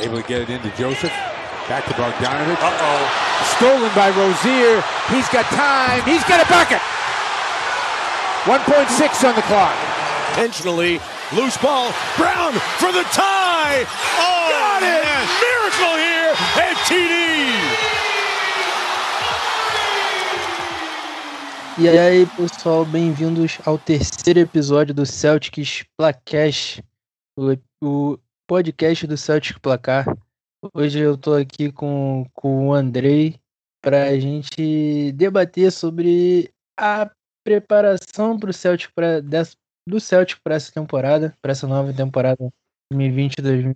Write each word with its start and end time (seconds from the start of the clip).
Able 0.00 0.22
to 0.22 0.28
get 0.28 0.42
it 0.42 0.50
into 0.50 0.70
Joseph. 0.76 1.10
Back 1.68 1.84
to 1.86 1.94
Bogdanovich. 1.94 2.62
Uh-oh. 2.62 3.02
Stolen 3.58 3.90
by 3.94 4.10
Rozier. 4.14 4.80
He's 5.10 5.28
got 5.28 5.44
time. 5.50 6.02
He's 6.06 6.22
got 6.24 6.38
a 6.38 6.48
bucket. 6.48 6.80
1.6 8.46 9.28
on 9.28 9.34
the 9.34 9.42
clock. 9.42 9.74
Intentionally. 10.30 11.00
Loose 11.34 11.58
ball. 11.58 11.92
Brown 12.16 12.52
for 12.78 12.92
the 12.92 13.02
tie. 13.10 13.84
Oh, 14.22 14.48
got 14.48 14.82
it. 14.82 15.02
Man. 15.02 15.26
Miracle 15.42 15.96
here 15.98 16.32
at 16.62 16.76
TD. 16.86 17.88
E 21.80 21.88
aí, 21.88 22.26
pessoal, 22.26 22.84
bem-vindos 22.84 23.58
ao 23.64 23.76
terceiro 23.78 24.40
episódio 24.40 24.94
do 24.94 25.06
Celtics 25.06 25.84
Placast, 25.96 26.82
o, 27.36 27.56
o 27.80 28.18
podcast 28.48 29.06
do 29.06 29.16
Celtics 29.18 29.58
Placar. 29.58 30.06
Hoje 30.74 30.98
eu 30.98 31.18
tô 31.18 31.34
aqui 31.34 31.70
com, 31.70 32.24
com 32.32 32.68
o 32.68 32.72
Andrei 32.72 33.38
para 33.82 34.04
a 34.04 34.18
gente 34.18 35.12
debater 35.12 35.70
sobre 35.70 36.50
a 36.80 37.10
preparação 37.44 38.38
pro 38.38 38.52
Celtic 38.52 38.90
pra, 38.94 39.20
dessa, 39.20 39.54
do 39.86 40.00
Celtic 40.00 40.40
para 40.42 40.54
essa 40.54 40.72
temporada, 40.72 41.36
para 41.42 41.52
essa 41.52 41.66
nova 41.66 41.92
temporada 41.92 42.48
2020-2021, 42.92 43.74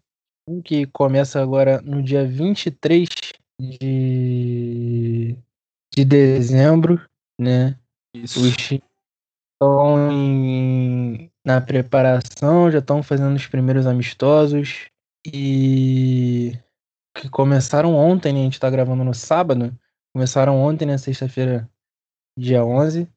que 0.65 0.87
começa 0.87 1.41
agora 1.41 1.83
no 1.83 2.03
dia 2.03 2.27
23 2.27 3.09
de, 3.61 5.37
de 5.95 6.05
dezembro, 6.05 6.99
né? 7.39 7.79
Isso. 8.17 8.41
Os 8.41 8.57
estão 8.57 10.11
em- 10.11 11.32
na 11.45 11.61
preparação, 11.61 12.71
já 12.71 12.79
estão 12.79 13.03
fazendo 13.03 13.35
os 13.35 13.47
primeiros 13.47 13.87
amistosos 13.87 14.87
e 15.27 16.53
que 17.17 17.29
começaram 17.29 17.95
ontem, 17.95 18.33
né? 18.33 18.41
A 18.41 18.45
gente 18.45 18.61
tá 18.61 18.71
gravando 18.71 19.05
no 19.05 19.15
sábado. 19.15 19.77
Começaram 20.15 20.57
ontem, 20.59 20.87
na 20.87 20.99
sexta-feira, 20.99 21.71
dia 22.39 22.65
11. 22.65 23.09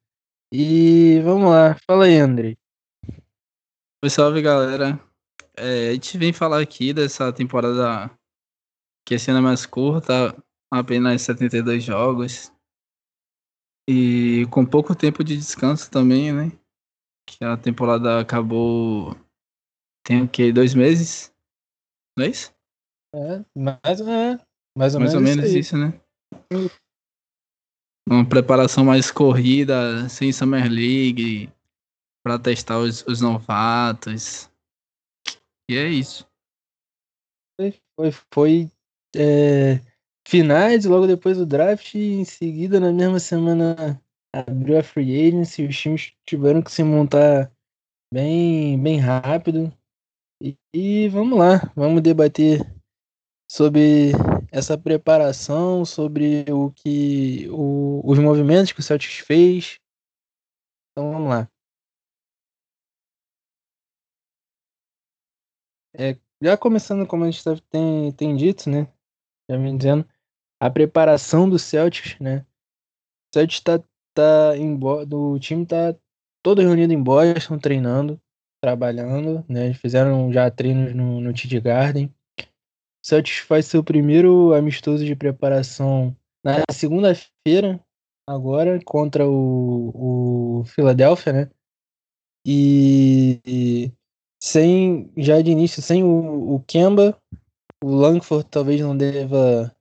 E 0.54 1.20
vamos 1.24 1.50
lá, 1.50 1.76
fala 1.86 2.06
aí, 2.06 2.18
Andrei. 2.18 2.58
Oi, 4.04 4.10
salve 4.10 4.42
galera. 4.42 5.00
É, 5.58 5.90
a 5.90 5.94
gente 5.94 6.18
vem 6.18 6.34
falar 6.34 6.62
aqui 6.62 6.94
dessa 6.94 7.32
temporada 7.32 8.12
que 9.06 9.16
é 9.16 9.42
mais 9.42 9.66
curta, 9.66 10.36
apenas 10.72 11.22
72 11.22 11.84
jogos. 11.84 12.52
E 13.88 14.48
com 14.50 14.66
pouco 14.66 14.96
tempo 14.96 15.24
de 15.24 15.38
descanso 15.38 15.90
também, 15.92 16.32
né? 16.34 16.52
Que 17.28 17.44
a 17.44 17.58
temporada 17.58 18.20
acabou. 18.20 19.16
Tem 20.06 20.24
o 20.24 20.30
quê? 20.30 20.52
Dois 20.52 20.74
meses? 20.76 21.34
Não 22.18 22.26
é 22.26 22.30
isso? 22.30 22.54
É, 23.14 23.44
mais, 23.56 24.02
é, 24.02 24.40
mais 24.78 24.94
ou 24.94 25.02
Mais 25.02 25.16
ou 25.16 25.22
menos, 25.22 25.38
menos 25.38 25.46
aí. 25.46 25.60
isso, 25.60 25.78
né? 25.78 26.00
Uma 28.08 28.28
preparação 28.28 28.86
mais 28.86 29.10
corrida, 29.10 30.08
sem 30.10 30.32
Summer 30.32 30.70
League, 30.70 31.52
pra 32.24 32.38
testar 32.38 32.78
os, 32.78 33.04
os 33.08 33.20
novatos. 33.20 34.52
E 35.70 35.76
é 35.76 35.88
isso. 35.88 36.28
Foi, 37.60 38.12
foi 38.32 38.72
é, 39.16 39.80
finais, 40.28 40.86
logo 40.86 41.08
depois 41.08 41.38
do 41.38 41.46
draft, 41.46 41.96
e 41.96 42.14
em 42.14 42.26
seguida, 42.26 42.80
na 42.80 42.92
mesma 42.92 43.20
semana, 43.20 44.00
abriu 44.42 44.78
a 44.78 44.84
free 44.84 45.28
agency, 45.28 45.66
os 45.66 45.78
times 45.78 46.14
tiveram 46.26 46.62
que 46.62 46.72
se 46.72 46.84
montar 46.84 47.52
bem, 48.14 48.82
bem 48.82 49.00
rápido. 49.00 49.72
E, 50.42 50.58
e 50.74 51.10
vamos 51.10 51.38
lá, 51.40 51.72
vamos 51.76 52.02
debater 52.02 52.60
sobre 53.50 54.12
essa 54.52 54.78
preparação, 54.78 55.86
sobre 55.86 56.46
o 56.52 56.72
que 56.72 57.48
o- 57.52 58.02
os 58.04 58.20
movimentos 58.20 58.72
que 58.72 58.80
o 58.80 58.84
Celtics 58.84 59.20
fez. 59.20 59.80
Então 60.92 61.12
vamos 61.12 61.30
lá. 61.30 61.50
É, 65.98 66.18
já 66.42 66.58
começando 66.58 67.08
como 67.08 67.24
a 67.24 67.32
gente 67.32 67.44
tem, 67.70 68.12
tem 68.12 68.36
dito, 68.36 68.70
né? 68.70 68.88
Já 69.50 69.58
me 69.58 69.76
dizendo, 69.78 70.08
a 70.60 70.70
preparação 70.70 71.50
do 71.50 71.60
Celtics, 71.60 72.20
né? 72.20 72.40
O 73.32 73.36
Celtics 73.36 73.62
tá, 73.62 73.84
tá 74.16 74.58
em 74.58 74.76
do 74.78 75.38
time 75.40 75.66
tá 75.66 75.94
todo 76.44 76.62
reunido 76.62 76.94
em 76.94 77.02
Boston, 77.02 77.60
treinando, 77.60 78.20
trabalhando, 78.64 79.46
né? 79.48 79.74
Fizeram 79.74 80.32
já 80.32 80.50
treinos 80.50 80.96
no, 80.96 81.20
no 81.20 81.34
TD 81.34 81.60
Garden. 81.60 82.06
O 82.40 83.08
Celtics 83.08 83.40
faz 83.40 83.66
seu 83.66 83.84
primeiro 83.84 84.54
amistoso 84.54 85.06
de 85.06 85.16
preparação 85.16 86.16
na 86.44 86.64
segunda-feira, 86.72 87.80
agora, 88.28 88.80
contra 88.84 89.28
o, 89.28 90.62
o 90.62 90.66
Philadelphia, 90.66 91.34
né? 91.34 91.52
E, 92.46 93.42
e 93.46 93.92
sem, 94.42 95.12
já 95.18 95.42
de 95.42 95.52
início, 95.52 95.82
sem 95.82 96.04
o, 96.04 96.56
o 96.56 96.60
Kemba, 96.68 97.20
o 97.84 97.90
Langford 97.90 98.48
talvez 98.50 98.80
não 98.82 98.96
deva 98.96 99.76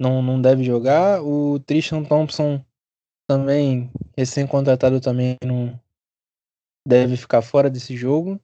não, 0.00 0.20
não 0.20 0.42
deve 0.42 0.64
jogar. 0.64 1.22
O 1.22 1.60
Tristan 1.60 2.02
Thompson 2.02 2.64
também, 3.32 3.90
recém-contratado 4.16 5.00
também 5.00 5.38
não 5.42 5.80
deve 6.86 7.16
ficar 7.16 7.40
fora 7.40 7.70
desse 7.70 7.96
jogo. 7.96 8.38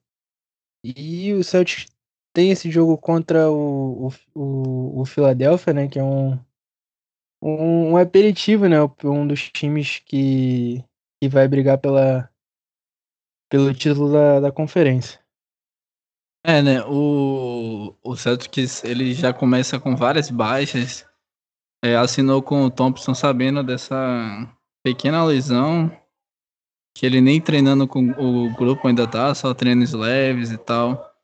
E 0.83 1.35
o 1.35 1.45
Celtics 1.45 1.87
tem 2.35 2.51
esse 2.51 2.71
jogo 2.71 2.97
contra 2.97 3.51
o, 3.51 4.09
o, 4.35 5.01
o, 5.01 5.05
Philadelphia, 5.05 5.75
né? 5.75 5.89
Que 5.89 5.99
é 5.99 6.03
um, 6.03 6.39
um, 7.43 7.91
um 7.91 7.97
aperitivo, 7.99 8.67
né? 8.67 8.77
Um 9.05 9.27
dos 9.27 9.51
times 9.51 9.99
que, 9.99 10.83
que 11.21 11.29
vai 11.29 11.47
brigar 11.47 11.77
pela, 11.77 12.31
pelo 13.51 13.75
título 13.75 14.11
da, 14.11 14.41
da 14.41 14.53
conferência. 14.53 15.21
É, 16.43 16.63
né? 16.63 16.83
O, 16.87 17.95
o 18.03 18.17
Celtics 18.17 18.85
ele 18.85 19.13
já 19.13 19.35
começa 19.35 19.79
com 19.79 19.95
várias 19.95 20.31
baixas. 20.31 21.05
É, 21.85 21.95
assinou 21.95 22.43
com 22.43 22.65
o 22.65 22.71
Thompson 22.71 23.15
sabendo 23.15 23.63
dessa 23.63 24.58
pequena 24.85 25.25
lesão. 25.25 25.91
Que 26.97 27.07
ele 27.07 27.21
nem 27.21 27.41
treinando 27.41 27.87
com 27.87 28.11
o 28.11 28.53
grupo 28.55 28.89
ainda 28.89 29.07
tá, 29.07 29.33
só 29.33 29.55
treinos 29.55 29.93
leves 29.93 30.51
e 30.51 30.59
tal. 30.59 31.15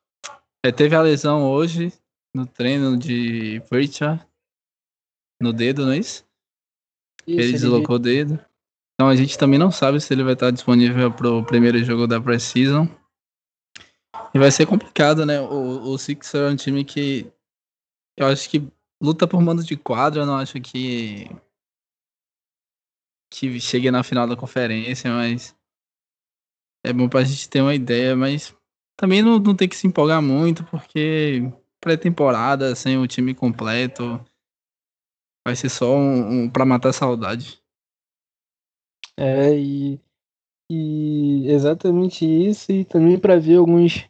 É, 0.64 0.70
teve 0.70 0.94
a 0.94 1.02
lesão 1.02 1.44
hoje 1.44 1.92
no 2.34 2.46
treino 2.46 2.96
de 2.96 3.60
Pritchard 3.68 4.24
no 5.42 5.52
dedo, 5.52 5.84
não 5.84 5.92
é 5.92 5.98
isso? 5.98 6.24
Isso, 7.26 7.40
ele 7.40 7.52
deslocou 7.52 7.96
o 7.96 7.98
dedo. 7.98 8.38
Então 8.94 9.08
a 9.08 9.16
gente 9.16 9.36
também 9.36 9.58
não 9.58 9.70
sabe 9.70 10.00
se 10.00 10.12
ele 10.14 10.22
vai 10.22 10.34
estar 10.34 10.50
disponível 10.50 11.12
pro 11.12 11.44
primeiro 11.44 11.82
jogo 11.82 12.06
da 12.06 12.20
Precision. 12.20 12.86
E 14.32 14.38
vai 14.38 14.50
ser 14.50 14.66
complicado, 14.66 15.26
né? 15.26 15.40
O, 15.40 15.90
o 15.90 15.98
Sixer 15.98 16.42
é 16.42 16.50
um 16.50 16.56
time 16.56 16.84
que 16.84 17.30
eu 18.16 18.26
acho 18.26 18.48
que 18.48 18.66
luta 19.02 19.26
por 19.26 19.40
mando 19.40 19.62
de 19.62 19.76
quadro, 19.76 20.20
eu 20.20 20.26
não 20.26 20.36
acho 20.36 20.60
que 20.60 21.28
que 23.34 23.60
chegue 23.60 23.90
na 23.90 24.04
final 24.04 24.28
da 24.28 24.36
conferência, 24.36 25.10
mas 25.10 25.56
é 26.84 26.92
bom 26.92 27.08
pra 27.08 27.24
gente 27.24 27.50
ter 27.50 27.60
uma 27.60 27.74
ideia, 27.74 28.14
mas 28.14 28.56
também 28.96 29.22
não, 29.22 29.40
não 29.40 29.56
tem 29.56 29.68
que 29.68 29.74
se 29.74 29.88
empolgar 29.88 30.22
muito, 30.22 30.64
porque 30.66 31.42
pré-temporada, 31.80 32.76
sem 32.76 32.96
o 32.96 33.08
time 33.08 33.34
completo, 33.34 34.24
vai 35.44 35.56
ser 35.56 35.68
só 35.68 35.96
um, 35.96 36.44
um 36.44 36.50
pra 36.50 36.64
matar 36.64 36.90
a 36.90 36.92
saudade. 36.92 37.60
É, 39.16 39.58
e, 39.58 40.00
e 40.70 41.48
exatamente 41.48 42.24
isso, 42.24 42.70
e 42.70 42.84
também 42.84 43.18
para 43.18 43.38
ver 43.38 43.56
alguns 43.56 44.08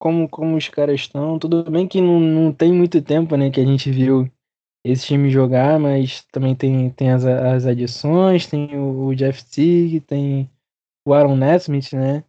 como, 0.00 0.28
como 0.28 0.56
os 0.56 0.68
caras 0.68 1.00
estão. 1.00 1.38
Tudo 1.38 1.62
bem 1.70 1.86
que 1.86 2.00
não, 2.00 2.18
não 2.18 2.52
tem 2.52 2.72
muito 2.72 3.00
tempo, 3.00 3.36
né, 3.36 3.50
que 3.50 3.60
a 3.60 3.64
gente 3.64 3.88
viu 3.90 4.28
esse 4.84 5.06
time 5.06 5.30
jogar, 5.30 5.78
mas 5.78 6.22
também 6.32 6.54
tem, 6.54 6.90
tem 6.90 7.10
as, 7.10 7.24
as 7.24 7.66
adições, 7.66 8.46
tem 8.46 8.76
o, 8.76 9.06
o 9.06 9.14
Jeff 9.14 9.44
Teague, 9.44 10.00
tem 10.00 10.50
o 11.06 11.12
Aaron 11.12 11.36
Nesmith, 11.36 11.92
né, 11.92 12.24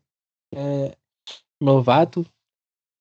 é, 0.53 0.95
novato. 1.61 2.25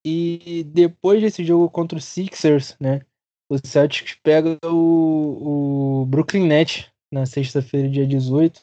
E 0.05 0.63
depois 0.63 1.21
desse 1.21 1.43
jogo 1.43 1.69
contra 1.69 1.97
o 1.97 2.01
Sixers, 2.01 2.77
né, 2.79 3.01
o 3.49 3.57
Celtics 3.57 4.15
pega 4.23 4.57
o, 4.65 6.01
o 6.01 6.05
Brooklyn 6.05 6.47
Nets 6.47 6.89
na 7.11 7.25
sexta-feira, 7.25 7.89
dia 7.89 8.07
18 8.07 8.61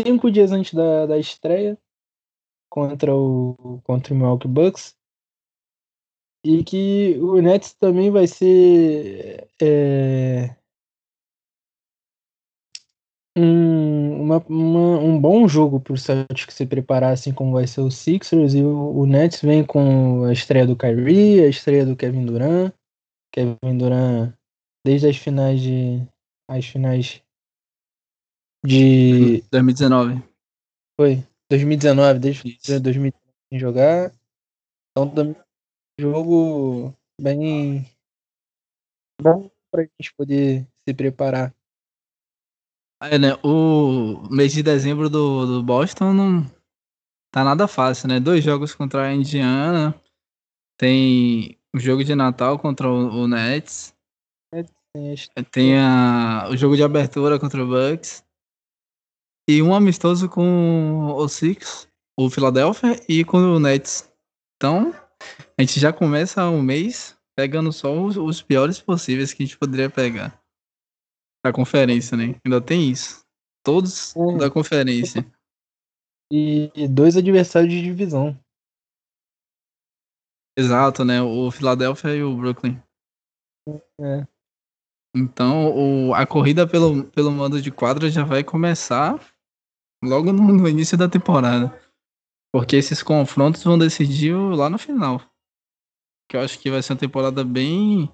cinco 0.00 0.30
dias 0.30 0.50
antes 0.50 0.74
da, 0.74 1.06
da 1.06 1.18
estreia 1.18 1.78
contra 2.68 3.14
o 3.14 3.80
contra 3.84 4.12
o 4.12 4.16
Milwaukee 4.16 4.48
Bucks 4.48 4.96
e 6.44 6.62
que 6.62 7.16
o 7.20 7.40
Nets 7.40 7.72
também 7.74 8.10
vai 8.10 8.26
ser 8.26 9.48
é, 9.60 10.54
um, 13.36 14.22
uma, 14.22 14.38
uma- 14.48 14.98
um 14.98 15.20
bom 15.20 15.48
jogo 15.48 15.80
para 15.80 15.94
o 15.94 15.98
Celtics 15.98 16.54
se 16.54 16.66
preparar 16.66 17.12
assim 17.12 17.32
como 17.32 17.52
vai 17.52 17.66
ser 17.66 17.80
o 17.80 17.90
Sixers 17.90 18.54
e 18.54 18.62
o, 18.62 18.98
o 18.98 19.06
Nets 19.06 19.40
vem 19.40 19.64
com 19.64 20.24
a 20.24 20.32
estreia 20.32 20.66
do 20.66 20.76
Kyrie, 20.76 21.42
a 21.42 21.48
estreia 21.48 21.84
do 21.84 21.96
Kevin 21.96 22.26
Durant 22.26 22.72
Kevin 23.34 23.78
Durant, 23.78 24.32
desde 24.86 25.08
as 25.08 25.16
finais 25.16 25.60
de. 25.60 26.06
As 26.48 26.64
finais 26.64 27.20
de. 28.64 29.42
2019. 29.50 30.22
Foi. 30.96 31.26
2019, 31.50 32.20
desde 32.20 32.48
Isso. 32.48 32.80
2019 32.80 33.24
jogar. 33.54 34.12
Então, 34.96 35.34
jogo 35.98 36.94
bem. 37.20 37.84
Bom 39.20 39.50
pra 39.70 39.82
gente 39.82 40.14
poder 40.14 40.66
se 40.86 40.94
preparar. 40.94 41.54
É, 43.02 43.18
né? 43.18 43.34
O 43.42 44.28
mês 44.30 44.52
de 44.52 44.62
dezembro 44.62 45.10
do, 45.10 45.46
do 45.46 45.62
Boston 45.62 46.12
não 46.12 46.44
tá 47.32 47.42
nada 47.42 47.66
fácil, 47.66 48.08
né? 48.08 48.20
Dois 48.20 48.44
jogos 48.44 48.74
contra 48.74 49.06
a 49.06 49.12
Indiana. 49.12 50.00
Tem 50.78 51.58
o 51.74 51.78
jogo 51.78 52.04
de 52.04 52.14
Natal 52.14 52.58
contra 52.58 52.88
o, 52.88 53.22
o 53.22 53.28
Nets. 53.28 53.94
Tem 55.50 55.76
a, 55.76 56.48
o 56.50 56.56
jogo 56.56 56.76
de 56.76 56.84
abertura 56.84 57.38
contra 57.38 57.62
o 57.62 57.66
Bucks. 57.66 58.24
E 59.48 59.60
um 59.60 59.74
amistoso 59.74 60.28
com 60.28 61.12
o 61.16 61.28
Six, 61.28 61.88
o 62.18 62.30
Philadelphia, 62.30 62.96
e 63.08 63.24
com 63.24 63.38
o 63.38 63.60
Nets. 63.60 64.10
Então, 64.56 64.94
a 65.58 65.62
gente 65.62 65.78
já 65.78 65.92
começa 65.92 66.48
o 66.48 66.62
mês 66.62 67.16
pegando 67.36 67.72
só 67.72 67.92
os, 68.00 68.16
os 68.16 68.42
piores 68.42 68.80
possíveis 68.80 69.32
que 69.32 69.42
a 69.42 69.46
gente 69.46 69.58
poderia 69.58 69.90
pegar. 69.90 70.40
Da 71.44 71.52
conferência, 71.52 72.16
né? 72.16 72.40
Ainda 72.44 72.60
tem 72.60 72.90
isso. 72.90 73.24
Todos 73.62 74.14
da 74.38 74.50
conferência. 74.50 75.24
E 76.32 76.70
dois 76.88 77.16
adversários 77.16 77.72
de 77.72 77.82
divisão. 77.82 78.38
Exato, 80.56 81.04
né? 81.04 81.20
O 81.20 81.50
Philadelphia 81.50 82.14
e 82.14 82.22
o 82.22 82.36
Brooklyn. 82.36 82.80
É. 84.00 84.26
Então, 85.16 85.72
o, 86.08 86.14
a 86.14 86.26
corrida 86.26 86.66
pelo, 86.66 87.04
pelo 87.04 87.30
mando 87.30 87.60
de 87.60 87.70
quadra 87.70 88.10
já 88.10 88.24
vai 88.24 88.42
começar 88.42 89.18
logo 90.02 90.32
no, 90.32 90.52
no, 90.52 90.68
início 90.68 90.98
da 90.98 91.08
temporada. 91.08 91.80
Porque 92.54 92.76
esses 92.76 93.02
confrontos 93.02 93.64
vão 93.64 93.76
decidir 93.76 94.32
lá 94.32 94.70
no 94.70 94.78
final. 94.78 95.20
Que 96.30 96.36
eu 96.36 96.40
acho 96.40 96.56
que 96.56 96.70
vai 96.70 96.80
ser 96.80 96.92
uma 96.92 97.00
temporada 97.00 97.42
bem 97.42 98.08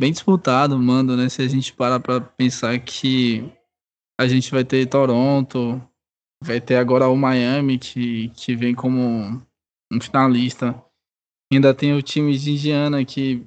bem 0.00 0.10
disputada, 0.10 0.76
mando, 0.76 1.16
né? 1.16 1.28
Se 1.28 1.42
a 1.42 1.48
gente 1.48 1.72
parar 1.72 2.00
pra 2.00 2.20
pensar 2.20 2.76
que 2.80 3.48
a 4.20 4.26
gente 4.26 4.50
vai 4.50 4.64
ter 4.64 4.88
Toronto, 4.88 5.80
vai 6.42 6.60
ter 6.60 6.74
agora 6.74 7.06
o 7.06 7.16
Miami, 7.16 7.78
que, 7.78 8.30
que 8.30 8.56
vem 8.56 8.74
como 8.74 9.00
um 9.92 10.00
finalista. 10.00 10.74
Ainda 11.52 11.72
tem 11.72 11.94
o 11.94 12.02
time 12.02 12.36
de 12.36 12.50
Indiana 12.50 13.04
que 13.04 13.46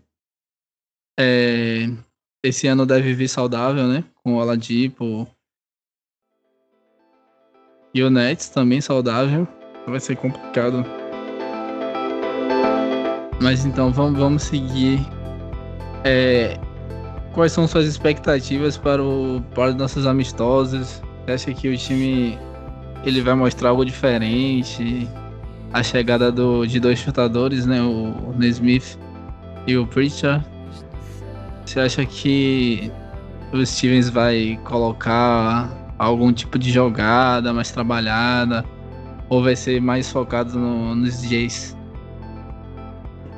é, 1.20 1.88
esse 2.42 2.68
ano 2.68 2.86
deve 2.86 3.14
vir 3.14 3.28
saudável, 3.28 3.86
né? 3.86 4.06
Com 4.24 4.36
o 4.36 4.38
Oladipo. 4.38 5.28
E 7.94 8.02
o 8.02 8.10
Nets 8.10 8.48
também 8.48 8.80
saudável. 8.80 9.46
Vai 9.88 10.00
ser 10.00 10.16
complicado. 10.16 10.86
Mas 13.42 13.66
então 13.66 13.92
vamos, 13.92 14.20
vamos 14.20 14.44
seguir. 14.44 15.00
É, 16.04 16.58
quais 17.34 17.52
são 17.52 17.68
suas 17.68 17.86
expectativas 17.86 18.78
para, 18.78 19.04
o, 19.04 19.42
para 19.54 19.70
os 19.70 19.76
nossos 19.76 20.08
amistosos? 20.08 21.02
Você 21.26 21.32
acha 21.32 21.54
que 21.54 21.70
o 21.70 21.78
time 21.78 22.38
ele 23.04 23.22
vai 23.22 23.36
mostrar 23.36 23.70
algo 23.70 23.86
diferente? 23.86 25.08
a 25.76 25.84
chegada 25.84 26.32
do, 26.32 26.66
de 26.66 26.80
dois 26.80 27.00
chutadores, 27.00 27.66
né? 27.66 27.82
O 27.82 28.34
Nesmith 28.38 28.98
e 29.68 29.76
o 29.76 29.86
Preacher. 29.86 30.42
Você 31.66 31.82
acha 31.82 32.06
que 32.06 32.90
o 33.52 33.66
Stevens 33.66 34.10
vai 34.10 34.58
colocar 34.64 35.70
algum 36.00 36.32
tipo 36.32 36.58
de 36.58 36.72
jogada 36.72 37.52
mais 37.52 37.72
trabalhada? 37.72 38.64
Ou 39.30 39.44
vai 39.44 39.56
ser 39.56 39.82
mais 39.82 40.12
focado 40.12 40.58
no, 40.58 40.96
nos 40.96 41.22
DJs? 41.22 41.76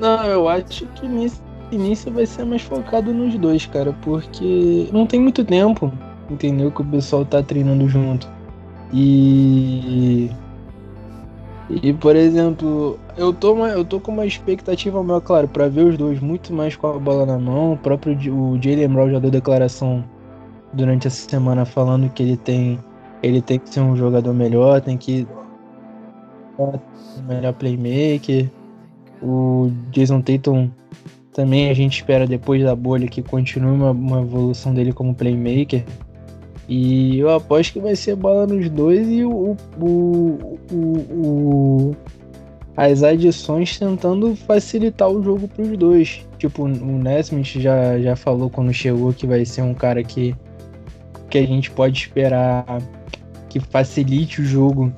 Não, 0.00 0.24
eu 0.24 0.48
acho 0.48 0.86
que 0.94 1.08
nesse 1.08 1.40
início 1.72 2.12
vai 2.12 2.26
ser 2.26 2.44
mais 2.44 2.62
focado 2.62 3.12
nos 3.12 3.36
dois, 3.36 3.66
cara, 3.66 3.92
porque 4.02 4.88
não 4.92 5.06
tem 5.06 5.20
muito 5.20 5.44
tempo, 5.44 5.92
entendeu? 6.30 6.70
Que 6.70 6.82
o 6.82 6.84
pessoal 6.84 7.24
tá 7.24 7.42
treinando 7.42 7.88
junto. 7.88 8.28
E 8.92 10.30
e, 11.70 11.92
por 11.92 12.16
exemplo, 12.16 12.98
eu 13.16 13.32
tô, 13.32 13.66
eu 13.66 13.84
tô 13.84 14.00
com 14.00 14.12
uma 14.12 14.24
expectativa 14.24 15.02
maior, 15.02 15.20
claro, 15.20 15.46
para 15.48 15.68
ver 15.68 15.84
os 15.84 15.98
dois 15.98 16.18
muito 16.18 16.52
mais 16.52 16.74
com 16.74 16.86
a 16.86 16.98
bola 16.98 17.26
na 17.26 17.38
mão. 17.38 17.74
O 17.74 17.76
próprio 17.76 18.14
o 18.32 18.58
Jalen 18.60 18.88
Brown 18.88 19.10
já 19.10 19.18
deu 19.18 19.30
declaração 19.30 20.02
durante 20.72 21.06
essa 21.06 21.28
semana 21.28 21.66
falando 21.66 22.08
que 22.10 22.22
ele 22.22 22.36
tem, 22.38 22.78
ele 23.22 23.42
tem 23.42 23.58
que 23.58 23.68
ser 23.68 23.80
um 23.80 23.94
jogador 23.94 24.32
melhor, 24.32 24.80
tem 24.80 24.96
que 24.96 25.26
melhor 27.26 27.52
playmaker. 27.54 28.50
O 29.22 29.70
Jason 29.90 30.20
Tatum 30.20 30.70
também 31.32 31.70
a 31.70 31.74
gente 31.74 31.98
espera 31.98 32.26
depois 32.26 32.62
da 32.62 32.74
bolha 32.74 33.08
que 33.08 33.22
continue 33.22 33.70
uma, 33.70 33.90
uma 33.90 34.22
evolução 34.22 34.74
dele 34.74 34.92
como 34.92 35.14
playmaker. 35.14 35.84
E 36.68 37.18
eu 37.18 37.30
aposto 37.30 37.74
que 37.74 37.80
vai 37.80 37.96
ser 37.96 38.14
bola 38.16 38.46
nos 38.46 38.68
dois 38.68 39.08
e 39.08 39.24
o, 39.24 39.56
o, 39.80 40.58
o, 40.70 40.76
o 41.10 41.96
as 42.76 43.02
adições 43.02 43.76
tentando 43.76 44.36
facilitar 44.36 45.08
o 45.08 45.22
jogo 45.22 45.48
para 45.48 45.64
os 45.64 45.76
dois. 45.76 46.24
Tipo, 46.38 46.64
o 46.64 46.68
Nesmith 46.68 47.58
já, 47.58 47.98
já 47.98 48.14
falou 48.14 48.48
quando 48.48 48.72
chegou 48.72 49.12
que 49.12 49.26
vai 49.26 49.44
ser 49.44 49.62
um 49.62 49.74
cara 49.74 50.04
que, 50.04 50.34
que 51.28 51.38
a 51.38 51.46
gente 51.46 51.70
pode 51.70 51.98
esperar 51.98 52.64
que 53.48 53.58
facilite 53.58 54.42
o 54.42 54.44
jogo 54.44 54.92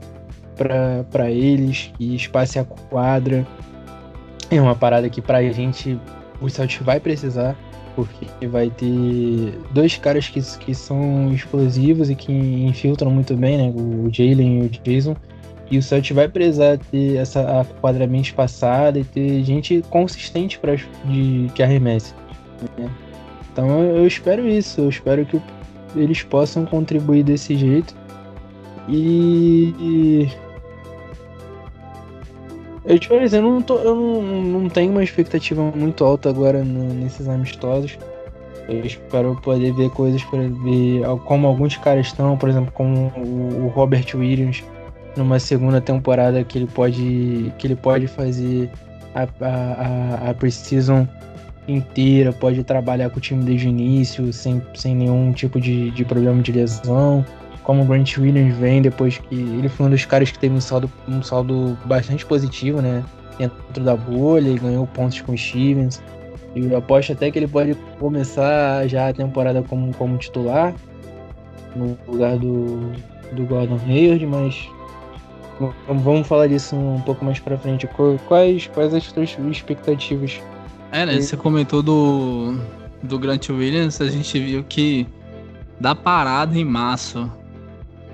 para 0.60 1.30
eles, 1.30 1.90
que 1.96 2.14
espace 2.14 2.58
a 2.58 2.64
quadra. 2.64 3.46
É 4.50 4.60
uma 4.60 4.74
parada 4.74 5.08
que 5.08 5.22
para 5.22 5.38
a 5.38 5.52
gente 5.52 5.98
o 6.40 6.48
Celtic 6.50 6.82
vai 6.82 7.00
precisar 7.00 7.56
porque 7.96 8.46
vai 8.46 8.70
ter 8.70 9.58
dois 9.72 9.96
caras 9.96 10.28
que, 10.28 10.40
que 10.58 10.74
são 10.74 11.32
explosivos 11.32 12.10
e 12.10 12.14
que 12.14 12.32
infiltram 12.32 13.10
muito 13.10 13.36
bem, 13.36 13.56
né? 13.56 13.72
O 13.74 14.08
Jalen 14.12 14.62
e 14.62 14.66
o 14.66 14.68
Jason. 14.68 15.16
E 15.70 15.78
o 15.78 15.82
Celtic 15.82 16.14
vai 16.14 16.28
precisar 16.28 16.78
ter 16.90 17.16
essa 17.16 17.64
quadramento 17.80 18.28
espaçada 18.28 18.98
e 18.98 19.04
ter 19.04 19.42
gente 19.44 19.82
consistente 19.88 20.58
para 20.58 20.74
de 20.74 21.50
que 21.54 21.62
arremesse. 21.62 22.14
Né? 22.76 22.90
Então 23.52 23.80
eu 23.82 24.06
espero 24.06 24.48
isso, 24.48 24.80
eu 24.80 24.88
espero 24.88 25.24
que 25.24 25.40
eles 25.94 26.22
possam 26.22 26.66
contribuir 26.66 27.22
desse 27.22 27.56
jeito. 27.56 27.94
E 28.88 30.28
eu 32.84 32.98
te 32.98 33.08
falei, 33.08 33.28
eu 33.30 33.42
não, 33.42 33.60
tô, 33.62 33.78
eu 33.78 33.94
não, 33.94 34.22
não 34.22 34.68
tenho 34.68 34.90
uma 34.90 35.04
expectativa 35.04 35.62
muito 35.62 36.04
alta 36.04 36.28
agora 36.28 36.64
no, 36.64 36.94
nesses 36.94 37.28
amistosos. 37.28 37.98
Eu 38.68 38.84
espero 38.84 39.38
poder 39.42 39.72
ver 39.74 39.90
coisas 39.90 40.22
para 40.24 40.40
ver 40.40 41.02
como 41.24 41.46
alguns 41.46 41.76
caras 41.76 42.06
estão, 42.06 42.36
por 42.36 42.48
exemplo, 42.48 42.72
como 42.72 43.12
o, 43.16 43.68
Robert 43.74 44.06
Williams 44.14 44.62
numa 45.16 45.40
segunda 45.40 45.80
temporada 45.80 46.44
que 46.44 46.56
ele 46.56 46.68
pode 46.68 47.52
que 47.58 47.66
ele 47.66 47.74
pode 47.74 48.06
fazer 48.06 48.70
a, 49.12 49.26
a, 49.40 50.30
a, 50.30 50.34
Precision 50.34 51.04
inteira, 51.66 52.32
pode 52.32 52.62
trabalhar 52.62 53.10
com 53.10 53.18
o 53.18 53.20
time 53.20 53.44
desde 53.44 53.66
o 53.66 53.70
início, 53.70 54.32
sem, 54.32 54.62
sem 54.74 54.94
nenhum 54.94 55.32
tipo 55.32 55.60
de, 55.60 55.90
de 55.90 56.04
problema 56.04 56.40
de 56.40 56.52
lesão 56.52 57.24
como 57.62 57.82
o 57.82 57.84
Grant 57.84 58.16
Williams 58.16 58.56
vem 58.56 58.82
depois 58.82 59.18
que 59.18 59.34
ele 59.34 59.68
foi 59.68 59.86
um 59.86 59.90
dos 59.90 60.04
caras 60.04 60.30
que 60.30 60.38
teve 60.38 60.54
um 60.54 60.60
saldo, 60.60 60.90
um 61.06 61.22
saldo 61.22 61.78
bastante 61.84 62.24
positivo, 62.24 62.80
né? 62.80 63.04
Dentro 63.38 63.82
da 63.82 63.96
bolha 63.96 64.50
e 64.50 64.58
ganhou 64.58 64.86
pontos 64.86 65.20
com 65.20 65.32
o 65.32 65.38
Stevens. 65.38 66.02
E 66.54 66.60
eu 66.60 66.76
aposto 66.76 67.12
até 67.12 67.30
que 67.30 67.38
ele 67.38 67.46
pode 67.46 67.74
começar 67.98 68.86
já 68.88 69.08
a 69.08 69.12
temporada 69.12 69.62
como, 69.62 69.94
como 69.94 70.16
titular 70.18 70.74
no 71.76 71.96
lugar 72.08 72.36
do, 72.36 72.92
do 73.32 73.44
Gordon 73.44 73.78
Hayward, 73.86 74.26
mas 74.26 74.68
vamos 75.86 76.26
falar 76.26 76.48
disso 76.48 76.74
um 76.74 77.00
pouco 77.02 77.24
mais 77.24 77.38
pra 77.38 77.56
frente. 77.56 77.88
Quais, 78.26 78.66
quais 78.66 78.94
as 78.94 79.04
suas 79.04 79.36
expectativas? 79.50 80.40
É, 80.90 81.06
né? 81.06 81.20
Você 81.20 81.36
comentou 81.36 81.82
do, 81.82 82.58
do 83.02 83.18
Grant 83.18 83.48
Williams, 83.48 84.00
a 84.00 84.08
gente 84.08 84.38
viu 84.40 84.64
que 84.64 85.06
da 85.78 85.94
parada 85.94 86.58
em 86.58 86.64
março 86.64 87.30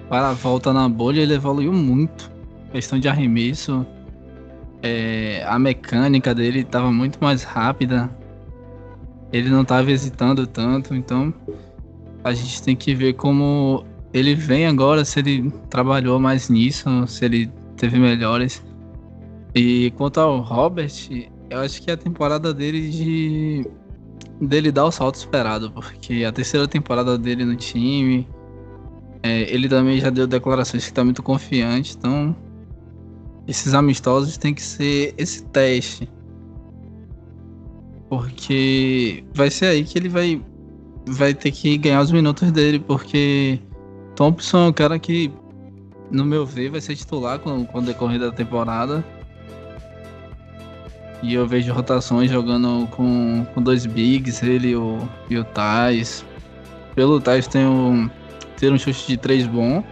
para 0.09 0.31
a 0.31 0.33
volta 0.33 0.73
na 0.73 0.89
bolha, 0.89 1.21
ele 1.21 1.35
evoluiu 1.35 1.73
muito. 1.73 2.31
Questão 2.73 2.99
de 2.99 3.09
arremesso, 3.09 3.87
é, 4.83 5.45
a 5.47 5.59
mecânica 5.59 6.35
dele 6.35 6.61
estava 6.61 6.93
muito 6.93 7.19
mais 7.21 7.43
rápida. 7.43 8.11
Ele 9.33 9.49
não 9.49 9.63
estava 9.63 9.91
hesitando 9.91 10.47
tanto, 10.47 10.95
então 10.95 11.33
a 12.23 12.33
gente 12.33 12.63
tem 12.63 12.77
que 12.77 12.95
ver 12.95 13.15
como 13.15 13.85
ele 14.13 14.35
vem 14.35 14.67
agora, 14.67 15.05
se 15.05 15.19
ele 15.19 15.51
trabalhou 15.69 16.19
mais 16.19 16.49
nisso, 16.49 16.89
se 17.07 17.25
ele 17.25 17.51
teve 17.77 17.99
melhores. 17.99 18.65
E 19.55 19.91
quanto 19.97 20.21
ao 20.21 20.41
Robert, 20.41 20.93
eu 21.51 21.61
acho 21.61 21.83
que 21.83 21.91
a 21.91 21.97
temporada 21.97 22.53
dele 22.53 22.91
de 22.91 23.67
dele 24.41 24.71
dar 24.71 24.85
o 24.85 24.91
salto 24.91 25.15
esperado, 25.15 25.71
porque 25.71 26.25
a 26.25 26.33
terceira 26.33 26.69
temporada 26.69 27.17
dele 27.17 27.45
no 27.45 27.57
time, 27.57 28.29
é, 29.27 29.43
ele 29.53 29.69
também 29.69 29.99
já 29.99 30.09
deu 30.09 30.27
declarações 30.27 30.85
que 30.85 30.91
está 30.91 31.05
muito 31.05 31.23
confiante, 31.23 31.97
então 31.99 32.35
esses 33.49 33.75
amistosos 33.75 34.37
tem 34.37 34.55
que 34.55 34.63
ser 34.63 35.15
esse 35.19 35.45
teste. 35.47 36.09
Porque 38.09 39.25
vai 39.35 39.51
ser 39.51 39.67
aí 39.67 39.85
que 39.85 39.99
ele 39.99 40.09
vai, 40.09 40.41
vai 41.09 41.35
ter 41.35 41.51
que 41.51 41.77
ganhar 41.77 42.03
os 42.03 42.13
minutos 42.13 42.53
dele, 42.53 42.79
porque 42.79 43.59
Thompson 44.15 44.67
é 44.67 44.69
um 44.69 44.73
cara 44.73 44.97
que, 44.97 45.33
no 46.11 46.25
meu 46.25 46.47
ver, 46.47 46.71
vai 46.71 46.81
ser 46.81 46.95
titular 46.95 47.41
com, 47.41 47.67
com 47.67 47.79
o 47.81 47.83
decorrer 47.83 48.21
da 48.21 48.31
temporada. 48.31 49.05
E 51.21 51.35
eu 51.35 51.49
vejo 51.49 51.73
rotações 51.73 52.31
jogando 52.31 52.87
com, 52.89 53.45
com 53.53 53.63
dois 53.63 53.87
bigs, 53.87 54.41
ele 54.43 54.69
e 54.69 54.77
o, 54.77 54.99
e 55.29 55.37
o 55.37 55.43
Thais. 55.43 56.25
Pelo 56.95 57.21
Thais 57.21 57.49
tem 57.49 57.67
um, 57.67 58.09
ter 58.57 58.73
um 58.73 58.79
chute 58.79 59.07
de 59.07 59.17
três 59.17 59.47
bom. 59.47 59.83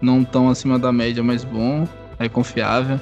Não 0.00 0.24
tão 0.24 0.48
acima 0.48 0.78
da 0.78 0.92
média, 0.92 1.22
mas 1.22 1.44
bom. 1.44 1.86
É 2.18 2.28
confiável. 2.28 3.00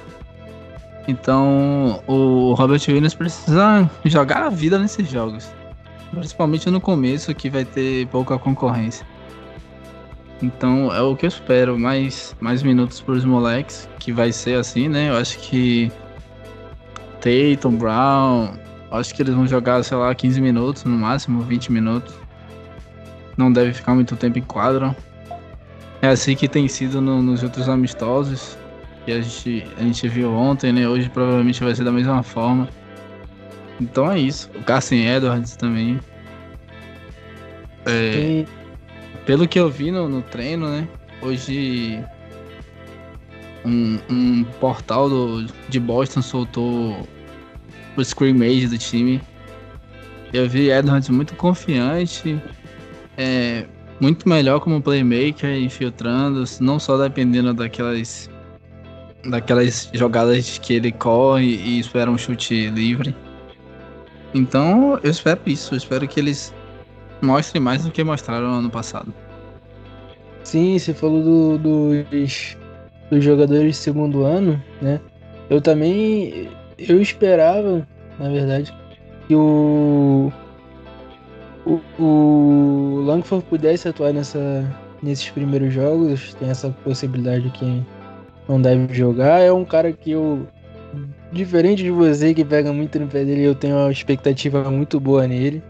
Então 1.07 2.03
o 2.07 2.55
Robert 2.55 2.81
Williams 2.89 3.15
precisa 3.15 3.89
jogar 4.05 4.43
a 4.43 4.49
vida 4.49 4.79
nesses 4.79 5.09
jogos. 5.09 5.51
Principalmente 6.11 6.71
no 6.71 6.81
começo 6.81 7.35
que 7.35 7.51
vai 7.51 7.65
ter 7.65 8.07
pouca 8.09 8.39
concorrência. 8.39 9.07
Então 10.43 10.95
é 10.95 11.01
o 11.01 11.17
que 11.17 11.27
eu 11.27 11.29
espero, 11.29 11.79
mais, 11.79 12.35
mais 12.41 12.63
minutos 12.63 13.01
para 13.01 13.15
os 13.15 13.25
moleques, 13.25 13.89
que 13.99 14.13
vai 14.13 14.33
ser 14.33 14.59
assim, 14.59 14.89
né? 14.89 15.11
Eu 15.11 15.17
acho 15.17 15.39
que 15.39 15.91
Tatum, 17.21 17.77
Brown, 17.77 18.51
acho 18.91 19.15
que 19.15 19.23
eles 19.23 19.35
vão 19.35 19.47
jogar, 19.47 19.83
sei 19.83 19.97
lá, 19.97 20.15
15 20.15 20.41
minutos 20.41 20.85
no 20.85 20.97
máximo, 20.97 21.43
20 21.43 21.73
minutos. 21.73 22.15
Não 23.37 23.53
deve 23.53 23.73
ficar 23.73 23.95
muito 23.95 24.17
tempo 24.17 24.39
em 24.39 24.43
quadra. 24.43 24.97
É 26.01 26.09
assim 26.09 26.37
que 26.37 26.49
tem 26.49 26.69
sido 26.69 27.01
no, 27.01 27.23
nos 27.23 27.43
outros 27.43 27.69
amistosos 27.69 28.59
que 29.05 29.13
a 29.13 29.21
gente, 29.21 29.67
a 29.79 29.83
gente 29.83 30.09
viu 30.09 30.33
ontem, 30.33 30.73
né? 30.73 30.89
Hoje 30.89 31.09
provavelmente 31.11 31.63
vai 31.63 31.75
ser 31.75 31.85
da 31.85 31.93
mesma 31.93 32.23
forma. 32.23 32.69
Então 33.81 34.11
é 34.11 34.19
isso. 34.19 34.51
O 34.55 34.63
Carson 34.63 34.95
Edwards 34.95 35.57
também. 35.57 36.01
É, 37.87 38.45
pelo 39.27 39.47
que 39.47 39.59
eu 39.59 39.71
vi 39.71 39.91
no, 39.91 40.09
no 40.09 40.23
treino, 40.23 40.69
né? 40.69 40.89
Hoje 41.21 42.03
um, 43.65 43.99
um 44.11 44.45
portal 44.61 45.09
do, 45.09 45.47
de 45.69 45.81
Boston 45.81 46.23
soltou 46.23 47.09
o 47.97 48.01
scrimmage 48.03 48.69
do 48.69 48.79
time. 48.79 49.21
Eu 50.33 50.49
vi 50.49 50.71
Edwards 50.71 51.09
muito 51.09 51.35
confiante, 51.37 52.41
é, 53.17 53.65
muito 54.01 54.29
melhor 54.29 54.61
como 54.61 54.83
playmaker, 54.83 55.57
infiltrando, 55.57 56.45
não 56.61 56.79
só 56.79 56.97
dependendo 56.97 57.55
daquelas 57.55 58.31
daquelas 59.27 59.89
jogadas 59.95 60.59
que 60.59 60.75
ele 60.75 60.93
corre 60.93 61.57
e 61.57 61.79
espera 61.79 62.11
um 62.11 62.19
chute 62.19 62.69
livre. 62.69 63.15
Então 64.35 64.99
eu 65.03 65.11
espero 65.11 65.41
isso, 65.47 65.75
eu 65.75 65.79
espero 65.79 66.07
que 66.07 66.21
eles 66.21 66.53
mostrem 67.23 67.63
mais 67.63 67.85
do 67.85 67.91
que 67.91 68.05
mostraram 68.05 68.53
ano 68.53 68.69
passado. 68.69 69.15
Sim, 70.43 70.79
você 70.79 70.93
falou 70.93 71.23
do, 71.59 72.05
dos, 72.05 72.57
dos 73.11 73.25
jogadores 73.25 73.77
de 73.77 73.77
segundo 73.77 74.25
ano, 74.25 74.63
né? 74.83 75.01
Eu 75.49 75.61
também 75.61 76.51
eu 76.79 77.01
esperava, 77.01 77.87
na 78.19 78.29
verdade, 78.29 78.75
que 79.27 79.35
o 79.35 80.31
o, 81.67 81.81
o 81.99 83.01
Langford 83.03 83.45
pudesse 83.47 83.89
atuar 83.89 84.13
nessa, 84.13 84.39
nesses 85.03 85.31
primeiros 85.31 85.73
jogos, 85.73 86.35
tem 86.35 86.51
essa 86.51 86.71
possibilidade 86.85 87.51
que 87.51 87.83
não 88.49 88.61
deve 88.61 88.93
jogar. 88.95 89.41
É 89.41 89.53
um 89.53 89.65
cara 89.65 89.93
que 89.93 90.11
eu, 90.13 90.47
diferente 91.33 91.83
de 91.83 91.91
você 91.91 92.35
que 92.35 92.45
pega 92.45 92.73
muito 92.73 92.99
no 92.99 93.09
pé 93.09 93.25
dele, 93.25 93.43
eu 93.43 93.55
tenho 93.55 93.77
uma 93.77 93.91
expectativa 93.91 94.71
muito 94.71 95.01
boa 95.01 95.27
nele, 95.27 95.63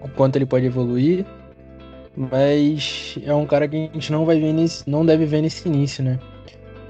o 0.00 0.08
quanto 0.10 0.36
ele 0.36 0.46
pode 0.46 0.66
evoluir. 0.66 1.24
Mas 2.16 3.18
é 3.22 3.34
um 3.34 3.46
cara 3.46 3.68
que 3.68 3.76
a 3.76 3.92
gente 3.92 4.10
não 4.10 4.24
vai 4.24 4.40
ver 4.40 4.52
nesse, 4.54 4.88
não 4.88 5.04
deve 5.04 5.26
ver 5.26 5.42
nesse 5.42 5.68
início, 5.68 6.02
né? 6.02 6.18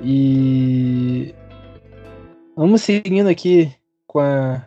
E 0.01 1.35
vamos 2.57 2.83
seguindo 2.83 3.29
aqui 3.29 3.73
com 4.07 4.21
a 4.21 4.65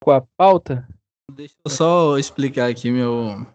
com 0.00 0.12
a 0.12 0.20
pauta. 0.36 0.86
Deixa 1.34 1.54
eu 1.64 1.70
só 1.70 2.18
explicar 2.18 2.70
aqui 2.70 2.90
meu 2.90 3.46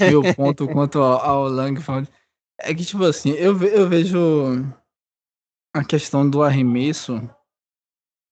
meu 0.00 0.22
ponto 0.34 0.66
quanto 0.68 0.98
ao, 0.98 1.18
ao 1.20 1.48
Langford. 1.48 2.08
É 2.60 2.74
que, 2.74 2.84
tipo 2.84 3.04
assim, 3.04 3.30
eu, 3.30 3.54
ve 3.54 3.66
eu 3.66 3.88
vejo 3.88 4.18
a 5.74 5.84
questão 5.84 6.28
do 6.28 6.42
arremesso 6.42 7.20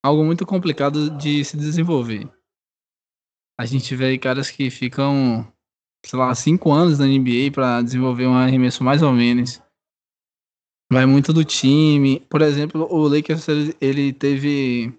algo 0.05 0.25
muito 0.25 0.45
complicado 0.45 1.11
de 1.17 1.45
se 1.45 1.57
desenvolver. 1.57 2.29
A 3.59 3.67
gente 3.67 3.95
vê 3.95 4.07
aí 4.07 4.19
caras 4.19 4.51
que 4.51 4.71
ficam, 4.71 5.47
sei 6.05 6.19
lá, 6.19 6.35
cinco 6.35 6.73
anos 6.73 6.99
na 6.99 7.07
NBA 7.07 7.53
para 7.53 7.83
desenvolver 7.83 8.27
um 8.27 8.35
arremesso 8.35 8.83
mais 8.83 9.03
ou 9.03 9.13
menos. 9.13 9.63
Vai 10.91 11.07
muito 11.07 11.33
do 11.33 11.45
time. 11.45 12.21
Por 12.29 12.43
exemplo, 12.43 12.87
o 12.91 13.07
Lakers 13.09 13.47
ele 13.81 14.13
teve 14.13 14.93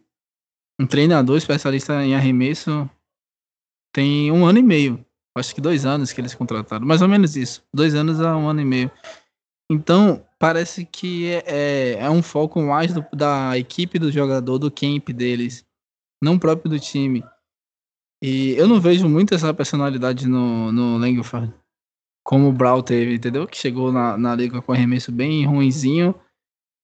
um 0.80 0.88
treinador 0.88 1.38
especialista 1.38 2.04
em 2.04 2.16
arremesso 2.16 2.90
tem 3.94 4.32
um 4.32 4.46
ano 4.46 4.60
e 4.60 4.64
meio 4.64 5.06
acho 5.36 5.54
que 5.54 5.62
dois 5.62 5.86
anos 5.86 6.14
que 6.14 6.22
eles 6.22 6.36
contrataram, 6.36 6.86
mais 6.86 7.02
ou 7.02 7.08
menos 7.08 7.36
isso, 7.36 7.64
dois 7.74 7.96
anos 7.96 8.22
a 8.22 8.36
um 8.38 8.48
ano 8.48 8.62
e 8.62 8.66
meio. 8.66 8.92
Então, 9.72 10.26
parece 10.38 10.86
que 10.86 11.32
é, 11.32 11.44
é, 11.46 11.92
é 12.00 12.10
um 12.10 12.22
foco 12.22 12.62
mais 12.62 12.94
do, 12.94 13.06
da 13.14 13.58
equipe 13.58 13.98
do 13.98 14.12
jogador, 14.12 14.60
do 14.60 14.72
camp 14.72 15.10
deles, 15.10 15.66
não 16.22 16.38
próprio 16.38 16.70
do 16.70 16.80
time. 16.80 17.24
E 18.22 18.52
eu 18.52 18.68
não 18.68 18.80
vejo 18.80 19.10
muito 19.10 19.34
essa 19.34 19.54
personalidade 19.54 20.28
no, 20.28 20.72
no 20.72 20.98
Langford, 20.98 21.54
como 22.24 22.50
o 22.50 22.54
Brown 22.54 22.82
teve, 22.82 23.16
entendeu? 23.16 23.48
Que 23.48 23.58
chegou 23.58 23.92
na, 23.92 24.18
na 24.18 24.36
liga 24.36 24.62
com 24.62 24.72
arremesso 24.72 25.12
bem 25.12 25.46
ruinzinho. 25.46 26.16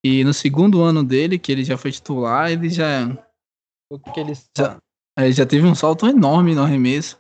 E 0.04 0.24
no 0.24 0.34
segundo 0.34 0.82
ano 0.82 1.04
dele, 1.04 1.38
que 1.38 1.52
ele 1.52 1.64
já 1.64 1.78
foi 1.78 1.92
titular, 1.92 2.52
ele 2.52 2.70
já. 2.70 3.06
O 3.92 4.00
que 4.00 4.20
ele 4.20 4.34
já, 4.58 4.78
ele 5.26 5.34
já 5.34 5.46
teve 5.46 5.66
um 5.66 5.76
salto 5.76 6.08
enorme 6.08 6.56
no 6.56 6.64
arremesso. 6.64 7.20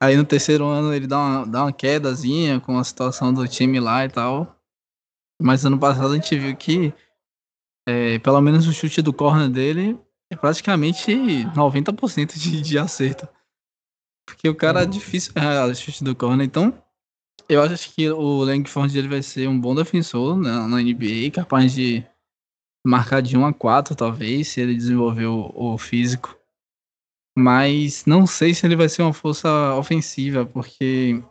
Aí 0.00 0.16
no 0.16 0.24
terceiro 0.24 0.66
ano 0.66 0.94
ele 0.94 1.06
dá 1.06 1.18
uma, 1.18 1.46
dá 1.46 1.62
uma 1.64 1.72
quedazinha 1.72 2.60
com 2.60 2.78
a 2.78 2.84
situação 2.84 3.32
do 3.32 3.46
time 3.48 3.80
lá 3.80 4.04
e 4.04 4.08
tal. 4.08 4.56
Mas 5.40 5.64
ano 5.64 5.78
passado 5.78 6.12
a 6.12 6.14
gente 6.14 6.38
viu 6.38 6.56
que 6.56 6.94
é, 7.86 8.18
pelo 8.20 8.40
menos 8.40 8.66
o 8.66 8.72
chute 8.72 9.02
do 9.02 9.12
corner 9.12 9.50
dele 9.50 9.98
é 10.30 10.36
praticamente 10.36 11.12
90% 11.12 12.38
de, 12.38 12.60
de 12.60 12.78
acerto. 12.78 13.28
Porque 14.26 14.48
o 14.48 14.54
cara 14.54 14.82
é 14.82 14.86
difícil 14.86 15.32
errar 15.36 15.66
o 15.66 15.74
chute 15.74 16.02
do 16.02 16.16
corner. 16.16 16.46
Então, 16.46 16.72
eu 17.48 17.62
acho 17.62 17.92
que 17.92 18.08
o 18.10 18.42
Langford 18.42 18.96
ele 18.96 19.08
vai 19.08 19.22
ser 19.22 19.48
um 19.48 19.60
bom 19.60 19.74
defensor 19.74 20.36
né, 20.36 20.50
na 20.50 20.80
NBA, 20.80 21.30
capaz 21.32 21.74
de 21.74 22.04
marcar 22.86 23.20
de 23.20 23.36
1 23.36 23.46
a 23.46 23.52
4, 23.52 23.94
talvez, 23.94 24.48
se 24.48 24.60
ele 24.60 24.74
desenvolver 24.74 25.26
o, 25.26 25.52
o 25.54 25.78
físico. 25.78 26.38
Mas 27.36 28.06
não 28.06 28.26
sei 28.26 28.54
se 28.54 28.64
ele 28.64 28.76
vai 28.76 28.88
ser 28.88 29.02
uma 29.02 29.12
força 29.12 29.74
ofensiva, 29.74 30.46
porque 30.46 31.22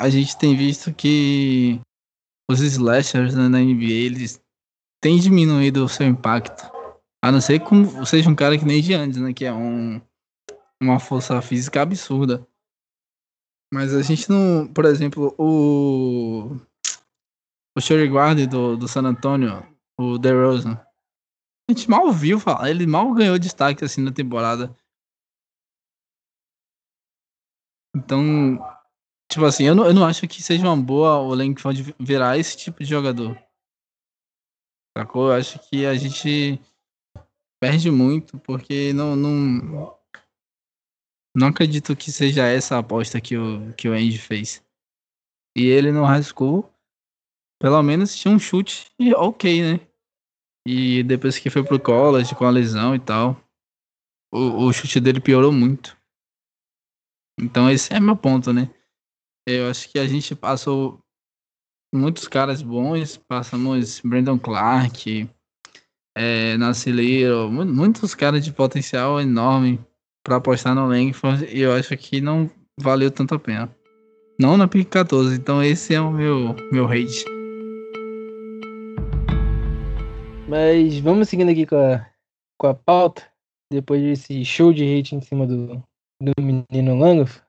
a 0.00 0.08
gente 0.08 0.36
tem 0.36 0.56
visto 0.56 0.92
que 0.92 1.80
os 2.50 2.60
slashers 2.60 3.34
né, 3.34 3.48
na 3.48 3.60
NBA 3.60 3.92
eles 3.92 4.42
têm 5.00 5.18
diminuído 5.18 5.84
o 5.84 5.88
seu 5.88 6.06
impacto. 6.06 6.70
A 7.22 7.30
não 7.30 7.40
ser 7.40 7.60
que 7.60 8.06
seja 8.06 8.28
um 8.28 8.34
cara 8.34 8.58
que 8.58 8.64
nem 8.64 8.82
de 8.82 8.94
antes, 8.94 9.20
né? 9.20 9.32
Que 9.32 9.44
é 9.44 9.52
um, 9.52 10.00
uma 10.82 10.98
força 10.98 11.40
física 11.42 11.82
absurda. 11.82 12.46
Mas 13.72 13.94
a 13.94 14.02
gente 14.02 14.28
não. 14.28 14.66
Por 14.66 14.84
exemplo, 14.84 15.34
o. 15.38 16.56
O 17.76 17.80
Sherry 17.80 18.08
Guard 18.08 18.46
do, 18.48 18.76
do 18.76 18.88
San 18.88 19.02
Antonio, 19.02 19.64
o 19.96 20.18
DeRozan. 20.18 20.72
A 20.72 21.72
gente 21.72 21.88
mal 21.88 22.10
viu 22.10 22.40
falar, 22.40 22.68
ele 22.68 22.84
mal 22.84 23.14
ganhou 23.14 23.38
destaque 23.38 23.84
assim 23.84 24.02
na 24.02 24.10
temporada. 24.10 24.74
Então, 27.94 28.58
tipo 29.30 29.44
assim, 29.44 29.64
eu 29.64 29.74
não, 29.74 29.86
eu 29.86 29.94
não 29.94 30.04
acho 30.06 30.26
que 30.28 30.42
seja 30.42 30.64
uma 30.64 30.76
boa 30.76 31.18
o 31.18 31.34
Langford 31.34 31.94
virar 31.98 32.38
esse 32.38 32.56
tipo 32.56 32.78
de 32.78 32.88
jogador. 32.88 33.36
Sacou? 34.96 35.28
Eu 35.28 35.34
acho 35.34 35.58
que 35.68 35.86
a 35.86 35.94
gente 35.94 36.60
perde 37.60 37.90
muito, 37.90 38.38
porque 38.40 38.92
não, 38.92 39.14
não, 39.14 39.98
não 41.36 41.48
acredito 41.48 41.94
que 41.94 42.10
seja 42.10 42.46
essa 42.46 42.76
a 42.76 42.78
aposta 42.78 43.20
que 43.20 43.36
o, 43.36 43.72
que 43.74 43.88
o 43.88 43.92
Andy 43.92 44.18
fez. 44.18 44.64
E 45.56 45.66
ele 45.66 45.90
high 45.90 46.22
school, 46.22 46.72
pelo 47.60 47.82
menos 47.82 48.16
tinha 48.16 48.34
um 48.34 48.38
chute 48.38 48.90
ok, 49.16 49.62
né? 49.62 49.86
E 50.66 51.02
depois 51.02 51.38
que 51.38 51.50
foi 51.50 51.64
pro 51.64 51.80
college 51.80 52.34
com 52.34 52.44
a 52.44 52.50
lesão 52.50 52.94
e 52.94 53.00
tal, 53.00 53.36
o, 54.32 54.66
o 54.66 54.72
chute 54.72 55.00
dele 55.00 55.20
piorou 55.20 55.52
muito. 55.52 55.99
Então 57.40 57.70
esse 57.70 57.92
é 57.92 57.98
meu 57.98 58.16
ponto, 58.16 58.52
né? 58.52 58.68
Eu 59.46 59.70
acho 59.70 59.88
que 59.90 59.98
a 59.98 60.06
gente 60.06 60.34
passou 60.34 61.00
muitos 61.92 62.28
caras 62.28 62.62
bons, 62.62 63.16
passamos 63.16 64.00
Brandon 64.04 64.38
Clark, 64.38 65.28
é, 66.16 66.56
muitos 67.66 68.14
caras 68.14 68.44
de 68.44 68.52
potencial 68.52 69.20
enorme 69.20 69.80
para 70.22 70.36
apostar 70.36 70.74
no 70.74 70.86
Langford 70.86 71.46
e 71.46 71.60
eu 71.60 71.72
acho 71.72 71.96
que 71.96 72.20
não 72.20 72.50
valeu 72.78 73.10
tanto 73.10 73.34
a 73.34 73.38
pena. 73.38 73.74
Não 74.38 74.56
na 74.56 74.68
pick 74.68 74.88
14, 74.88 75.36
então 75.36 75.62
esse 75.62 75.94
é 75.94 76.00
o 76.00 76.10
meu, 76.10 76.54
meu 76.72 76.86
hate. 76.86 77.24
Mas 80.48 80.98
vamos 81.00 81.28
seguindo 81.28 81.50
aqui 81.50 81.66
com 81.66 81.76
a, 81.76 82.06
com 82.58 82.66
a 82.66 82.74
pauta, 82.74 83.22
depois 83.70 84.02
desse 84.02 84.44
show 84.44 84.72
de 84.72 84.84
hate 84.84 85.14
em 85.14 85.20
cima 85.20 85.46
do, 85.46 85.82
do 86.20 86.32
menino 86.38 86.98
Langford. 86.98 87.42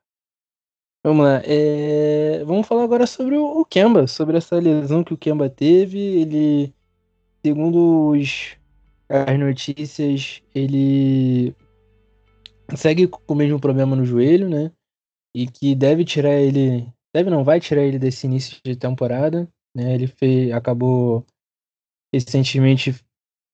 Vamos 1.03 1.25
lá. 1.25 1.41
É... 1.43 2.43
Vamos 2.45 2.67
falar 2.67 2.83
agora 2.83 3.05
sobre 3.05 3.35
o 3.35 3.65
Kemba, 3.65 4.07
sobre 4.07 4.37
essa 4.37 4.57
lesão 4.59 5.03
que 5.03 5.13
o 5.13 5.17
Kemba 5.17 5.49
teve. 5.49 5.99
Ele, 5.99 6.73
segundo 7.45 8.09
os... 8.09 8.55
as 9.09 9.39
notícias, 9.39 10.41
ele 10.53 11.55
segue 12.75 13.07
com 13.07 13.21
o 13.27 13.35
mesmo 13.35 13.59
problema 13.59 13.95
no 13.95 14.05
joelho, 14.05 14.47
né? 14.47 14.71
E 15.35 15.47
que 15.47 15.75
deve 15.75 16.05
tirar 16.05 16.35
ele. 16.35 16.87
Deve 17.13 17.29
não, 17.29 17.43
vai 17.43 17.59
tirar 17.59 17.83
ele 17.83 17.99
desse 17.99 18.27
início 18.27 18.57
de 18.63 18.75
temporada. 18.75 19.49
Né? 19.75 19.95
Ele 19.95 20.07
fez, 20.07 20.51
acabou 20.51 21.25
recentemente 22.13 22.95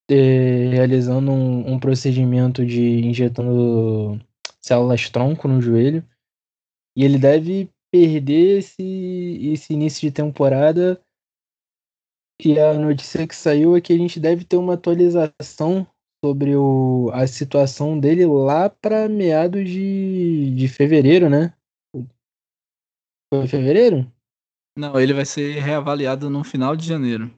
é, 0.10 0.70
realizando 0.70 1.32
um, 1.32 1.74
um 1.74 1.80
procedimento 1.80 2.66
de 2.66 3.06
injetando 3.06 4.20
células 4.68 5.10
tronco 5.10 5.48
no 5.48 5.62
joelho 5.62 6.08
e 6.96 7.04
ele 7.04 7.18
deve 7.18 7.70
perder 7.92 8.60
esse, 8.60 9.52
esse 9.54 9.74
início 9.74 10.02
de 10.02 10.12
temporada. 10.12 11.02
E 12.44 12.60
a 12.60 12.74
notícia 12.74 13.28
que 13.28 13.36
saiu 13.36 13.76
é 13.76 13.82
que 13.82 13.94
a 13.94 13.98
gente 13.98 14.20
deve 14.20 14.44
ter 14.44 14.58
uma 14.58 14.74
atualização 14.74 15.88
sobre 16.24 16.56
o, 16.56 17.10
a 17.14 17.26
situação 17.28 18.00
dele 18.00 18.26
lá 18.26 18.70
para 18.70 19.08
meados 19.08 19.70
de, 19.70 20.56
de 20.56 20.68
fevereiro, 20.68 21.30
né? 21.30 21.54
Foi 23.32 23.48
fevereiro? 23.48 24.12
Não, 24.78 25.00
ele 25.00 25.14
vai 25.14 25.26
ser 25.26 25.60
reavaliado 25.60 26.30
no 26.30 26.44
final 26.44 26.76
de 26.76 26.86
janeiro. 26.88 27.32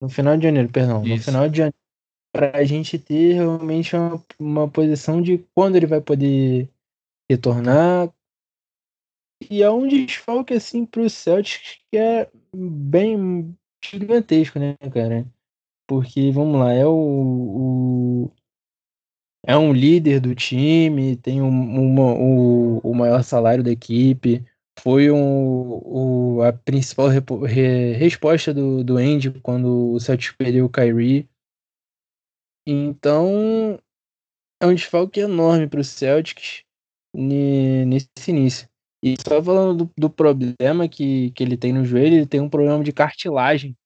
No 0.00 0.08
final 0.08 0.36
de 0.36 0.44
janeiro, 0.44 0.68
perdão. 0.70 1.02
Isso. 1.04 1.16
No 1.16 1.22
final 1.22 1.48
de 1.48 1.58
janeiro. 1.58 1.81
Para 2.32 2.56
a 2.56 2.64
gente 2.64 2.98
ter 2.98 3.34
realmente 3.34 3.94
uma, 3.94 4.24
uma 4.38 4.68
posição 4.68 5.20
de 5.20 5.38
quando 5.54 5.76
ele 5.76 5.86
vai 5.86 6.00
poder 6.00 6.70
retornar, 7.30 8.12
e 9.50 9.62
é 9.62 9.70
um 9.70 9.88
desfalque, 9.88 10.54
assim, 10.54 10.86
pro 10.86 11.08
Celtics 11.08 11.80
que 11.90 11.98
é 11.98 12.30
bem 12.54 13.56
gigantesco, 13.84 14.58
né, 14.58 14.76
cara? 14.92 15.26
Porque, 15.86 16.30
vamos 16.30 16.60
lá, 16.60 16.72
é 16.72 16.86
o, 16.86 16.92
o 16.92 18.32
é 19.44 19.56
um 19.56 19.72
líder 19.72 20.20
do 20.20 20.34
time, 20.34 21.16
tem 21.16 21.42
um, 21.42 21.48
uma, 21.48 22.14
o, 22.14 22.78
o 22.78 22.94
maior 22.94 23.24
salário 23.24 23.64
da 23.64 23.72
equipe, 23.72 24.44
foi 24.78 25.10
um, 25.10 25.16
o, 25.18 26.42
a 26.42 26.52
principal 26.52 27.08
re, 27.08 27.92
resposta 27.94 28.54
do, 28.54 28.84
do 28.84 28.96
Andy 28.96 29.30
quando 29.42 29.92
o 29.92 30.00
Celtics 30.00 30.36
perdeu 30.36 30.66
o 30.66 30.70
Kyrie. 30.70 31.28
Então, 32.66 33.78
é 34.62 34.66
um 34.66 34.74
desfalque 34.74 35.20
enorme 35.20 35.66
para 35.66 35.80
o 35.80 35.84
Celtics 35.84 36.64
nesse 37.14 38.08
início. 38.28 38.68
E 39.04 39.16
só 39.20 39.42
falando 39.42 39.84
do, 39.84 39.90
do, 39.98 40.10
problema 40.10 40.88
que, 40.88 41.32
que 41.32 41.42
ele 41.42 41.56
tem 41.56 41.72
no 41.72 41.84
joelho, 41.84 42.16
ele 42.16 42.26
tem 42.26 42.40
um 42.40 42.48
problema 42.48 42.84
de 42.84 42.92
cartilagem 42.92 43.76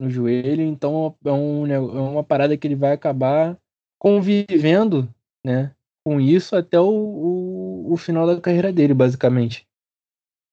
no 0.00 0.08
joelho, 0.08 0.62
então 0.62 1.16
é, 1.24 1.32
um, 1.32 1.66
é 1.66 1.78
uma 1.78 2.22
parada 2.22 2.56
que 2.56 2.66
ele 2.66 2.76
vai 2.76 2.92
acabar 2.92 3.58
convivendo 3.98 5.12
né, 5.44 5.74
com 6.04 6.20
isso 6.20 6.54
até 6.54 6.78
o, 6.78 6.86
o, 6.86 7.92
o 7.92 7.96
final 7.96 8.26
da 8.26 8.40
carreira 8.40 8.72
dele, 8.72 8.94
basicamente. 8.94 9.66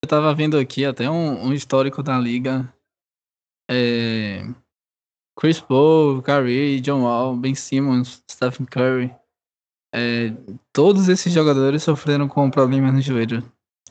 Eu 0.03 0.09
tava 0.09 0.33
vendo 0.33 0.57
aqui 0.57 0.83
até 0.83 1.09
um, 1.09 1.47
um 1.47 1.53
histórico 1.53 2.01
da 2.01 2.17
liga. 2.17 2.73
É... 3.69 4.41
Chris 5.41 5.59
Paul, 5.59 6.21
Curry, 6.21 6.79
John 6.81 7.01
Wall, 7.01 7.35
Ben 7.35 7.55
Simmons, 7.55 8.23
Stephen 8.29 8.67
Curry. 8.67 9.11
É... 9.91 10.29
todos 10.71 11.09
esses 11.09 11.33
jogadores 11.33 11.81
sofreram 11.81 12.27
com 12.27 12.51
problemas 12.51 12.93
no 12.93 13.01
joelho 13.01 13.43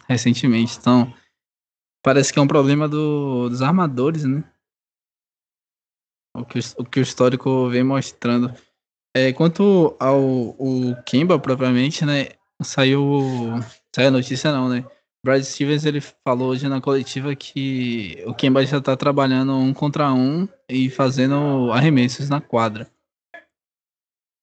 recentemente. 0.08 0.78
Então, 0.78 1.12
parece 2.04 2.32
que 2.32 2.38
é 2.38 2.42
um 2.42 2.46
problema 2.46 2.88
do, 2.88 3.48
dos 3.48 3.62
armadores, 3.62 4.22
né? 4.22 4.44
O 6.36 6.44
que, 6.44 6.60
o 6.78 6.84
que 6.84 7.00
o 7.00 7.02
histórico 7.02 7.68
vem 7.68 7.82
mostrando. 7.82 8.54
É, 9.12 9.32
quanto 9.32 9.96
ao 9.98 10.20
o 10.20 10.94
Kimba, 11.04 11.36
propriamente, 11.36 12.06
né? 12.06 12.28
Saiu. 12.62 13.02
Saiu 13.92 14.06
a 14.06 14.12
notícia, 14.12 14.52
não, 14.52 14.68
né? 14.68 14.84
Brad 15.22 15.42
Stevens 15.42 15.84
ele 15.84 16.00
falou 16.00 16.48
hoje 16.48 16.66
na 16.66 16.80
coletiva 16.80 17.36
que 17.36 18.22
o 18.26 18.34
Kemba 18.34 18.64
já 18.64 18.78
está 18.78 18.96
trabalhando 18.96 19.54
um 19.54 19.74
contra 19.74 20.12
um 20.12 20.48
e 20.68 20.88
fazendo 20.88 21.70
arremessos 21.72 22.30
na 22.30 22.40
quadra. 22.40 22.90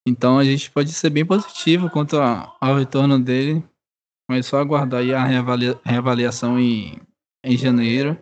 Então 0.08 0.38
a 0.38 0.44
gente 0.44 0.70
pode 0.72 0.94
ser 0.94 1.10
bem 1.10 1.26
positivo 1.26 1.90
quanto 1.90 2.18
ao 2.18 2.76
retorno 2.76 3.20
dele. 3.20 3.64
Mas 4.30 4.46
só 4.46 4.60
aguardar 4.60 5.02
aí 5.02 5.14
a 5.14 5.26
reavalia, 5.26 5.80
reavaliação 5.84 6.60
em, 6.60 7.02
em 7.44 7.58
janeiro. 7.58 8.18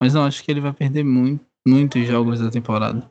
Mas 0.00 0.12
não 0.12 0.24
acho 0.24 0.44
que 0.44 0.50
ele 0.50 0.60
vai 0.60 0.72
perder 0.72 1.04
muito, 1.04 1.44
muitos 1.66 2.06
jogos 2.06 2.40
da 2.40 2.50
temporada. 2.50 3.10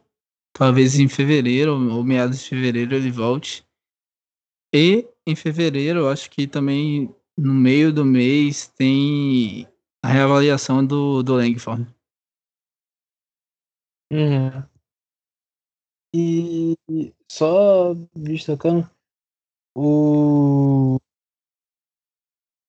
Talvez 0.54 1.00
em 1.00 1.08
fevereiro 1.08 1.74
ou 1.74 2.04
meados 2.04 2.44
de 2.44 2.50
fevereiro 2.50 2.96
ele 2.96 3.10
volte. 3.10 3.66
E 4.74 5.08
em 5.26 5.36
fevereiro, 5.36 6.08
acho 6.08 6.30
que 6.30 6.46
também 6.46 7.14
no 7.38 7.54
meio 7.54 7.92
do 7.94 8.06
mês 8.06 8.68
tem 8.68 9.68
a 10.04 10.08
reavaliação 10.08 10.86
do, 10.86 11.22
do 11.24 11.36
Langford. 11.36 11.88
Uhum. 14.12 14.64
E 16.14 16.76
só 17.30 17.94
destacando, 18.16 18.90
o 19.76 20.98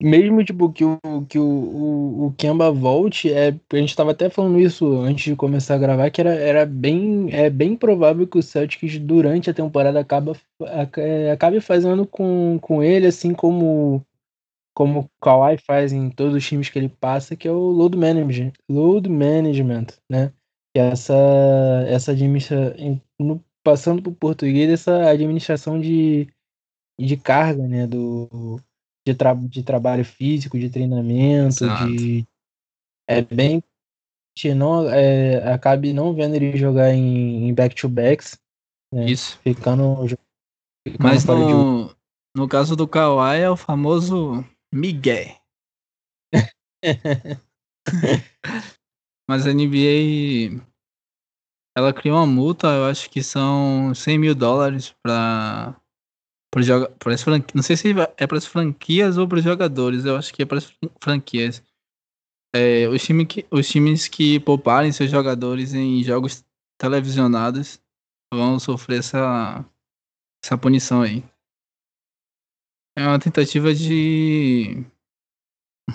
mesmo 0.02 0.44
tipo 0.44 0.72
que 0.72 0.85
o 0.85 0.98
que 1.29 1.38
o, 1.38 1.44
o, 1.44 2.26
o 2.26 2.35
Kemba 2.35 2.70
volte, 2.70 3.33
é, 3.33 3.48
a 3.48 3.76
gente 3.76 3.90
estava 3.90 4.11
até 4.11 4.29
falando 4.29 4.59
isso 4.59 4.87
antes 4.98 5.24
de 5.24 5.37
começar 5.37 5.76
a 5.76 5.79
gravar, 5.79 6.11
que 6.11 6.20
era, 6.20 6.35
era 6.35 6.66
bem 6.66 7.33
é 7.33 7.48
bem 7.48 7.76
provável 7.76 8.26
que 8.26 8.38
o 8.38 8.42
Celtics 8.42 8.98
durante 8.98 9.48
a 9.48 9.55
temporada 9.55 10.00
acaba 10.00 10.37
é, 10.96 11.31
acabe 11.31 11.61
fazendo 11.61 12.07
com, 12.07 12.59
com 12.61 12.83
ele 12.83 13.07
assim 13.07 13.33
como 13.33 14.05
como 14.77 15.01
o 15.01 15.11
Kawhi 15.23 15.57
faz 15.57 15.91
em 15.91 16.11
todos 16.11 16.35
os 16.35 16.47
times 16.47 16.69
que 16.69 16.79
ele 16.79 16.91
passa, 16.91 17.35
que 17.35 17.49
é 17.49 17.51
o 17.51 17.71
load 17.71 17.97
management, 17.97 18.53
load 18.69 19.09
management, 19.09 19.87
né? 20.09 20.31
Que 20.75 20.81
é 20.81 20.89
essa 20.89 21.15
essa 21.89 22.12
administração 22.12 22.75
passando 23.65 24.03
para 24.03 24.12
o 24.12 24.15
português 24.15 24.71
essa 24.71 25.09
administração 25.09 25.81
de 25.81 26.29
de 27.01 27.17
carga, 27.17 27.67
né, 27.67 27.87
do 27.87 28.61
de, 29.07 29.15
tra 29.15 29.35
de 29.35 29.62
trabalho 29.62 30.05
físico, 30.05 30.59
de 30.59 30.69
treinamento, 30.69 31.65
Exato. 31.65 31.87
de. 31.87 32.27
É 33.09 33.23
bem. 33.23 33.62
Não, 34.55 34.87
é, 34.91 35.55
acabe 35.55 35.95
não 35.95 36.12
vendo 36.12 36.35
ele 36.35 36.59
jogar 36.59 36.93
em 36.93 37.53
back-to-backs. 37.55 38.39
Né? 38.93 39.07
Isso. 39.07 39.39
Ficando. 39.43 40.07
ficando 40.87 41.03
Mas 41.03 41.25
no, 41.25 41.97
no 42.37 42.47
caso 42.47 42.77
do 42.77 42.87
Kawhi 42.87 43.41
é 43.41 43.51
o 43.51 43.57
famoso 43.57 44.45
Miguel. 44.72 45.37
Mas 49.29 49.46
a 49.46 49.52
NBA 49.52 50.62
ela 51.76 51.92
criou 51.92 52.16
uma 52.16 52.26
multa, 52.26 52.68
eu 52.68 52.87
acho 52.87 53.11
que 53.11 53.22
são 53.22 53.94
100 53.94 54.18
mil 54.18 54.35
dólares 54.35 54.94
para 55.02 55.79
para 56.50 57.12
as 57.12 57.22
franquias. 57.22 57.55
Não 57.55 57.62
sei 57.62 57.76
se 57.76 57.88
é 58.16 58.26
para 58.26 58.38
as 58.38 58.46
franquias 58.46 59.18
ou 59.18 59.29
para 59.29 59.38
os 59.38 59.44
jogadores. 59.44 60.07
Eu 60.07 60.16
acho 60.16 60.33
que 60.33 60.42
é 60.42 60.46
para 60.46 60.57
as 60.57 60.74
franquias. 61.02 61.62
É, 62.55 62.88
os, 62.88 63.02
time 63.02 63.26
que, 63.26 63.46
os 63.50 63.68
times 63.68 64.09
que 64.09 64.40
pouparem 64.40 64.90
seus 64.90 65.11
jogadores 65.11 65.74
em 65.74 66.02
jogos 66.02 66.42
televisionados 66.79 67.79
vão 68.33 68.59
sofrer 68.59 69.00
essa, 69.00 69.62
essa 70.42 70.57
punição 70.57 71.02
aí. 71.02 71.22
É 72.99 73.07
uma 73.07 73.19
tentativa 73.19 73.75
de 73.75 74.87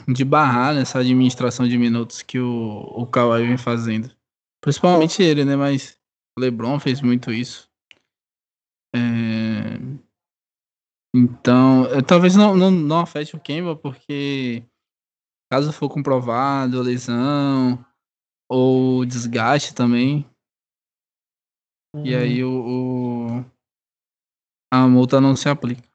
de 0.08 0.24
barrar 0.24 0.74
nessa 0.74 1.00
administração 1.00 1.68
de 1.68 1.78
minutos 1.78 2.22
que 2.22 2.40
o, 2.40 2.80
o 2.96 3.06
Kawhi 3.06 3.46
vem 3.46 3.58
fazendo. 3.58 4.16
Principalmente 4.64 5.22
ele, 5.22 5.44
né? 5.44 5.56
Mas 5.56 6.00
o 6.38 6.42
LeBron 6.42 6.80
fez 6.80 7.02
muito 7.02 7.32
isso. 7.32 7.70
É... 8.96 9.78
Então, 11.14 11.86
eu, 11.88 12.02
talvez 12.02 12.36
não, 12.36 12.56
não, 12.56 12.72
não 12.72 13.00
afete 13.00 13.36
o 13.36 13.40
Kemba, 13.40 13.76
porque 13.76 14.64
caso 15.52 15.74
for 15.74 15.90
comprovado 15.90 16.82
lesão 16.82 17.86
ou 18.50 19.06
desgaste 19.06 19.76
também, 19.76 20.26
uhum. 21.94 22.06
e 22.06 22.16
aí 22.16 22.44
o, 22.44 22.50
o, 22.50 23.46
a 24.74 24.88
multa 24.88 25.20
não 25.20 25.36
se 25.36 25.50
aplica. 25.50 25.91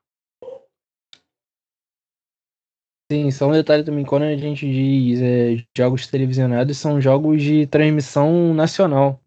Sim, 3.10 3.30
só 3.30 3.48
um 3.48 3.52
detalhe 3.52 3.84
também, 3.84 4.04
quando 4.04 4.24
a 4.24 4.36
gente 4.36 4.68
diz 4.68 5.20
é, 5.20 5.64
jogos 5.76 6.08
televisionados, 6.08 6.76
são 6.76 7.00
jogos 7.00 7.40
de 7.40 7.64
transmissão 7.68 8.52
nacional, 8.52 9.20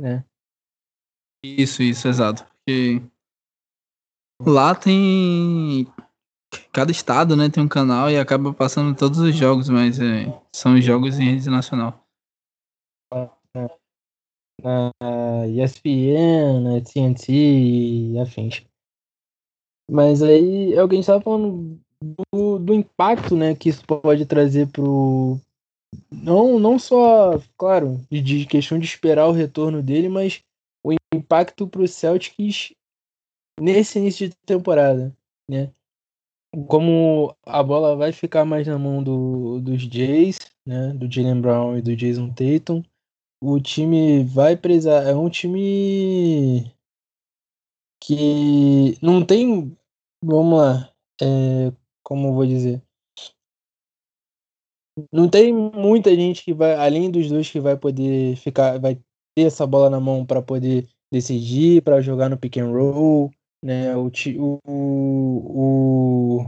né? 0.00 0.24
Isso, 1.44 1.82
isso, 1.82 2.06
exato. 2.06 2.44
Porque 2.44 3.02
lá 4.40 4.74
tem. 4.74 5.86
Cada 6.72 6.92
estado, 6.92 7.36
né, 7.36 7.50
tem 7.50 7.62
um 7.62 7.68
canal 7.68 8.10
e 8.10 8.18
acaba 8.18 8.54
passando 8.54 8.96
todos 8.96 9.18
os 9.18 9.36
jogos, 9.36 9.68
mas 9.68 10.00
é, 10.00 10.26
são 10.54 10.80
jogos 10.80 11.18
em 11.18 11.34
rede 11.34 11.50
nacional. 11.50 12.06
Na 14.62 15.46
ESPN, 15.46 16.60
na 16.62 16.80
TNT 16.80 17.32
e 17.32 18.18
afins. 18.18 18.64
Mas 19.90 20.22
aí 20.22 20.72
é 20.72 20.82
o 20.82 20.88
que 20.88 20.94
a 20.94 20.96
gente 20.96 21.02
estava 21.02 21.20
falando 21.20 21.80
do, 22.02 22.58
do 22.58 22.74
impacto 22.74 23.36
né, 23.36 23.54
que 23.54 23.68
isso 23.68 23.84
pode 23.84 24.24
trazer 24.26 24.68
pro. 24.68 25.38
Não, 26.10 26.58
não 26.58 26.78
só, 26.78 27.40
claro, 27.56 28.00
de, 28.10 28.44
questão 28.46 28.78
de 28.78 28.84
esperar 28.84 29.26
o 29.26 29.32
retorno 29.32 29.82
dele, 29.82 30.08
mas 30.08 30.42
o 30.84 30.92
impacto 31.14 31.66
para 31.66 31.82
o 31.82 31.88
Celtics 31.88 32.74
nesse 33.60 33.98
início 33.98 34.28
de 34.28 34.36
temporada, 34.46 35.14
né? 35.48 35.72
Como 36.66 37.34
a 37.44 37.62
bola 37.62 37.96
vai 37.96 38.12
ficar 38.12 38.44
mais 38.44 38.66
na 38.66 38.78
mão 38.78 39.02
do, 39.02 39.60
dos 39.60 39.82
Jays, 39.82 40.38
né? 40.66 40.92
Do 40.92 41.10
Jalen 41.10 41.40
Brown 41.40 41.78
e 41.78 41.82
do 41.82 41.96
Jason 41.96 42.28
Tatum, 42.28 42.82
o 43.42 43.60
time 43.60 44.24
vai 44.24 44.56
precisar. 44.56 45.04
É 45.04 45.14
um 45.14 45.28
time 45.28 46.70
que 48.02 48.98
não 49.02 49.24
tem. 49.24 49.76
Vamos 50.22 50.58
lá. 50.58 50.92
É, 51.20 51.72
como 52.08 52.32
vou 52.32 52.46
dizer? 52.46 52.82
Não 55.12 55.28
tem 55.28 55.52
muita 55.52 56.14
gente 56.14 56.42
que 56.42 56.54
vai, 56.54 56.74
além 56.74 57.10
dos 57.10 57.28
dois, 57.28 57.50
que 57.50 57.60
vai 57.60 57.76
poder 57.76 58.34
ficar, 58.36 58.80
vai 58.80 58.94
ter 59.36 59.42
essa 59.42 59.66
bola 59.66 59.90
na 59.90 60.00
mão 60.00 60.24
para 60.24 60.40
poder 60.40 60.88
decidir, 61.12 61.82
para 61.82 62.00
jogar 62.00 62.30
no 62.30 62.38
pick 62.38 62.56
and 62.56 62.70
roll, 62.70 63.30
né? 63.62 63.94
O, 63.94 64.10
o, 64.66 66.40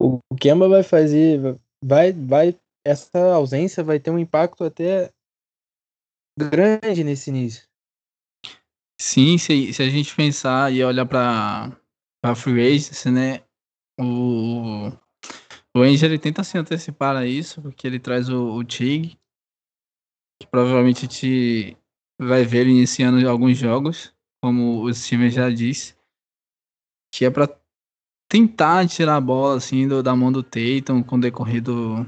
o, 0.00 0.18
o 0.30 0.36
Kemba 0.40 0.66
vai 0.66 0.82
fazer, 0.82 1.60
vai, 1.84 2.14
vai, 2.14 2.58
essa 2.86 3.34
ausência 3.34 3.84
vai 3.84 4.00
ter 4.00 4.10
um 4.10 4.18
impacto 4.18 4.64
até 4.64 5.12
grande 6.38 7.04
nesse 7.04 7.28
início. 7.28 7.68
Sim, 8.98 9.36
se, 9.36 9.74
se 9.74 9.82
a 9.82 9.90
gente 9.90 10.16
pensar 10.16 10.72
e 10.72 10.82
olhar 10.82 11.04
para 11.04 11.78
a 12.22 12.34
free 12.34 12.74
agency, 12.74 13.10
né? 13.10 13.42
O, 13.98 14.90
o 15.74 15.80
Angel 15.80 16.10
ele 16.10 16.18
tenta 16.18 16.44
se 16.44 16.58
antecipar 16.58 17.16
a 17.16 17.26
isso, 17.26 17.62
porque 17.62 17.86
ele 17.86 17.98
traz 17.98 18.28
o, 18.28 18.54
o 18.54 18.64
Tig, 18.64 19.18
que 20.40 20.46
provavelmente 20.50 21.06
te 21.06 21.76
vai 22.20 22.44
ver 22.44 22.66
iniciando 22.66 23.28
alguns 23.28 23.58
jogos, 23.58 24.14
como 24.42 24.82
o 24.82 24.92
Steven 24.92 25.30
já 25.30 25.50
disse, 25.50 25.94
que 27.12 27.24
é 27.24 27.30
para 27.30 27.48
tentar 28.28 28.86
tirar 28.88 29.16
a 29.16 29.20
bola 29.20 29.56
assim 29.56 29.86
do, 29.86 30.02
da 30.02 30.14
mão 30.14 30.32
do 30.32 30.42
Tatum 30.42 31.02
com 31.02 31.16
o 31.16 31.20
decorrer 31.20 31.62
do, 31.62 32.06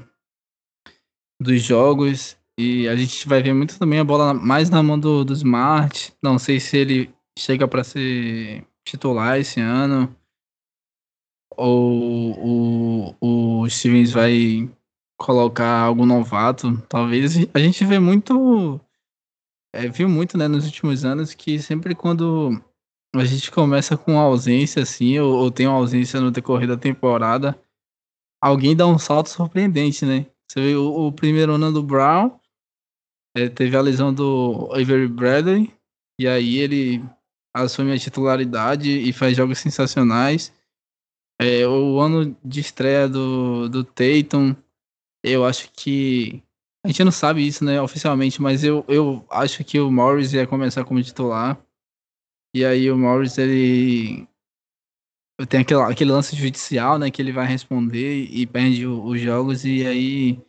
dos 1.40 1.62
jogos. 1.62 2.36
E 2.58 2.88
a 2.88 2.96
gente 2.96 3.28
vai 3.28 3.40
ver 3.40 3.54
muito 3.54 3.78
também 3.78 4.00
a 4.00 4.04
bola 4.04 4.34
mais 4.34 4.68
na 4.68 4.82
mão 4.82 4.98
do, 4.98 5.24
do 5.24 5.32
Smart. 5.32 6.12
Não 6.22 6.38
sei 6.38 6.58
se 6.58 6.76
ele 6.76 7.14
chega 7.38 7.68
para 7.68 7.84
ser 7.84 8.66
titular 8.88 9.38
esse 9.38 9.60
ano? 9.60 10.14
Ou 11.56 13.14
o, 13.20 13.62
o 13.62 13.68
Stevens 13.68 14.12
vai 14.12 14.70
colocar 15.18 15.80
algum 15.80 16.06
novato, 16.06 16.76
talvez. 16.88 17.36
A 17.52 17.58
gente 17.58 17.84
vê 17.84 17.98
muito 17.98 18.80
é, 19.74 19.88
viu 19.88 20.08
muito 20.08 20.38
né, 20.38 20.48
nos 20.48 20.64
últimos 20.64 21.04
anos 21.04 21.34
que 21.34 21.58
sempre 21.58 21.94
quando 21.94 22.60
a 23.14 23.24
gente 23.24 23.50
começa 23.50 23.96
com 23.96 24.18
ausência 24.18 24.82
assim, 24.82 25.18
ou, 25.18 25.34
ou, 25.34 25.50
tem 25.50 25.66
uma 25.66 25.76
ausência 25.76 26.20
no 26.20 26.30
decorrer 26.30 26.68
da 26.68 26.76
temporada, 26.76 27.58
alguém 28.40 28.76
dá 28.76 28.86
um 28.86 28.98
salto 28.98 29.28
surpreendente, 29.28 30.04
né? 30.04 30.26
Você 30.48 30.60
vê 30.60 30.74
o, 30.74 31.08
o 31.08 31.12
primeiro 31.12 31.52
ano 31.52 31.72
do 31.72 31.82
Brown, 31.82 32.38
é, 33.36 33.48
teve 33.48 33.76
a 33.76 33.80
lesão 33.80 34.12
do 34.12 34.70
Avery 34.72 35.08
Bradley, 35.08 35.72
e 36.18 36.26
aí 36.26 36.58
ele 36.58 37.02
assume 37.54 37.92
a 37.92 37.98
titularidade 37.98 38.90
e 38.90 39.12
faz 39.12 39.36
jogos 39.36 39.58
sensacionais. 39.58 40.52
É, 41.40 41.66
o 41.66 42.00
ano 42.00 42.36
de 42.44 42.60
estreia 42.60 43.08
do, 43.08 43.68
do 43.68 43.84
Tatum, 43.84 44.54
eu 45.22 45.44
acho 45.44 45.70
que. 45.72 46.42
A 46.84 46.88
gente 46.88 47.04
não 47.04 47.12
sabe 47.12 47.46
isso, 47.46 47.64
né, 47.64 47.80
oficialmente, 47.82 48.40
mas 48.40 48.62
eu, 48.62 48.84
eu 48.88 49.26
acho 49.30 49.64
que 49.64 49.78
o 49.80 49.90
Morris 49.90 50.32
ia 50.32 50.46
começar 50.46 50.84
como 50.84 51.02
titular. 51.02 51.60
E 52.54 52.64
aí 52.64 52.90
o 52.90 52.98
Morris, 52.98 53.38
ele. 53.38 54.26
Tem 55.48 55.60
aquele, 55.60 55.80
aquele 55.82 56.10
lance 56.10 56.34
judicial, 56.34 56.98
né, 56.98 57.10
que 57.10 57.22
ele 57.22 57.32
vai 57.32 57.46
responder 57.46 58.24
e 58.24 58.44
perde 58.46 58.86
os 58.86 59.20
jogos, 59.20 59.64
e 59.64 59.86
aí 59.86 60.40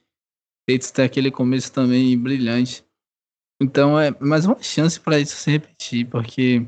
Tatum 0.67 0.93
tem 0.93 1.05
aquele 1.05 1.31
começo 1.31 1.71
também 1.71 2.17
brilhante. 2.17 2.83
Então 3.61 3.99
é 3.99 4.11
mais 4.19 4.45
uma 4.45 4.61
chance 4.61 4.99
para 4.99 5.19
isso 5.19 5.35
se 5.35 5.51
repetir, 5.51 6.07
porque 6.09 6.65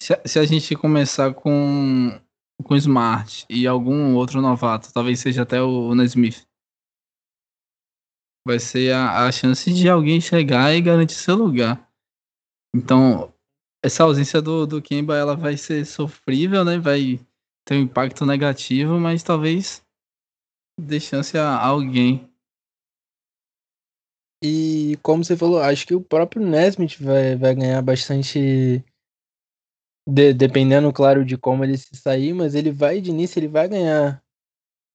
se, 0.00 0.20
se 0.24 0.38
a 0.38 0.44
gente 0.44 0.74
começar 0.76 1.34
com 1.34 2.18
com 2.64 2.74
Smart 2.76 3.46
e 3.48 3.66
algum 3.66 4.14
outro 4.16 4.40
novato, 4.40 4.92
talvez 4.92 5.20
seja 5.20 5.42
até 5.42 5.62
o 5.62 5.94
Nesmith, 5.94 6.46
vai 8.46 8.58
ser 8.58 8.92
a, 8.92 9.26
a 9.26 9.32
chance 9.32 9.72
de 9.72 9.88
alguém 9.88 10.20
chegar 10.20 10.74
e 10.74 10.80
garantir 10.80 11.14
seu 11.14 11.36
lugar. 11.36 11.88
Então, 12.74 13.32
essa 13.84 14.04
ausência 14.04 14.42
do, 14.42 14.66
do 14.66 14.82
Kemba 14.82 15.16
ela 15.16 15.36
vai 15.36 15.56
ser 15.56 15.84
sofrível, 15.86 16.64
né? 16.64 16.78
Vai 16.78 17.20
ter 17.64 17.76
um 17.76 17.82
impacto 17.82 18.26
negativo, 18.26 18.98
mas 18.98 19.22
talvez 19.22 19.84
dê 20.78 20.98
chance 20.98 21.36
a, 21.38 21.50
a 21.50 21.66
alguém. 21.66 22.28
E 24.42 24.96
como 25.02 25.24
você 25.24 25.36
falou, 25.36 25.60
acho 25.60 25.86
que 25.86 25.94
o 25.94 26.00
próprio 26.00 26.44
Nesmith 26.44 26.96
vai, 27.00 27.36
vai 27.36 27.54
ganhar 27.54 27.82
bastante 27.82 28.84
de, 30.08 30.32
dependendo, 30.32 30.90
claro, 30.90 31.22
de 31.22 31.36
como 31.36 31.62
ele 31.62 31.76
se 31.76 31.94
sair, 31.94 32.32
mas 32.32 32.54
ele 32.54 32.70
vai 32.72 32.98
de 32.98 33.10
início, 33.10 33.38
ele 33.38 33.48
vai 33.48 33.68
ganhar 33.68 34.22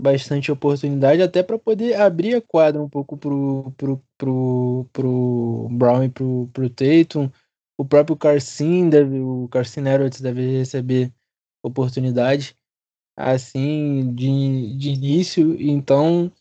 bastante 0.01 0.51
oportunidade 0.51 1.21
até 1.21 1.43
para 1.43 1.59
poder 1.59 1.93
abrir 2.01 2.35
a 2.35 2.41
quadra 2.41 2.81
um 2.81 2.89
pouco 2.89 3.15
pro, 3.15 3.71
pro, 3.77 4.03
pro, 4.17 4.89
pro 4.91 5.67
Brown 5.71 6.03
e 6.05 6.09
pro, 6.09 6.49
pro 6.51 6.69
Tatum. 6.69 7.29
O 7.77 7.85
próprio 7.85 8.17
Carcin 8.17 8.89
deve, 8.89 9.19
o 9.19 9.47
Carcin 9.49 9.81
Edwards 9.81 10.19
deve 10.19 10.57
receber 10.57 11.13
oportunidade 11.63 12.55
assim 13.15 14.13
de, 14.15 14.75
de 14.75 14.89
início, 14.89 15.55
então 15.61 16.31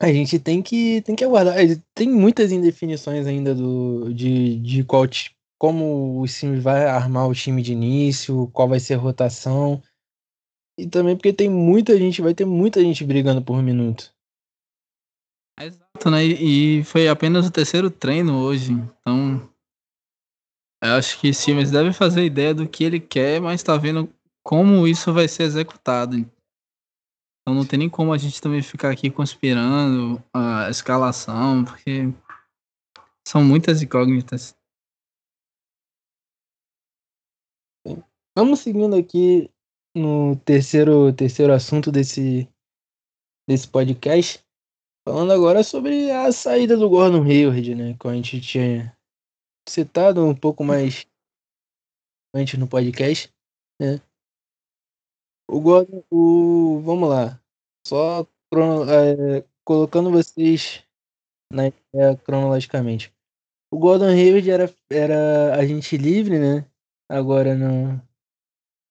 a 0.00 0.12
gente 0.12 0.38
tem 0.38 0.62
que 0.62 1.02
tem 1.02 1.16
que 1.16 1.24
aguardar. 1.24 1.56
Tem 1.94 2.08
muitas 2.08 2.52
indefinições 2.52 3.26
ainda 3.26 3.54
do 3.54 4.14
de, 4.14 4.58
de 4.60 4.84
qual 4.84 5.06
como 5.60 6.18
o 6.22 6.26
time 6.26 6.58
vai 6.58 6.86
armar 6.86 7.28
o 7.28 7.34
time 7.34 7.60
de 7.60 7.74
início, 7.74 8.48
qual 8.50 8.66
vai 8.66 8.80
ser 8.80 8.94
a 8.94 8.98
rotação. 8.98 9.82
E 10.78 10.88
também 10.88 11.14
porque 11.14 11.34
tem 11.34 11.50
muita 11.50 11.98
gente, 11.98 12.22
vai 12.22 12.32
ter 12.32 12.46
muita 12.46 12.80
gente 12.80 13.04
brigando 13.04 13.42
por 13.42 13.62
minuto. 13.62 14.10
Exato, 15.60 16.10
né? 16.10 16.24
E 16.24 16.82
foi 16.84 17.08
apenas 17.08 17.46
o 17.46 17.50
terceiro 17.50 17.90
treino 17.90 18.38
hoje. 18.38 18.72
Então, 18.72 19.52
eu 20.82 20.94
acho 20.94 21.20
que 21.20 21.34
Simmons 21.34 21.70
deve 21.70 21.92
fazer 21.92 22.24
ideia 22.24 22.54
do 22.54 22.66
que 22.66 22.82
ele 22.82 22.98
quer, 22.98 23.38
mas 23.38 23.62
tá 23.62 23.76
vendo 23.76 24.10
como 24.42 24.88
isso 24.88 25.12
vai 25.12 25.28
ser 25.28 25.42
executado. 25.42 26.16
Então 26.16 27.54
não 27.54 27.66
tem 27.66 27.80
nem 27.80 27.90
como 27.90 28.14
a 28.14 28.18
gente 28.18 28.40
também 28.40 28.62
ficar 28.62 28.90
aqui 28.90 29.10
conspirando 29.10 30.24
a 30.32 30.70
escalação, 30.70 31.66
porque 31.66 32.10
são 33.28 33.44
muitas 33.44 33.82
incógnitas. 33.82 34.58
Vamos 38.42 38.60
seguindo 38.60 38.96
aqui 38.96 39.50
no 39.94 40.34
terceiro, 40.34 41.12
terceiro 41.12 41.52
assunto 41.52 41.92
desse, 41.92 42.48
desse 43.46 43.68
podcast. 43.68 44.42
Falando 45.06 45.30
agora 45.30 45.62
sobre 45.62 46.10
a 46.10 46.32
saída 46.32 46.74
do 46.74 46.88
Gordon 46.88 47.22
Hayward, 47.22 47.74
né? 47.74 47.94
Que 48.00 48.08
a 48.08 48.14
gente 48.14 48.40
tinha 48.40 48.96
citado 49.68 50.24
um 50.24 50.34
pouco 50.34 50.64
mais 50.64 51.06
antes 52.34 52.58
no 52.58 52.66
podcast, 52.66 53.30
né? 53.78 54.00
O 55.46 55.60
Gordon, 55.60 56.02
o. 56.10 56.80
Vamos 56.82 57.10
lá. 57.10 57.38
Só 57.86 58.22
é, 58.22 59.44
colocando 59.66 60.10
vocês 60.10 60.82
na 61.52 61.64
cronologicamente. 62.24 63.12
O 63.70 63.78
Gordon 63.78 64.08
Hayward 64.08 64.50
era, 64.50 64.74
era 64.90 65.56
agente 65.56 65.98
livre, 65.98 66.38
né? 66.38 66.64
Agora 67.06 67.54
no, 67.54 68.00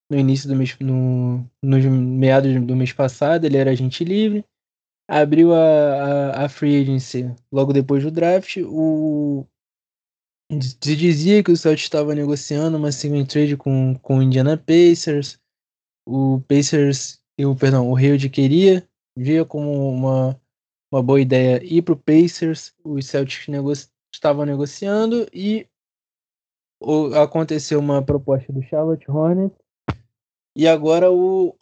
no 0.09 0.17
início 0.17 0.49
do 0.49 0.55
mês, 0.55 0.75
no, 0.79 1.45
nos 1.61 1.85
meados 1.85 2.53
do 2.65 2.75
mês 2.75 2.91
passado, 2.91 3.45
ele 3.45 3.57
era 3.57 3.71
agente 3.71 4.03
livre. 4.03 4.43
Abriu 5.07 5.53
a, 5.53 5.59
a, 5.59 6.45
a 6.45 6.49
free 6.49 6.81
agency 6.81 7.33
logo 7.51 7.71
depois 7.71 8.03
do 8.03 8.11
draft. 8.11 8.57
O, 8.57 9.45
se 10.51 10.95
dizia 10.95 11.43
que 11.43 11.51
o 11.51 11.57
Celtics 11.57 11.85
estava 11.85 12.15
negociando 12.15 12.77
uma 12.77 12.91
single 12.91 13.25
trade 13.25 13.55
com, 13.55 13.95
com 14.01 14.17
o 14.17 14.23
Indiana 14.23 14.57
Pacers. 14.57 15.39
O 16.07 16.41
Pacers, 16.47 17.21
eu, 17.37 17.55
perdão, 17.55 17.89
o 17.89 17.95
Hayward 17.95 18.27
queria, 18.29 18.87
via 19.15 19.45
como 19.45 19.91
uma, 19.91 20.39
uma 20.91 21.03
boa 21.03 21.21
ideia 21.21 21.63
ir 21.63 21.83
para 21.83 21.93
o 21.93 21.97
Pacers. 21.97 22.73
Os 22.83 23.05
Celtics 23.05 23.47
negoci 23.47 23.89
estavam 24.13 24.43
negociando 24.43 25.27
e 25.31 25.67
o, 26.81 27.13
aconteceu 27.15 27.79
uma 27.79 28.03
proposta 28.03 28.51
do 28.51 28.63
Charlotte 28.63 29.09
Hornets 29.09 29.58
e 30.55 30.67
agora 30.67 31.11
o 31.11 31.55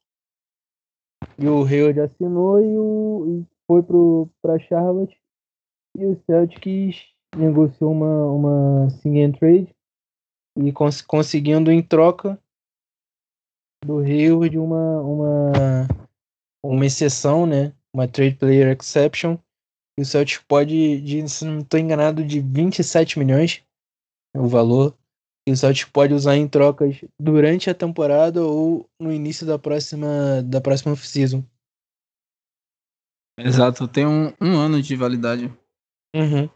e 1.38 1.48
o 1.48 1.64
Hayward 1.64 2.00
assinou 2.00 2.60
e, 2.62 2.78
o, 2.78 3.42
e 3.42 3.46
foi 3.68 3.84
para 4.42 4.60
Charlotte 4.60 5.18
e 5.96 6.06
o 6.06 6.22
Celtics 6.26 7.08
negociou 7.36 7.92
uma 7.92 8.26
uma 8.32 8.90
single 8.90 9.38
trade 9.38 9.76
e 10.58 10.72
cons 10.72 11.02
conseguindo 11.02 11.72
em 11.72 11.82
troca 11.82 12.42
do 13.86 14.00
Hayward 14.00 14.58
uma 14.58 15.02
uma 15.02 15.52
uma 16.64 16.86
exceção, 16.86 17.46
né? 17.46 17.74
Uma 17.94 18.08
trade 18.08 18.36
player 18.36 18.76
exception. 18.76 19.38
E 19.98 20.02
o 20.02 20.06
Celtics 20.06 20.44
pode, 20.48 21.02
de, 21.02 21.28
se 21.28 21.46
não 21.46 21.60
estou 21.60 21.80
enganado, 21.80 22.24
de 22.24 22.40
27 22.40 23.18
milhões 23.18 23.64
é 24.36 24.40
o 24.40 24.48
valor. 24.48 24.96
E 25.48 25.52
o 25.52 25.56
Celtics 25.56 25.90
pode 25.90 26.14
usar 26.14 26.36
em 26.36 26.46
trocas 26.46 27.06
durante 27.18 27.70
a 27.70 27.74
temporada 27.74 28.44
ou 28.44 28.86
no 29.00 29.14
início 29.14 29.48
da 29.48 29.58
próxima 29.58 30.44
da 30.44 30.60
próxima 30.60 30.92
off-season. 30.92 31.42
Exato, 33.40 33.88
tem 33.88 34.06
um, 34.06 34.34
um 34.42 34.58
ano 34.58 34.82
de 34.82 34.94
validade. 34.98 35.46
Uhum. 36.14 36.50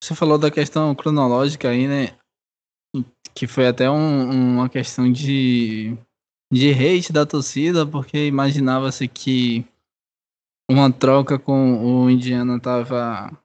Você 0.00 0.14
falou 0.14 0.38
da 0.38 0.48
questão 0.48 0.94
cronológica 0.94 1.70
aí, 1.70 1.88
né? 1.88 2.16
Que 3.34 3.48
foi 3.48 3.66
até 3.66 3.90
um, 3.90 4.54
uma 4.54 4.68
questão 4.68 5.10
de 5.10 5.98
de 6.52 6.70
hate 6.70 7.12
da 7.12 7.26
torcida, 7.26 7.84
porque 7.84 8.28
imaginava-se 8.28 9.08
que 9.08 9.66
uma 10.70 10.92
troca 10.92 11.36
com 11.36 12.04
o 12.04 12.08
Indiana 12.08 12.60
tava 12.60 13.36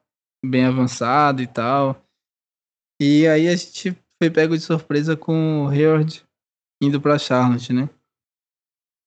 bem 0.44 0.64
avançada 0.64 1.42
e 1.42 1.46
tal. 1.48 2.05
E 3.00 3.26
aí 3.26 3.48
a 3.48 3.56
gente 3.56 3.92
foi 4.18 4.30
pego 4.30 4.56
de 4.56 4.62
surpresa 4.62 5.16
com 5.16 5.64
o 5.64 5.68
Hayward 5.68 6.24
indo 6.82 7.00
para 7.00 7.18
Charlotte, 7.18 7.72
né? 7.72 7.88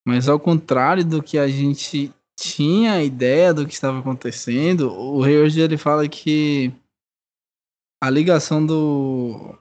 Mas 0.07 0.27
ao 0.27 0.39
contrário 0.39 1.05
do 1.05 1.21
que 1.21 1.37
a 1.37 1.47
gente 1.47 2.13
tinha 2.39 3.03
ideia 3.03 3.53
do 3.53 3.67
que 3.67 3.73
estava 3.73 3.99
acontecendo, 3.99 4.91
o 4.91 5.23
Hayward 5.23 5.59
ele 5.59 5.77
fala 5.77 6.07
que 6.07 6.71
a 8.01 8.09
ligação 8.09 8.65
do 8.65 9.57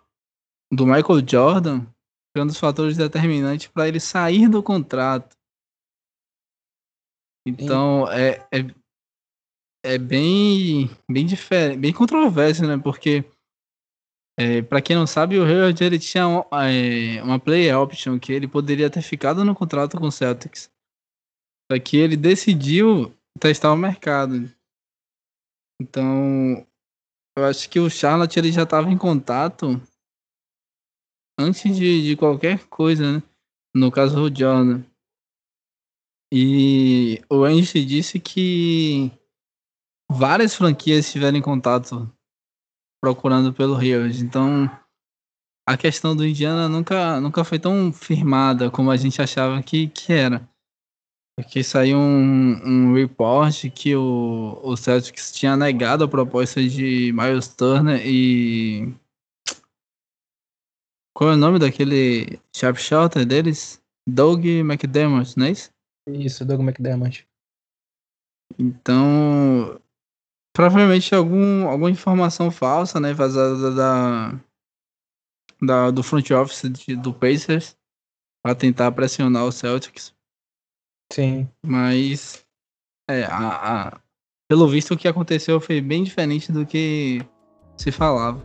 do 0.73 0.87
Michael 0.87 1.27
Jordan 1.27 1.87
foi 2.33 2.43
um 2.45 2.47
dos 2.47 2.59
fatores 2.59 2.97
determinantes 2.97 3.69
para 3.69 3.89
ele 3.89 3.99
sair 3.99 4.49
do 4.49 4.63
contrato. 4.63 5.37
Então 7.47 8.07
é, 8.13 8.47
é, 8.53 8.59
é 9.83 9.99
bem 9.99 10.89
bem 11.11 11.27
diferente, 11.27 11.81
bem 11.81 11.93
controverso, 11.93 12.67
né? 12.67 12.79
Porque 12.79 13.25
é, 14.41 14.63
para 14.63 14.81
quem 14.81 14.95
não 14.95 15.05
sabe, 15.05 15.37
o 15.37 15.43
Hayward 15.43 15.83
ele 15.83 15.99
tinha 15.99 16.29
uma, 16.29 16.71
é, 16.71 17.21
uma 17.25 17.41
play 17.41 17.75
option 17.75 18.21
que 18.21 18.33
ele 18.33 18.47
poderia 18.47 18.89
ter 18.89 19.03
ficado 19.03 19.45
no 19.45 19.53
contrato 19.53 19.99
com 19.99 20.07
o 20.07 20.13
Celtics. 20.13 20.71
Só 21.69 21.77
que 21.81 21.97
ele 21.97 22.17
decidiu 22.17 23.13
testar 23.41 23.73
o 23.73 23.77
mercado. 23.77 24.49
Então, 25.83 26.65
eu 27.37 27.45
acho 27.47 27.69
que 27.69 27.81
o 27.81 27.91
Charlotte 27.91 28.39
ele 28.39 28.53
já 28.53 28.63
estava 28.63 28.89
em 28.89 28.97
contato 28.97 29.83
antes 31.37 31.77
de, 31.77 32.05
de 32.05 32.17
qualquer 32.17 32.65
coisa, 32.69 33.15
né? 33.15 33.23
No 33.75 33.91
caso 33.91 34.23
o 34.23 34.33
Jordan. 34.33 34.85
E 36.33 37.21
o 37.29 37.43
Andy 37.43 37.85
disse 37.85 38.21
que 38.21 39.11
várias 40.09 40.55
franquias 40.55 41.11
tiveram 41.11 41.39
em 41.39 41.43
contato 41.43 42.09
procurando 43.01 43.53
pelo 43.53 43.75
Rios. 43.75 44.21
Então, 44.21 44.71
a 45.67 45.77
questão 45.77 46.17
do 46.17 46.27
Indiana 46.27 46.69
nunca, 46.69 47.21
nunca 47.21 47.45
foi 47.45 47.59
tão 47.59 47.93
firmada 47.93 48.71
como 48.71 48.91
a 48.91 48.97
gente 48.97 49.21
achava 49.21 49.63
que, 49.63 49.89
que 49.89 50.13
era. 50.13 50.49
Porque 51.37 51.63
saiu 51.63 51.99
um, 51.99 52.61
um 52.65 52.95
report 52.95 53.71
que 53.71 53.95
o, 53.95 54.61
o 54.63 54.77
Celtics 54.77 55.31
tinha 55.31 55.57
negado 55.57 56.03
a 56.03 56.09
proposta 56.09 56.61
de 56.61 57.13
Miles 57.13 57.49
Turner 57.49 58.01
e 58.05 58.93
qual 61.15 61.31
é 61.31 61.35
o 61.35 61.37
nome 61.37 61.59
daquele 61.59 62.41
sharpshooter 62.55 63.27
deles? 63.27 63.83
Doug 64.09 64.45
McDermott, 64.47 65.37
não 65.37 65.47
é 65.47 65.51
isso? 65.51 65.71
Isso, 66.09 66.45
Doug 66.45 66.61
McDermott. 66.61 67.29
Então, 68.59 69.81
provavelmente 70.53 71.15
algum, 71.15 71.69
alguma 71.69 71.91
informação 71.91 72.51
falsa, 72.51 72.99
né, 72.99 73.13
vazada 73.13 73.75
da, 73.75 74.41
da 75.61 75.91
do 75.91 76.03
front 76.03 76.31
office 76.31 76.71
de, 76.71 76.97
do 76.97 77.13
Pacers 77.13 77.77
para 78.43 78.55
tentar 78.55 78.93
pressionar 78.93 79.45
o 79.45 79.53
Celtics. 79.53 80.15
Sim. 81.13 81.49
Mas, 81.65 82.45
é, 83.09 83.25
a, 83.25 83.89
a, 83.89 84.01
pelo 84.49 84.69
visto 84.69 84.95
o 84.95 84.97
que 84.97 85.09
aconteceu 85.09 85.61
foi 85.61 85.81
bem 85.81 86.05
diferente 86.05 86.53
do 86.53 86.67
que 86.67 87.25
se 87.77 87.91
falava. 87.91 88.45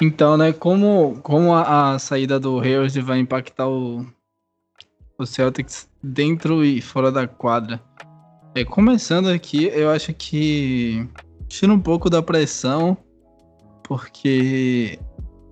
Então, 0.00 0.36
né, 0.36 0.52
como, 0.52 1.18
como 1.22 1.52
a, 1.52 1.94
a 1.94 1.98
saída 1.98 2.38
do 2.38 2.60
Hayward 2.60 3.00
vai 3.00 3.18
impactar 3.18 3.68
o, 3.68 4.06
o 5.18 5.26
Celtics 5.26 5.88
dentro 6.02 6.64
e 6.64 6.80
fora 6.80 7.10
da 7.10 7.26
quadra? 7.26 7.82
É, 8.54 8.64
começando 8.64 9.28
aqui, 9.28 9.64
eu 9.74 9.90
acho 9.90 10.14
que 10.14 11.08
tira 11.48 11.72
um 11.72 11.80
pouco 11.80 12.08
da 12.08 12.22
pressão, 12.22 12.96
porque 13.82 14.98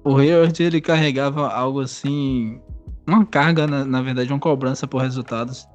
o 0.05 0.17
Hayward 0.17 0.63
ele 0.63 0.81
carregava 0.81 1.49
algo 1.49 1.81
assim, 1.81 2.61
uma 3.07 3.27
carga, 3.27 3.67
na, 3.67 3.85
na 3.85 4.01
verdade, 4.01 4.33
uma 4.33 4.39
cobrança 4.39 4.87
por 4.87 5.03
resultados, 5.03 5.67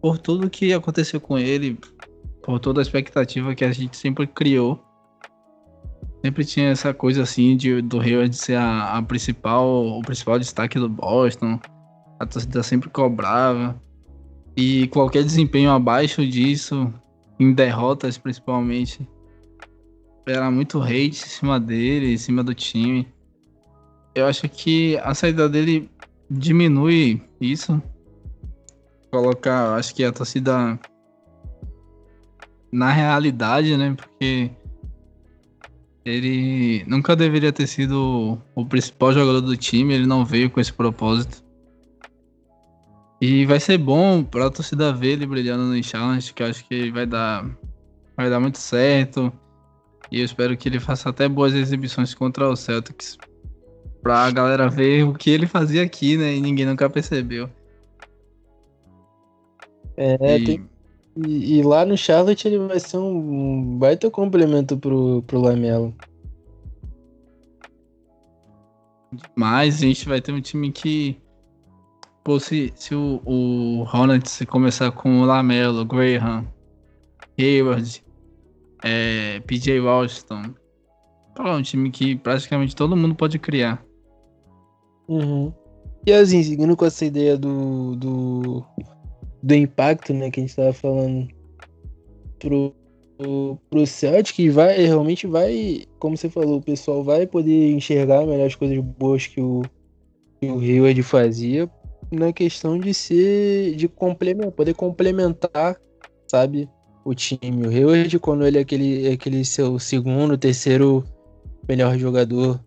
por 0.00 0.18
tudo 0.18 0.50
que 0.50 0.72
aconteceu 0.72 1.20
com 1.20 1.38
ele, 1.38 1.78
por 2.42 2.58
toda 2.58 2.80
a 2.80 2.82
expectativa 2.82 3.54
que 3.54 3.64
a 3.64 3.70
gente 3.70 3.96
sempre 3.96 4.26
criou 4.26 4.82
Sempre 6.22 6.44
tinha 6.44 6.68
essa 6.68 6.94
coisa 6.94 7.22
assim 7.22 7.56
de, 7.56 7.82
do 7.82 8.00
Hayward 8.00 8.34
ser 8.36 8.54
a, 8.54 8.96
a, 8.96 9.02
principal, 9.02 9.66
o 9.66 10.04
principal 10.04 10.38
destaque 10.38 10.78
do 10.78 10.88
Boston. 10.88 11.58
A 12.20 12.24
torcida 12.24 12.62
sempre 12.62 12.88
cobrava. 12.88 13.80
E 14.56 14.86
qualquer 14.88 15.24
desempenho 15.24 15.70
abaixo 15.70 16.24
disso, 16.24 16.92
em 17.40 17.52
derrotas 17.52 18.18
principalmente, 18.18 19.08
era 20.24 20.48
muito 20.48 20.80
hate 20.80 21.08
em 21.08 21.12
cima 21.12 21.58
dele, 21.58 22.12
em 22.12 22.18
cima 22.18 22.44
do 22.44 22.54
time. 22.54 23.08
Eu 24.14 24.26
acho 24.26 24.48
que 24.48 24.96
a 24.98 25.14
saída 25.14 25.48
dele 25.48 25.90
diminui 26.30 27.20
isso. 27.40 27.82
Colocar, 29.10 29.74
acho 29.74 29.92
que 29.92 30.04
a 30.04 30.12
torcida 30.12 30.78
na 32.70 32.90
realidade, 32.92 33.76
né? 33.76 33.94
Porque 33.96 34.50
ele 36.04 36.84
nunca 36.86 37.14
deveria 37.14 37.52
ter 37.52 37.66
sido 37.66 38.38
o 38.54 38.66
principal 38.66 39.12
jogador 39.12 39.40
do 39.40 39.56
time, 39.56 39.94
ele 39.94 40.06
não 40.06 40.24
veio 40.24 40.50
com 40.50 40.60
esse 40.60 40.72
propósito. 40.72 41.44
E 43.20 43.46
vai 43.46 43.60
ser 43.60 43.78
bom 43.78 44.24
pra 44.24 44.50
torcida 44.50 44.92
ver 44.92 45.12
ele 45.12 45.26
brilhando 45.26 45.64
no 45.64 45.82
challenge, 45.82 46.34
que 46.34 46.42
eu 46.42 46.46
acho 46.48 46.64
que 46.66 46.90
vai 46.90 47.06
dar 47.06 47.48
vai 48.16 48.28
dar 48.28 48.40
muito 48.40 48.58
certo. 48.58 49.32
E 50.10 50.18
eu 50.18 50.24
espero 50.24 50.56
que 50.56 50.68
ele 50.68 50.80
faça 50.80 51.08
até 51.08 51.28
boas 51.28 51.54
exibições 51.54 52.14
contra 52.14 52.48
o 52.48 52.56
Celtics. 52.56 53.18
Pra 54.02 54.30
galera 54.30 54.68
ver 54.68 55.04
o 55.04 55.14
que 55.14 55.30
ele 55.30 55.46
fazia 55.46 55.84
aqui, 55.84 56.16
né? 56.16 56.34
E 56.34 56.40
ninguém 56.40 56.66
nunca 56.66 56.90
percebeu. 56.90 57.48
É, 59.96 60.36
e... 60.36 60.44
tem, 60.44 60.68
E, 61.16 61.58
e, 61.58 61.62
lá 61.62 61.84
no 61.84 61.96
Charlotte 61.96 62.48
ele 62.48 62.58
vai 62.58 62.80
ser 62.80 62.96
um 62.96 63.78
baita 63.78 64.10
complemento 64.10 64.78
pro, 64.78 65.22
pro 65.26 65.40
Lamelo. 65.40 65.94
Mas 69.36 69.76
a 69.76 69.86
gente 69.86 70.08
vai 70.08 70.20
ter 70.20 70.32
um 70.32 70.40
time 70.40 70.72
que. 70.72 71.20
Pô, 72.24 72.38
se, 72.40 72.72
se 72.76 72.94
o, 72.94 73.20
o 73.26 73.82
Hornets 73.82 74.42
começar 74.48 74.90
com 74.92 75.20
o 75.20 75.24
Lamelo, 75.24 75.84
Graham, 75.84 76.46
Hayward, 77.38 78.02
é, 78.82 79.40
PJ 79.40 79.80
Washington. 79.80 80.54
É 81.38 81.42
um 81.42 81.62
time 81.62 81.90
que 81.90 82.16
praticamente 82.16 82.76
todo 82.76 82.96
mundo 82.96 83.14
pode 83.14 83.38
criar. 83.38 83.84
Uhum. 85.08 85.52
E 86.06 86.12
assim, 86.12 86.42
seguindo 86.42 86.76
com 86.76 86.84
essa 86.84 87.04
ideia 87.04 87.36
do, 87.36 87.96
do, 87.96 88.64
do 89.42 89.54
impacto, 89.54 90.14
né, 90.14 90.30
que 90.30 90.40
a 90.40 90.42
gente 90.42 90.54
tava 90.54 90.72
falando 90.72 91.28
pro, 92.38 92.74
pro, 93.68 93.86
Celtic, 93.86 94.50
vai, 94.50 94.76
realmente 94.84 95.26
vai, 95.26 95.84
como 95.98 96.16
você 96.16 96.28
falou, 96.28 96.58
o 96.58 96.62
pessoal 96.62 97.02
vai 97.02 97.26
poder 97.26 97.72
enxergar 97.72 98.24
melhor 98.26 98.46
as 98.46 98.54
coisas 98.54 98.78
boas 98.78 99.26
que 99.26 99.40
o, 99.40 99.62
que 100.40 100.46
o 100.46 100.60
Hayward 100.60 101.02
fazia 101.02 101.70
na 102.10 102.32
questão 102.32 102.78
de 102.78 102.92
ser, 102.92 103.74
de 103.74 103.88
complementar, 103.88 104.52
poder 104.52 104.74
complementar, 104.74 105.76
sabe, 106.28 106.68
o 107.04 107.14
time. 107.14 107.66
O 107.66 107.70
Hayward, 107.70 108.18
quando 108.18 108.46
ele 108.46 108.58
é 108.58 108.60
aquele, 108.60 109.08
é 109.08 109.12
aquele 109.12 109.44
seu 109.44 109.78
segundo, 109.78 110.36
terceiro 110.36 111.04
melhor 111.66 111.96
jogador 111.98 112.60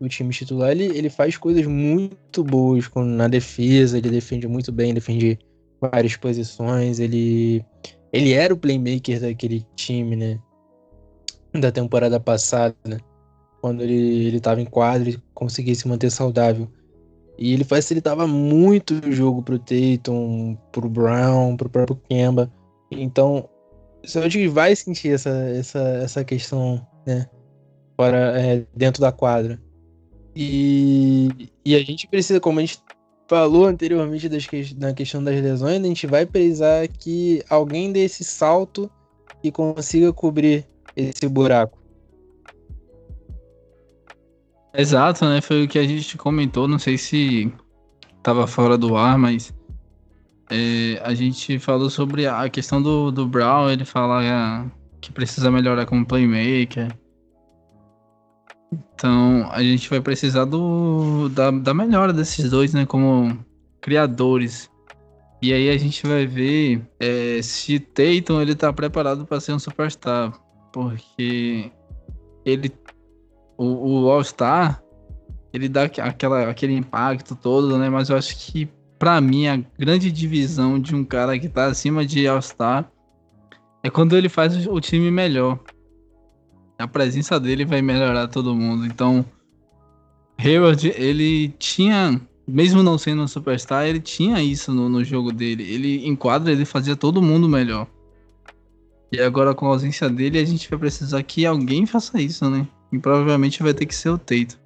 do 0.00 0.08
time 0.08 0.30
titular, 0.30 0.70
ele, 0.70 0.84
ele 0.84 1.08
faz 1.08 1.36
coisas 1.36 1.66
muito 1.66 2.42
boas 2.44 2.88
na 2.96 3.28
defesa, 3.28 3.98
ele 3.98 4.10
defende 4.10 4.46
muito 4.46 4.72
bem, 4.72 4.94
defende 4.94 5.38
várias 5.80 6.16
posições, 6.16 6.98
ele, 6.98 7.64
ele 8.12 8.32
era 8.32 8.52
o 8.52 8.56
playmaker 8.56 9.20
daquele 9.20 9.66
time, 9.76 10.16
né? 10.16 10.38
Da 11.52 11.72
temporada 11.72 12.18
passada, 12.20 12.76
né? 12.86 12.98
Quando 13.60 13.82
ele, 13.82 14.26
ele 14.26 14.40
tava 14.40 14.60
em 14.60 14.66
quadro 14.66 15.08
e 15.08 15.22
conseguia 15.34 15.74
se 15.74 15.88
manter 15.88 16.10
saudável. 16.10 16.68
E 17.38 17.52
ele 17.52 17.64
facilitava 17.64 18.26
muito 18.26 18.94
o 18.94 19.12
jogo 19.12 19.42
pro 19.42 19.58
Tatum, 19.58 20.56
pro 20.72 20.88
Brown, 20.88 21.56
pro 21.56 21.68
próprio 21.68 22.00
Kemba. 22.08 22.52
Então, 22.90 23.48
o 24.04 24.08
Celtic 24.08 24.48
vai 24.48 24.74
sentir 24.74 25.12
essa, 25.12 25.30
essa, 25.30 25.78
essa 25.78 26.24
questão, 26.24 26.84
né? 27.06 27.26
Para, 27.96 28.40
é, 28.40 28.66
dentro 28.74 29.00
da 29.00 29.12
quadra. 29.12 29.60
E, 30.34 31.50
e 31.64 31.74
a 31.74 31.80
gente 31.80 32.06
precisa, 32.06 32.40
como 32.40 32.58
a 32.58 32.62
gente 32.62 32.80
falou 33.28 33.66
anteriormente 33.66 34.28
das 34.28 34.46
que, 34.46 34.74
na 34.76 34.94
questão 34.94 35.22
das 35.22 35.40
lesões, 35.40 35.80
a 35.80 35.86
gente 35.86 36.06
vai 36.06 36.24
precisar 36.24 36.88
que 36.88 37.44
alguém 37.48 37.92
dê 37.92 38.00
esse 38.00 38.24
salto 38.24 38.90
e 39.44 39.52
consiga 39.52 40.12
cobrir 40.12 40.66
esse 40.96 41.28
buraco. 41.28 41.78
Exato, 44.74 45.26
né? 45.26 45.40
Foi 45.40 45.64
o 45.64 45.68
que 45.68 45.78
a 45.78 45.86
gente 45.86 46.16
comentou, 46.16 46.66
não 46.66 46.78
sei 46.78 46.96
se 46.96 47.52
estava 48.16 48.46
fora 48.46 48.78
do 48.78 48.96
ar, 48.96 49.18
mas 49.18 49.52
é, 50.50 51.00
a 51.04 51.12
gente 51.14 51.58
falou 51.58 51.90
sobre 51.90 52.26
a 52.26 52.48
questão 52.48 52.80
do, 52.80 53.10
do 53.10 53.26
Brown, 53.26 53.70
ele 53.70 53.84
fala 53.84 54.70
que 55.00 55.12
precisa 55.12 55.50
melhorar 55.50 55.84
como 55.84 56.06
playmaker. 56.06 56.96
Então 58.72 59.48
a 59.50 59.62
gente 59.62 59.88
vai 59.88 60.00
precisar 60.00 60.44
do, 60.44 61.28
da, 61.30 61.50
da 61.50 61.72
melhora 61.72 62.12
desses 62.12 62.50
dois, 62.50 62.74
né? 62.74 62.84
Como 62.84 63.38
criadores. 63.80 64.70
E 65.40 65.52
aí 65.52 65.70
a 65.70 65.76
gente 65.78 66.04
vai 66.06 66.26
ver 66.26 66.82
é, 66.98 67.40
se 67.42 67.78
Tatum 67.78 68.40
ele 68.40 68.54
tá 68.54 68.72
preparado 68.72 69.24
para 69.24 69.40
ser 69.40 69.52
um 69.52 69.58
superstar. 69.58 70.32
Porque 70.72 71.70
ele. 72.44 72.72
O, 73.56 74.04
o 74.04 74.10
All-Star, 74.10 74.82
ele 75.52 75.68
dá 75.68 75.84
aquela, 75.84 76.48
aquele 76.48 76.74
impacto 76.74 77.34
todo, 77.34 77.76
né? 77.78 77.88
Mas 77.88 78.08
eu 78.08 78.16
acho 78.16 78.36
que 78.36 78.68
para 78.98 79.20
mim, 79.20 79.46
a 79.46 79.62
grande 79.78 80.10
divisão 80.10 80.78
de 80.78 80.94
um 80.94 81.04
cara 81.04 81.38
que 81.38 81.48
tá 81.48 81.66
acima 81.66 82.04
de 82.04 82.26
All-Star 82.26 82.90
é 83.82 83.88
quando 83.88 84.16
ele 84.16 84.28
faz 84.28 84.66
o 84.66 84.80
time 84.80 85.10
melhor. 85.10 85.58
A 86.78 86.86
presença 86.86 87.40
dele 87.40 87.64
vai 87.64 87.82
melhorar 87.82 88.28
todo 88.28 88.54
mundo. 88.54 88.86
Então, 88.86 89.24
Hayward, 90.38 90.94
ele 90.96 91.48
tinha, 91.58 92.20
mesmo 92.46 92.82
não 92.82 92.96
sendo 92.96 93.22
um 93.22 93.28
superstar, 93.28 93.86
ele 93.86 94.00
tinha 94.00 94.40
isso 94.40 94.72
no, 94.72 94.88
no 94.88 95.02
jogo 95.02 95.32
dele. 95.32 95.64
Ele 95.64 96.06
enquadra, 96.06 96.52
ele 96.52 96.64
fazia 96.64 96.94
todo 96.94 97.20
mundo 97.20 97.48
melhor. 97.48 97.88
E 99.10 99.20
agora, 99.20 99.54
com 99.54 99.66
a 99.66 99.70
ausência 99.70 100.08
dele, 100.08 100.38
a 100.38 100.44
gente 100.44 100.68
vai 100.70 100.78
precisar 100.78 101.22
que 101.22 101.44
alguém 101.44 101.86
faça 101.86 102.20
isso, 102.20 102.48
né? 102.48 102.68
E 102.92 102.98
provavelmente 102.98 103.62
vai 103.62 103.74
ter 103.74 103.86
que 103.86 103.94
ser 103.94 104.10
o 104.10 104.18
Teito. 104.18 104.60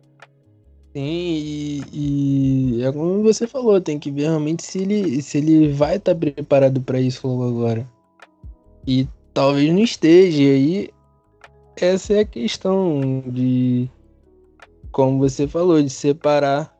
Sim, 0.94 1.00
e, 1.00 1.84
e, 1.92 2.82
é 2.82 2.92
como 2.92 3.22
você 3.22 3.46
falou, 3.46 3.80
tem 3.80 3.98
que 3.98 4.10
ver 4.10 4.22
realmente 4.22 4.62
se 4.62 4.80
ele, 4.80 5.22
se 5.22 5.38
ele 5.38 5.72
vai 5.72 5.96
estar 5.96 6.14
tá 6.14 6.18
preparado 6.18 6.82
para 6.82 7.00
isso 7.00 7.26
logo 7.26 7.48
agora. 7.48 7.88
E 8.86 9.08
talvez 9.32 9.72
não 9.72 9.82
esteja. 9.82 10.42
E 10.42 10.50
aí, 10.50 10.90
essa 11.76 12.14
é 12.14 12.20
a 12.20 12.24
questão 12.24 13.22
de, 13.26 13.88
como 14.90 15.18
você 15.18 15.46
falou, 15.46 15.82
de 15.82 15.90
separar 15.90 16.74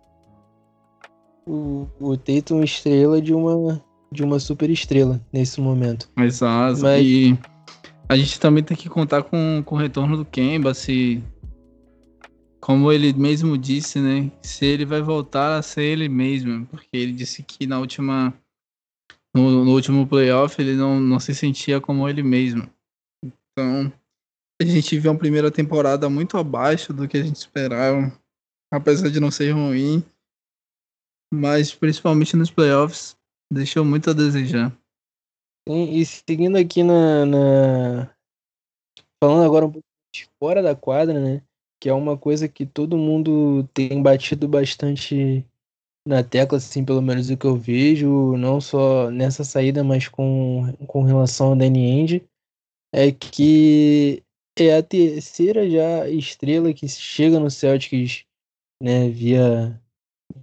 o, 1.47 1.87
o 2.01 2.17
Tatum 2.17 2.63
estrela 2.63 3.21
de 3.21 3.35
uma, 3.35 3.83
de 4.11 4.23
uma 4.23 4.39
super 4.39 4.71
estrela 4.71 5.21
nesse 5.33 5.61
momento. 5.61 6.09
Exato. 6.17 6.83
Mas... 6.83 7.05
E 7.05 7.39
a 8.09 8.17
gente 8.17 8.39
também 8.39 8.63
tem 8.63 8.77
que 8.77 8.89
contar 8.89 9.23
com, 9.23 9.63
com 9.65 9.75
o 9.75 9.79
retorno 9.79 10.17
do 10.17 10.25
Kemba, 10.25 10.75
se 10.75 11.23
como 12.61 12.93
ele 12.93 13.13
mesmo 13.13 13.59
disse, 13.59 13.99
né? 13.99 14.31
Se 14.41 14.65
ele 14.65 14.85
vai 14.85 15.03
voltar 15.03 15.57
a 15.57 15.63
ser 15.63 15.83
ele 15.83 16.09
mesmo, 16.09 16.65
porque 16.67 16.97
ele 16.97 17.13
disse 17.13 17.43
que 17.43 17.67
na 17.67 17.81
última 17.81 18.33
no, 19.35 19.65
no, 19.65 19.73
último 19.73 20.07
playoff 20.07 20.61
ele 20.61 20.75
não, 20.75 21.01
não 21.01 21.19
se 21.19 21.35
sentia 21.35 21.81
como 21.81 22.09
ele 22.09 22.23
mesmo. 22.23 22.69
Então, 23.25 23.93
a 24.63 24.75
gente 24.75 24.99
viu 24.99 25.11
uma 25.11 25.19
primeira 25.19 25.51
temporada 25.51 26.09
muito 26.09 26.37
abaixo 26.37 26.93
do 26.93 27.09
que 27.09 27.17
a 27.17 27.23
gente 27.23 27.37
esperava, 27.37 28.13
apesar 28.73 29.11
de 29.11 29.21
não 29.21 29.31
ser 29.31 29.53
ruim, 29.53 30.05
mas 31.33 31.75
principalmente 31.75 32.37
nos 32.37 32.51
playoffs 32.51 33.17
deixou 33.53 33.85
muito 33.85 34.11
a 34.11 34.13
desejar. 34.13 34.77
E, 35.69 36.01
e 36.01 36.07
seguindo 36.07 36.57
aqui 36.57 36.83
na, 36.83 37.25
na, 37.27 38.15
falando 39.23 39.45
agora 39.45 39.67
um 39.67 39.73
pouco 39.73 39.87
de 40.15 40.29
fora 40.39 40.63
da 40.63 40.75
quadra, 40.75 41.21
né? 41.21 41.43
que 41.83 41.89
é 41.89 41.93
uma 41.93 42.17
coisa 42.17 42.49
que 42.49 42.65
todo 42.65 42.97
mundo 42.97 43.69
tem 43.75 44.01
batido 44.01 44.47
bastante 44.47 45.45
na 46.07 46.23
tecla, 46.23 46.59
assim, 46.59 46.85
pelo 46.85 47.03
menos 47.03 47.29
o 47.29 47.37
que 47.37 47.45
eu 47.45 47.57
vejo, 47.57 48.37
não 48.37 48.61
só 48.61 49.11
nessa 49.11 49.43
saída, 49.43 49.83
mas 49.83 50.07
com, 50.07 50.73
com 50.87 51.03
relação 51.03 51.49
ao 51.49 51.57
Danny 51.57 51.81
End, 51.81 52.25
é 52.95 53.11
que 53.11 54.23
é 54.57 54.77
a 54.77 54.83
terceira 54.83 55.69
já 55.69 56.09
estrela 56.09 56.73
que 56.73 56.89
chega 56.89 57.41
no 57.41 57.51
Celtics, 57.51 58.25
né, 58.83 59.09
via, 59.09 59.81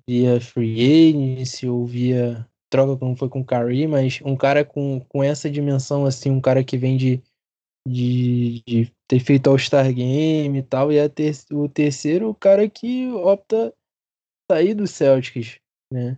via 0.08 0.40
free 0.42 1.10
agency 1.10 1.68
ou 1.68 1.86
via 1.86 2.48
troca 2.70 2.98
como 2.98 3.16
foi 3.16 3.30
com 3.30 3.42
o 3.42 3.46
Curry, 3.46 3.88
mas 3.88 4.20
um 4.24 4.36
cara 4.36 4.64
com, 4.64 5.00
com 5.10 5.24
essa 5.24 5.50
dimensão, 5.50 6.06
assim, 6.06 6.30
um 6.30 6.42
cara 6.42 6.64
que 6.64 6.78
vem 6.78 6.98
de 6.98 7.22
de, 7.88 8.62
de 8.68 8.92
ter 9.08 9.20
feito 9.20 9.50
All-Star 9.50 9.92
Game 9.94 10.58
e 10.58 10.64
tal, 10.64 10.92
e 10.92 10.98
é 10.98 11.10
ter, 11.10 11.34
o 11.52 11.68
terceiro 11.68 12.34
cara 12.36 12.70
que 12.70 13.08
opta 13.12 13.74
sair 14.52 14.74
do 14.74 14.86
Celtics, 14.86 15.60
né? 15.92 16.18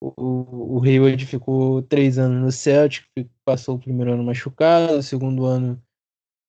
O, 0.00 0.78
o 0.78 0.82
Hayward 0.82 1.24
ficou 1.24 1.82
três 1.82 2.18
anos 2.18 2.42
no 2.42 2.50
Celtic, 2.50 3.06
passou 3.44 3.76
o 3.76 3.78
primeiro 3.78 4.12
ano 4.12 4.24
machucado, 4.24 4.98
o 4.98 5.02
segundo 5.02 5.44
ano 5.44 5.80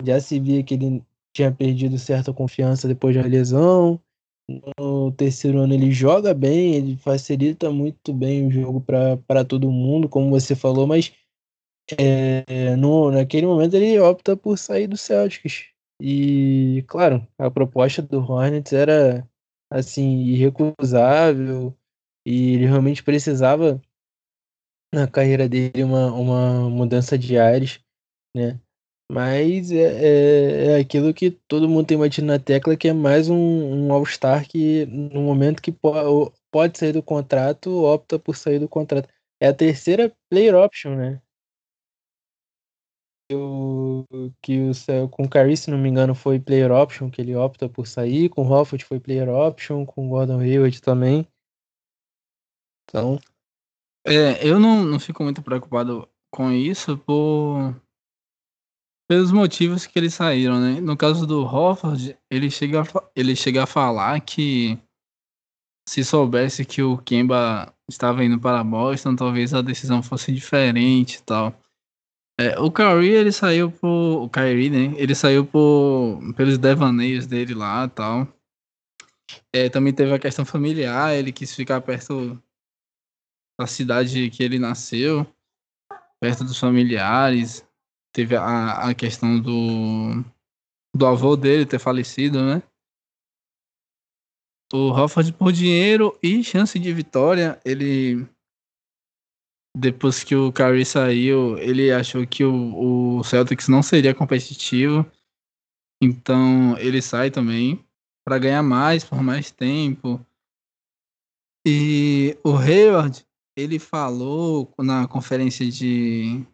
já 0.06 0.20
se 0.20 0.40
via 0.40 0.64
que 0.64 0.74
ele 0.76 1.04
tinha 1.34 1.52
perdido 1.52 1.98
certa 1.98 2.34
confiança 2.34 2.88
depois 2.88 3.16
da 3.16 3.22
lesão. 3.24 4.00
No 4.78 5.12
terceiro 5.12 5.60
ano 5.60 5.74
ele 5.74 5.92
joga 5.92 6.34
bem, 6.34 6.76
ele 6.76 6.98
facilita 6.98 7.72
muito 7.72 8.14
bem 8.14 8.46
o 8.48 8.52
jogo 8.52 8.82
para 8.82 9.46
todo 9.46 9.72
mundo, 9.72 10.10
como 10.10 10.30
você 10.30 10.56
falou, 10.56 10.86
mas 10.86 11.14
é, 11.98 12.76
no, 12.76 13.12
naquele 13.12 13.46
momento 13.46 13.76
ele 13.76 14.00
opta 14.00 14.36
por 14.38 14.58
sair 14.58 14.88
do 14.88 14.98
Celtics. 14.98 15.66
E, 16.02 16.84
claro, 16.88 17.26
a 17.38 17.50
proposta 17.50 18.02
do 18.02 18.20
Hornets 18.20 18.74
era, 18.74 19.28
assim, 19.72 20.20
irrecusável. 20.26 21.76
E 22.26 22.56
ele 22.56 22.66
realmente 22.66 23.04
precisava, 23.04 23.82
na 24.94 25.08
carreira 25.08 25.48
dele, 25.48 25.84
uma, 25.84 26.12
uma 26.14 26.70
mudança 26.70 27.18
de 27.18 27.38
ares, 27.38 27.80
né? 28.36 28.60
Mas 29.12 29.72
é, 29.72 29.78
é, 29.78 30.66
é, 30.72 30.80
aquilo 30.80 31.14
que 31.14 31.32
todo 31.32 31.70
mundo 31.70 31.88
tem 31.88 31.98
batido 31.98 32.28
na 32.28 32.40
tecla, 32.40 32.76
que 32.76 32.88
é 32.88 32.94
mais 32.94 33.30
um, 33.30 33.36
um 33.36 33.94
All-Star 33.94 34.48
que, 34.48 34.86
no 34.86 35.22
momento 35.22 35.62
que 35.62 35.72
po 35.72 36.32
pode 36.52 36.78
sair 36.78 36.94
do 36.94 37.04
contrato, 37.04 37.84
opta 37.84 38.18
por 38.20 38.36
sair 38.36 38.60
do 38.60 38.70
contrato. 38.70 39.10
É 39.40 39.48
a 39.48 39.54
terceira 39.54 40.16
player 40.30 40.56
option, 40.56 40.96
né? 40.96 41.22
o, 43.32 44.06
que 44.42 44.60
o, 44.60 45.10
com 45.10 45.24
o 45.24 45.30
Curry, 45.30 45.58
se 45.58 45.72
não 45.72 45.78
me 45.78 45.90
engano, 45.90 46.14
foi 46.14 46.40
player 46.40 46.72
option, 46.72 47.10
que 47.10 47.22
ele 47.22 47.36
opta 47.36 47.70
por 47.70 47.88
sair. 47.88 48.30
Com 48.30 48.44
o 48.44 48.52
Hofford 48.52 48.84
foi 48.84 49.00
player 49.00 49.30
option, 49.30 49.86
com 49.86 50.06
o 50.06 50.10
Gordon 50.10 50.40
Hayward 50.40 50.82
também. 50.82 51.28
Então. 52.88 53.20
É, 54.06 54.46
eu 54.46 54.60
não, 54.60 54.84
não 54.84 55.00
fico 55.00 55.24
muito 55.24 55.42
preocupado 55.42 56.08
com 56.30 56.52
isso 56.52 56.98
por 56.98 57.74
pelos 59.08 59.32
motivos 59.32 59.86
que 59.86 59.98
eles 60.00 60.14
saíram, 60.14 60.60
né? 60.60 60.80
No 60.80 60.96
caso 60.96 61.28
do 61.28 61.44
Hofford, 61.44 62.18
ele 62.30 62.50
chega 62.50 62.82
a, 62.82 62.86
ele 63.16 63.36
chega 63.36 63.64
a 63.64 63.68
falar 63.68 64.20
que 64.22 64.80
se 65.88 66.04
soubesse 66.04 66.66
que 66.66 66.82
o 66.82 66.98
Kemba 66.98 67.74
estava 67.90 68.24
indo 68.24 68.40
para 68.40 68.64
Boston, 68.64 69.16
talvez 69.16 69.54
a 69.54 69.62
decisão 69.62 70.02
fosse 70.02 70.32
diferente 70.32 71.16
e 71.18 71.24
tal. 71.24 71.54
É, 72.40 72.60
o 72.60 72.72
Kyrie, 72.72 73.12
ele 73.12 73.32
saiu 73.32 73.72
por. 73.72 74.24
O 74.24 74.30
Kyrie, 74.30 74.70
né? 74.70 74.94
Ele 74.98 75.14
saiu 75.14 75.46
por, 75.46 76.20
pelos 76.36 76.58
devaneios 76.58 77.28
dele 77.28 77.54
lá 77.54 77.86
e 77.86 77.90
tal. 77.90 78.28
É, 79.54 79.70
também 79.70 79.94
teve 79.94 80.14
a 80.14 80.20
questão 80.20 80.46
familiar, 80.46 81.16
ele 81.16 81.32
quis 81.32 81.56
ficar 81.56 81.82
perto 81.82 82.42
da 83.60 83.68
cidade 83.68 84.30
que 84.30 84.44
ele 84.44 84.58
nasceu, 84.58 85.26
perto 86.20 86.44
dos 86.44 86.58
familiares. 86.58 87.66
Teve 88.14 88.36
a, 88.36 88.90
a 88.90 88.94
questão 88.94 89.40
do, 89.40 90.24
do 90.96 91.06
avô 91.06 91.36
dele 91.36 91.66
ter 91.66 91.80
falecido, 91.80 92.44
né? 92.44 92.62
O 94.72 94.90
Hofford, 94.90 95.34
por 95.34 95.52
dinheiro 95.52 96.18
e 96.22 96.44
chance 96.44 96.80
de 96.80 96.94
vitória, 96.94 97.60
ele 97.66 98.28
depois 99.76 100.24
que 100.24 100.36
o 100.36 100.52
Curry 100.52 100.86
saiu, 100.86 101.58
ele 101.58 101.92
achou 101.92 102.26
que 102.28 102.44
o, 102.44 103.18
o 103.18 103.24
Celtics 103.24 103.68
não 103.68 103.82
seria 103.82 104.14
competitivo. 104.14 105.06
Então 106.02 106.78
ele 106.78 107.02
sai 107.02 107.32
também 107.32 107.84
para 108.26 108.38
ganhar 108.38 108.62
mais 108.62 109.04
por 109.04 109.22
mais 109.22 109.52
tempo. 109.52 110.24
E 111.66 112.38
o 112.44 112.56
Hayward, 112.56 113.26
ele 113.58 113.80
falou 113.80 114.72
na 114.80 115.08
conferência 115.08 115.70
de, 115.70 116.46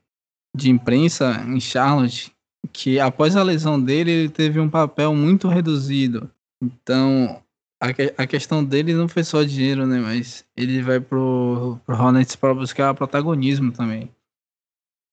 de 0.56 0.70
imprensa 0.70 1.44
em 1.48 1.60
Charlotte 1.60 2.32
que 2.72 3.00
após 3.00 3.36
a 3.36 3.44
lesão 3.44 3.82
dele, 3.82 4.12
ele 4.12 4.30
teve 4.30 4.60
um 4.60 4.70
papel 4.70 5.16
muito 5.16 5.48
reduzido. 5.48 6.30
Então, 6.62 7.42
a, 7.82 7.94
que, 7.94 8.14
a 8.18 8.28
questão 8.28 8.64
dele 8.64 8.94
não 8.94 9.08
foi 9.08 9.24
só 9.24 9.44
dinheiro, 9.44 9.86
né? 9.86 10.00
Mas 10.00 10.46
ele 10.56 10.82
vai 10.82 11.00
pro, 11.00 11.80
pro 11.86 11.96
Hornets 11.96 12.36
para 12.36 12.54
buscar 12.54 12.94
protagonismo 12.94 13.72
também. 13.72 14.14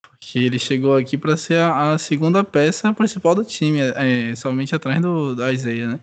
Porque 0.03 0.39
ele 0.39 0.59
chegou 0.59 0.97
aqui 0.97 1.17
para 1.17 1.37
ser 1.37 1.61
a, 1.61 1.93
a, 1.93 1.99
segunda 1.99 2.43
peça 2.43 2.93
principal 2.93 3.35
do 3.35 3.45
time, 3.45 3.79
é, 3.81 4.35
somente 4.35 4.75
atrás 4.75 5.01
do, 5.01 5.35
do 5.35 5.49
Isaiah, 5.51 5.89
né? 5.89 6.01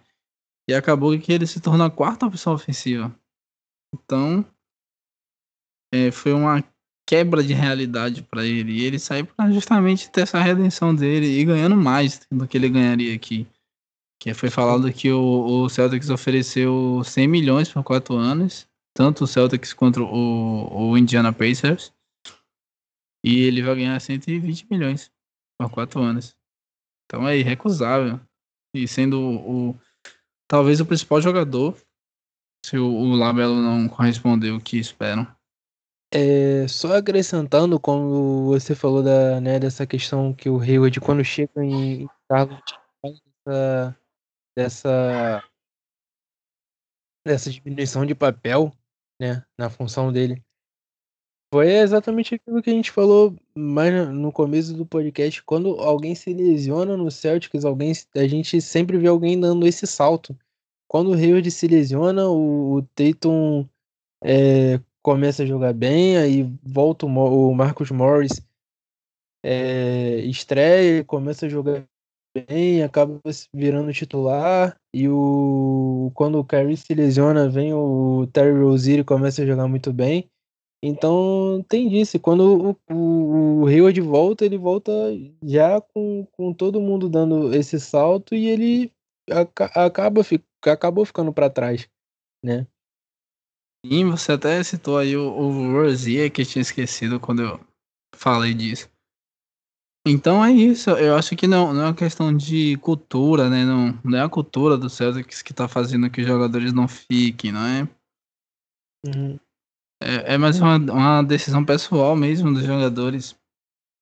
E 0.70 0.74
acabou 0.74 1.18
que 1.20 1.34
ele 1.34 1.46
se 1.46 1.60
tornou 1.60 1.86
a 1.86 1.92
quarta 1.92 2.26
opção 2.26 2.54
ofensiva. 2.54 3.14
Então, 3.94 4.46
é, 5.94 6.10
foi 6.10 6.32
uma 6.32 6.64
quebra 7.06 7.43
de 7.43 7.54
realidade 7.54 8.22
para 8.24 8.45
ele. 8.45 8.74
E 8.74 8.84
ele 8.84 8.99
saiu 8.99 9.26
para 9.26 9.51
justamente 9.51 10.10
ter 10.10 10.22
essa 10.22 10.39
redenção 10.39 10.93
dele 10.95 11.28
e 11.28 11.45
ganhando 11.45 11.76
mais 11.76 12.22
do 12.32 12.47
que 12.47 12.58
ele 12.58 12.70
ganharia 12.70 13.14
aqui. 13.14 13.47
Que 14.20 14.34
foi 14.34 14.49
falado 14.49 14.91
que 14.91 15.12
o, 15.12 15.64
o 15.64 15.70
Celtics 15.70 16.10
ofereceu 16.10 17.01
100 17.04 17.28
milhões 17.28 17.70
por 17.70 17.84
quatro 17.84 18.16
anos, 18.16 18.68
tanto 18.93 19.26
o 19.26 19.28
Celtics 19.28 19.74
quanto 19.74 20.04
o, 20.04 20.91
o 20.91 20.97
Indiana 20.97 21.34
Pacers. 21.34 21.93
E 23.24 23.41
ele 23.41 23.62
vai 23.62 23.76
ganhar 23.76 23.99
120 23.99 24.68
milhões 24.70 25.12
por 25.58 25.70
quatro 25.70 26.01
anos. 26.01 26.36
Então 27.06 27.28
é 27.28 27.38
irrecusável. 27.38 28.20
E 28.76 28.88
sendo 28.88 29.20
o, 29.20 29.70
o 29.70 29.80
talvez 30.47 30.80
o 30.80 30.86
principal 30.86 31.22
jogador, 31.22 31.78
se 32.66 32.78
o, 32.78 32.86
o 32.86 33.16
Labelo 33.16 33.62
não 33.62 33.88
correspondeu 33.88 34.56
o 34.56 34.62
que 34.62 34.78
esperam. 34.78 35.28
É, 36.16 36.68
só 36.68 36.95
acrescentando, 36.95 37.80
como 37.80 38.45
você 38.45 38.76
falou 38.76 39.01
da, 39.01 39.41
né, 39.41 39.59
dessa 39.59 39.88
questão 39.88 40.32
que 40.32 40.47
o 40.47 40.59
Hayward, 40.59 40.99
quando 40.99 41.24
chega 41.24 41.66
em 41.66 42.07
Charlotte, 42.32 42.76
essa, 43.03 43.97
dessa 44.55 45.43
dessa 47.26 47.49
diminuição 47.49 48.05
de 48.05 48.14
papel, 48.14 48.72
né, 49.20 49.43
na 49.57 49.72
função 49.72 50.11
dele. 50.11 50.43
Foi 51.51 51.72
exatamente 51.72 52.36
aquilo 52.36 52.61
que 52.61 52.70
a 52.70 52.74
gente 52.74 52.91
falou 52.91 53.36
mais 53.55 54.07
no 54.09 54.32
começo 54.32 54.76
do 54.76 54.86
podcast, 54.86 55.41
quando 55.43 55.80
alguém 55.80 56.14
se 56.14 56.32
lesiona 56.32 56.95
no 56.95 57.09
Celtics, 57.09 57.66
alguém 57.66 57.91
a 58.16 58.28
gente 58.28 58.61
sempre 58.61 58.99
vê 58.99 59.07
alguém 59.07 59.39
dando 59.39 59.66
esse 59.66 59.88
salto. 59.88 60.38
Quando 60.88 61.09
o 61.09 61.14
Hayward 61.14 61.49
se 61.49 61.68
lesiona, 61.68 62.28
o, 62.28 62.76
o 62.76 62.82
Tatum 62.84 63.68
é, 64.24 64.80
começa 65.04 65.43
a 65.43 65.45
jogar 65.45 65.74
bem, 65.74 66.18
aí 66.18 66.43
volta 66.64 67.06
o, 67.06 67.54
Marcus 67.54 67.91
Morris 67.91 68.41
é, 69.43 70.20
estreia, 70.22 71.04
começa 71.04 71.45
a 71.45 71.49
jogar 71.49 71.84
bem, 72.34 72.82
acaba 72.82 73.20
virando 73.54 73.93
titular. 73.93 74.76
E 74.93 75.08
o 75.10 76.12
quando 76.16 76.39
o 76.39 76.45
Kyrie 76.45 76.78
se 76.78 76.93
lesiona, 76.93 77.49
vem 77.49 77.74
o 77.74 78.26
Terry 78.32 78.58
Rozier 78.58 78.99
e 78.99 79.04
começa 79.04 79.43
a 79.43 79.45
jogar 79.45 79.68
muito 79.68 79.91
bem. 79.91 80.30
Então 80.82 81.64
tem 81.68 81.89
disso. 81.89 82.20
Quando 82.20 82.78
o, 82.89 82.93
o, 82.93 83.62
o 83.62 83.68
Hayward 83.68 83.99
volta, 84.01 84.45
ele 84.45 84.58
volta 84.58 84.91
já 85.43 85.82
com, 85.82 86.26
com 86.32 86.54
todo 86.54 86.82
mundo 86.82 87.10
dando 87.10 87.54
esse 87.54 87.80
salto 87.80 88.34
e 88.34 88.47
ele 88.47 88.91
acaba, 89.30 90.22
acabou 90.66 91.06
ficando 91.06 91.34
para 91.34 91.49
trás, 91.49 91.89
né? 92.43 92.68
Sim, 93.86 94.10
você 94.10 94.32
até 94.32 94.64
citou 94.64 94.98
aí 94.98 95.16
o, 95.18 95.30
o 95.30 95.72
Rozier, 95.74 96.32
que 96.32 96.42
eu 96.42 96.46
tinha 96.46 96.62
esquecido 96.62 97.20
quando 97.20 97.42
eu 97.42 97.60
falei 98.16 98.54
disso. 98.54 98.90
Então 100.06 100.44
é 100.44 100.52
isso, 100.52 100.90
eu 100.92 101.16
acho 101.16 101.34
que 101.36 101.48
não, 101.48 101.74
não 101.74 101.82
é 101.82 101.86
uma 101.86 101.96
questão 101.96 102.36
de 102.36 102.76
cultura, 102.78 103.50
né? 103.50 103.64
Não, 103.64 103.98
não 104.04 104.18
é 104.18 104.22
a 104.22 104.30
cultura 104.30 104.78
do 104.78 104.90
Celtics 104.90 105.42
que 105.42 105.54
tá 105.54 105.68
fazendo 105.68 106.10
que 106.10 106.22
os 106.22 106.28
jogadores 106.28 106.74
não 106.74 106.90
fiquem, 106.90 107.54
não 107.54 107.66
é? 107.66 107.90
Uhum. 109.06 109.40
É, 110.02 110.34
é 110.34 110.38
mais 110.38 110.60
uma, 110.60 110.76
uma 110.76 111.22
decisão 111.24 111.64
pessoal 111.64 112.18
mesmo 112.18 112.54
dos 112.54 112.66
jogadores, 112.66 113.34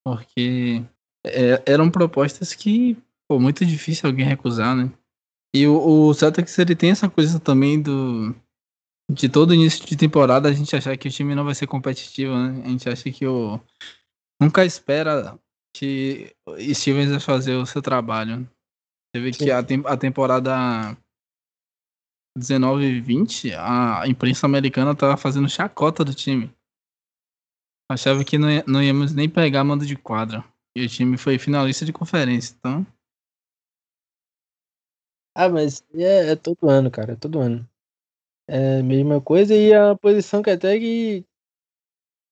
porque 0.04 0.84
é, 1.24 1.62
eram 1.64 1.88
propostas 1.88 2.52
que, 2.52 2.96
pô, 3.28 3.38
muito 3.38 3.64
difícil 3.64 4.08
alguém 4.08 4.26
recusar, 4.26 4.74
né? 4.74 4.92
E 5.54 5.68
o, 5.68 6.08
o 6.08 6.14
Celtics, 6.14 6.58
ele 6.58 6.74
tem 6.74 6.90
essa 6.90 7.08
coisa 7.08 7.38
também 7.38 7.80
do... 7.80 8.34
De 9.12 9.28
todo 9.28 9.54
início 9.54 9.84
de 9.84 9.96
temporada 9.96 10.48
a 10.48 10.52
gente 10.52 10.74
achar 10.74 10.96
que 10.96 11.08
o 11.08 11.10
time 11.10 11.34
não 11.34 11.44
vai 11.44 11.54
ser 11.54 11.66
competitivo, 11.66 12.34
né? 12.34 12.62
A 12.64 12.68
gente 12.68 12.88
acha 12.88 13.10
que 13.10 13.26
o... 13.26 13.60
Nunca 14.40 14.64
espera 14.64 15.38
que 15.76 16.34
Stevens 16.72 17.10
vai 17.10 17.20
fazer 17.20 17.54
o 17.54 17.66
seu 17.66 17.82
trabalho. 17.82 18.48
Você 19.14 19.22
vê 19.22 19.30
que 19.30 19.50
a, 19.50 19.62
tem, 19.62 19.82
a 19.86 19.96
temporada 19.96 20.96
19 22.36 22.84
e 22.84 23.00
20, 23.00 23.52
a 23.54 24.06
imprensa 24.06 24.46
americana 24.46 24.96
tava 24.96 25.16
fazendo 25.16 25.48
chacota 25.48 26.04
do 26.04 26.14
time. 26.14 26.50
Achava 27.90 28.24
que 28.24 28.38
não, 28.38 28.48
não 28.66 28.82
íamos 28.82 29.12
nem 29.12 29.28
pegar 29.28 29.64
mando 29.64 29.84
de 29.84 29.96
quadra. 29.96 30.42
E 30.74 30.84
o 30.84 30.88
time 30.88 31.18
foi 31.18 31.38
finalista 31.38 31.84
de 31.84 31.92
conferência, 31.92 32.54
então. 32.58 32.86
Ah, 35.36 35.48
mas 35.48 35.84
é, 35.94 36.32
é 36.32 36.36
todo 36.36 36.68
ano, 36.68 36.90
cara, 36.90 37.12
é 37.12 37.16
todo 37.16 37.38
ano. 37.38 37.68
É 38.48 38.80
a 38.80 38.82
mesma 38.82 39.20
coisa 39.20 39.54
e 39.54 39.72
a 39.72 39.94
posição 39.96 40.42
que 40.42 40.50
até 40.50 40.78
que 40.78 41.24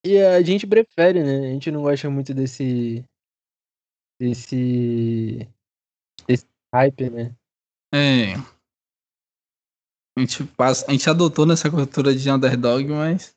e 0.05 0.19
a 0.19 0.41
gente 0.43 0.67
prefere, 0.67 1.23
né? 1.23 1.49
A 1.49 1.53
gente 1.53 1.71
não 1.71 1.83
gosta 1.83 2.09
muito 2.09 2.33
desse 2.33 3.05
desse, 4.21 5.49
desse 6.29 6.47
hype, 6.75 7.11
né? 7.11 7.35
É. 7.93 8.35
A 10.17 10.21
gente, 10.21 10.45
passa, 10.45 10.87
a 10.87 10.93
gente 10.93 11.09
adotou 11.09 11.47
nessa 11.47 11.71
cultura 11.71 12.15
de 12.15 12.31
underdog, 12.31 12.87
mas 12.89 13.35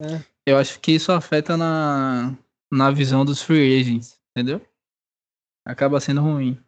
é. 0.00 0.24
eu 0.46 0.56
acho 0.56 0.78
que 0.80 0.92
isso 0.92 1.10
afeta 1.10 1.56
na, 1.56 2.36
na 2.72 2.90
visão 2.92 3.24
dos 3.24 3.42
free 3.42 3.80
agents, 3.80 4.20
entendeu? 4.30 4.64
Acaba 5.66 6.00
sendo 6.00 6.20
ruim. 6.20 6.62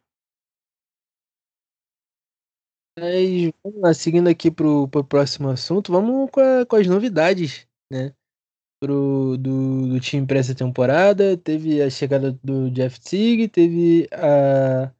Mas, 2.98 3.50
vamos 3.64 3.80
lá, 3.80 3.94
seguindo 3.94 4.28
aqui 4.28 4.50
pro, 4.50 4.88
pro 4.88 5.04
próximo 5.04 5.48
assunto, 5.48 5.90
vamos 5.90 6.30
com, 6.30 6.40
a, 6.40 6.66
com 6.66 6.76
as 6.76 6.86
novidades, 6.86 7.66
né? 7.90 8.12
pro, 8.82 9.36
do, 9.38 9.86
do 9.90 10.00
time 10.00 10.26
para 10.26 10.38
essa 10.40 10.54
temporada. 10.54 11.36
Teve 11.36 11.80
a 11.80 11.88
chegada 11.88 12.32
do 12.42 12.68
Jeff 12.72 13.00
Teague, 13.00 13.48
teve 13.48 14.08
a, 14.12 14.92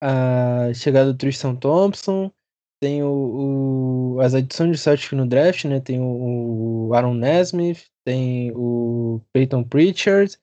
a 0.00 0.74
chegada 0.74 1.12
do 1.12 1.18
Tristan 1.18 1.54
Thompson, 1.54 2.32
tem 2.80 3.02
o, 3.02 4.16
o 4.16 4.20
as 4.20 4.34
adições 4.34 4.70
de 4.72 4.78
Celtic 4.78 5.12
no 5.12 5.26
draft, 5.26 5.66
né? 5.66 5.78
Tem 5.78 6.00
o, 6.00 6.88
o 6.88 6.94
Aaron 6.94 7.14
Nesmith, 7.14 7.84
tem 8.04 8.50
o 8.56 9.20
Peyton 9.32 9.62
Pritchard. 9.62 10.38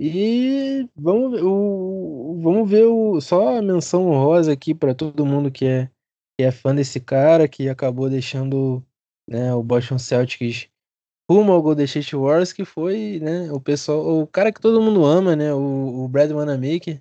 E 0.00 0.88
vamos 0.96 1.32
ver 1.32 1.44
o, 1.44 2.40
vamos 2.42 2.68
ver 2.68 2.84
o, 2.84 3.20
só 3.20 3.56
a 3.56 3.62
menção 3.62 4.08
rosa 4.10 4.52
aqui 4.52 4.74
para 4.74 4.94
todo 4.94 5.24
mundo 5.24 5.52
que 5.52 5.64
é, 5.64 5.86
que 6.38 6.44
é 6.44 6.50
fã 6.50 6.74
desse 6.74 6.98
cara, 6.98 7.46
que 7.46 7.68
acabou 7.68 8.10
deixando 8.10 8.84
né, 9.28 9.54
o 9.54 9.62
Boston 9.62 9.98
Celtics 9.98 10.68
rumo 11.30 11.52
ao 11.52 11.62
Golden 11.62 11.84
State 11.84 12.16
Warriors, 12.16 12.52
que 12.52 12.64
foi 12.64 13.18
né, 13.20 13.50
o 13.52 13.60
pessoal, 13.60 14.20
o 14.22 14.26
cara 14.26 14.52
que 14.52 14.60
todo 14.60 14.82
mundo 14.82 15.04
ama, 15.04 15.34
né, 15.36 15.54
o, 15.54 16.04
o 16.04 16.08
Brad 16.08 16.30
Wanamaker, 16.30 17.00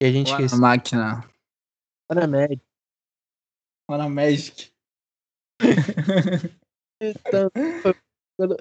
que 0.00 0.06
a 0.06 0.10
gente 0.10 0.30
esqueceu. 0.30 0.58
máquina. 0.58 1.28
Wanamaker. 2.10 2.60
Wanamagic. 3.88 4.72
então, 7.02 7.50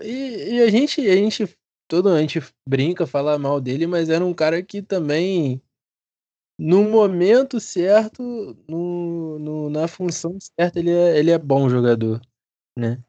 e, 0.04 0.56
e 0.56 0.62
a 0.62 0.70
gente, 0.70 1.08
a 1.08 1.16
gente 1.16 1.58
todo 1.90 2.10
a 2.10 2.22
gente 2.22 2.40
brinca, 2.68 3.08
fala 3.08 3.38
mal 3.38 3.60
dele, 3.60 3.88
mas 3.88 4.10
era 4.10 4.24
um 4.24 4.34
cara 4.34 4.64
que 4.64 4.82
também, 4.82 5.62
no 6.58 6.84
momento 6.84 7.60
certo, 7.60 8.24
no, 8.68 9.40
no 9.40 9.70
na 9.70 9.88
função 9.88 10.38
certa, 10.40 10.80
ele 10.80 10.92
é, 10.92 11.18
ele 11.20 11.32
é 11.32 11.38
bom 11.38 11.70
jogador, 11.70 12.22
né? 12.78 13.04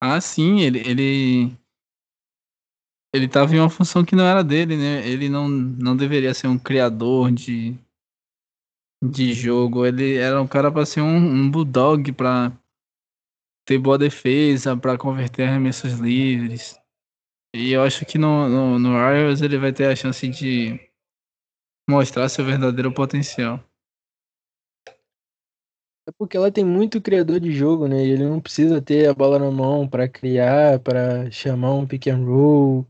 Ah, 0.00 0.20
sim, 0.20 0.60
ele, 0.60 0.80
ele. 0.80 1.56
Ele 3.12 3.28
tava 3.28 3.54
em 3.54 3.60
uma 3.60 3.70
função 3.70 4.04
que 4.04 4.16
não 4.16 4.24
era 4.26 4.42
dele, 4.42 4.76
né? 4.76 5.06
Ele 5.08 5.28
não, 5.28 5.48
não 5.48 5.96
deveria 5.96 6.34
ser 6.34 6.48
um 6.48 6.58
criador 6.58 7.30
de, 7.30 7.78
de 9.02 9.32
jogo. 9.32 9.86
Ele 9.86 10.16
era 10.16 10.40
um 10.42 10.48
cara 10.48 10.70
para 10.70 10.84
ser 10.84 11.00
um, 11.00 11.16
um 11.16 11.50
bulldog, 11.50 12.12
para 12.12 12.52
ter 13.64 13.78
boa 13.78 13.98
defesa, 13.98 14.76
para 14.76 14.98
converter 14.98 15.48
arremessos 15.48 15.94
livres. 15.94 16.78
E 17.54 17.72
eu 17.72 17.82
acho 17.82 18.04
que 18.04 18.18
no, 18.18 18.48
no, 18.48 18.78
no 18.78 18.92
Warriors 18.92 19.40
ele 19.40 19.58
vai 19.58 19.72
ter 19.72 19.86
a 19.86 19.96
chance 19.96 20.26
de 20.28 20.78
mostrar 21.88 22.28
seu 22.28 22.44
verdadeiro 22.44 22.92
potencial. 22.92 23.62
É 26.06 26.12
porque 26.18 26.36
ela 26.36 26.52
tem 26.52 26.64
muito 26.64 27.00
criador 27.00 27.40
de 27.40 27.50
jogo, 27.50 27.88
né? 27.88 28.04
Ele 28.04 28.28
não 28.28 28.40
precisa 28.40 28.82
ter 28.82 29.08
a 29.08 29.14
bola 29.14 29.38
na 29.38 29.50
mão 29.50 29.88
para 29.88 30.08
criar, 30.08 30.78
para 30.80 31.30
chamar 31.30 31.72
um 31.74 31.86
pick 31.86 32.08
and 32.08 32.24
roll 32.26 32.86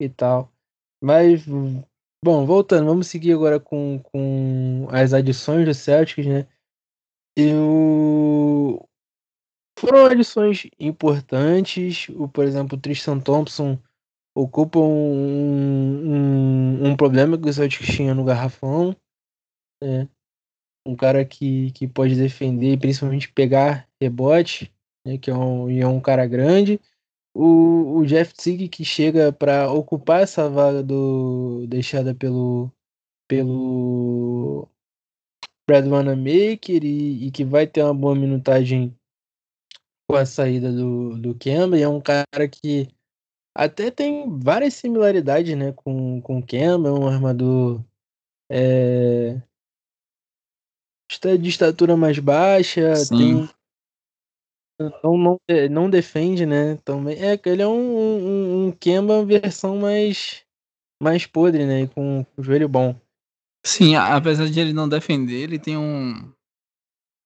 e 0.00 0.08
tal. 0.08 0.52
Mas, 1.02 1.46
bom, 2.22 2.44
voltando, 2.44 2.86
vamos 2.86 3.06
seguir 3.06 3.32
agora 3.32 3.58
com, 3.58 4.00
com 4.02 4.86
as 4.90 5.14
adições 5.14 5.64
do 5.64 5.72
Celtics, 5.72 6.26
né? 6.26 6.46
Eu, 7.34 8.86
foram 9.78 10.06
adições 10.06 10.66
importantes. 10.78 12.08
O, 12.10 12.28
por 12.28 12.44
exemplo, 12.44 12.76
o 12.76 12.80
Tristan 12.80 13.20
Thompson 13.20 13.78
ocupa 14.34 14.78
um, 14.78 16.82
um, 16.82 16.88
um 16.88 16.96
problema 16.96 17.38
que 17.38 17.48
o 17.48 17.52
Celtics 17.52 17.94
tinha 17.94 18.14
no 18.14 18.24
garrafão. 18.24 18.96
É. 19.82 20.06
Um 20.86 20.96
cara 20.96 21.24
que, 21.24 21.70
que 21.72 21.86
pode 21.86 22.16
defender, 22.16 22.78
principalmente 22.78 23.32
pegar 23.32 23.88
rebote, 24.00 24.72
né, 25.06 25.18
que 25.18 25.30
é 25.30 25.34
um, 25.34 25.70
é 25.70 25.86
um 25.86 26.00
cara 26.00 26.26
grande. 26.26 26.80
O, 27.34 27.98
o 27.98 28.06
Jeff 28.06 28.34
Tigg 28.34 28.68
que 28.68 28.84
chega 28.84 29.32
para 29.32 29.72
ocupar 29.72 30.22
essa 30.22 30.48
vaga 30.50 30.82
do 30.82 31.66
deixada 31.66 32.14
pelo 32.14 32.70
pelo 33.28 34.68
Brad 35.66 35.86
Wanamaker 35.86 36.84
e, 36.84 37.26
e 37.26 37.30
que 37.30 37.44
vai 37.44 37.66
ter 37.66 37.82
uma 37.82 37.94
boa 37.94 38.14
minutagem 38.14 38.94
com 40.12 40.16
a 40.16 40.26
saída 40.26 40.70
do, 40.70 41.16
do 41.16 41.34
Kemba, 41.34 41.78
e 41.78 41.82
é 41.82 41.88
um 41.88 41.98
cara 41.98 42.46
que 42.46 42.86
até 43.56 43.90
tem 43.90 44.28
várias 44.38 44.74
similaridades 44.74 45.56
né, 45.56 45.72
com, 45.72 46.20
com 46.20 46.38
o 46.38 46.42
Kemba, 46.42 46.90
é 46.90 46.92
um 46.92 47.08
armador 47.08 47.82
é, 48.50 49.40
de 51.40 51.48
estatura 51.48 51.96
mais 51.96 52.18
baixa, 52.18 52.92
tem 53.08 53.48
não, 55.02 55.16
não, 55.16 55.40
não 55.70 55.88
defende, 55.88 56.44
né? 56.44 56.76
Também 56.84 57.16
é 57.16 57.40
ele 57.46 57.62
é 57.62 57.68
um, 57.68 57.72
um, 57.72 58.66
um 58.66 58.72
Kemba 58.72 59.24
versão 59.24 59.78
mais 59.78 60.44
mais 61.02 61.24
podre, 61.24 61.64
né? 61.64 61.82
E 61.82 61.88
com, 61.88 62.24
com 62.24 62.40
o 62.40 62.44
joelho 62.44 62.68
bom. 62.68 62.94
Sim, 63.64 63.94
apesar 63.94 64.50
de 64.50 64.60
ele 64.60 64.72
não 64.74 64.88
defender, 64.88 65.42
ele 65.42 65.58
tem 65.58 65.78
um 65.78 66.32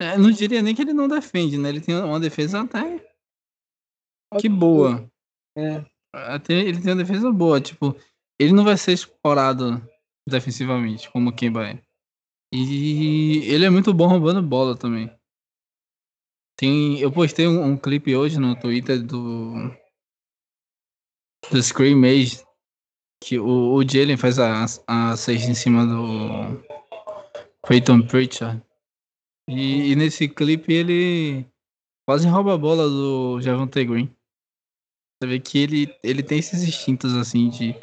é, 0.00 0.18
não 0.18 0.30
diria 0.30 0.62
nem 0.62 0.74
que 0.74 0.82
ele 0.82 0.92
não 0.92 1.08
defende, 1.08 1.56
né? 1.56 1.68
Ele 1.68 1.80
tem 1.80 1.94
uma 1.94 2.20
defesa 2.20 2.60
até 2.60 3.04
que 4.38 4.48
boa. 4.48 5.10
É. 5.56 5.84
Até 6.14 6.54
ele 6.54 6.80
tem 6.80 6.92
uma 6.92 7.02
defesa 7.02 7.30
boa, 7.30 7.60
tipo, 7.60 7.96
ele 8.38 8.52
não 8.52 8.64
vai 8.64 8.76
ser 8.76 8.92
explorado 8.92 9.82
defensivamente, 10.28 11.10
como 11.10 11.30
o 11.30 11.32
Kemba 11.32 11.68
é. 11.68 11.82
E 12.52 13.38
ele 13.46 13.64
é 13.64 13.70
muito 13.70 13.92
bom 13.92 14.06
roubando 14.06 14.42
bola 14.42 14.76
também. 14.76 15.10
Tem, 16.58 16.98
eu 17.00 17.12
postei 17.12 17.46
um, 17.46 17.62
um 17.62 17.76
clipe 17.76 18.16
hoje 18.16 18.38
no 18.38 18.58
Twitter 18.58 19.02
do 19.02 19.70
do 21.50 21.62
Scream 21.62 21.98
Mage 21.98 22.44
que 23.22 23.38
o, 23.38 23.74
o 23.74 23.88
Jalen 23.88 24.16
faz 24.16 24.38
a, 24.38 24.64
a 24.86 25.16
sexta 25.16 25.50
em 25.50 25.54
cima 25.54 25.86
do 25.86 26.62
Peyton 27.66 28.02
Pritchard. 28.02 28.62
E, 29.48 29.92
e, 29.92 29.96
nesse 29.96 30.28
clipe 30.28 30.72
ele 30.72 31.46
quase 32.06 32.26
rouba 32.28 32.54
a 32.54 32.58
bola 32.58 32.88
do 32.88 33.40
Javante 33.40 33.84
Green. 33.84 34.14
Você 35.22 35.28
vê 35.28 35.40
que 35.40 35.58
ele, 35.58 35.98
ele 36.02 36.22
tem 36.22 36.38
esses 36.38 36.62
instintos 36.62 37.14
assim 37.14 37.48
de, 37.48 37.74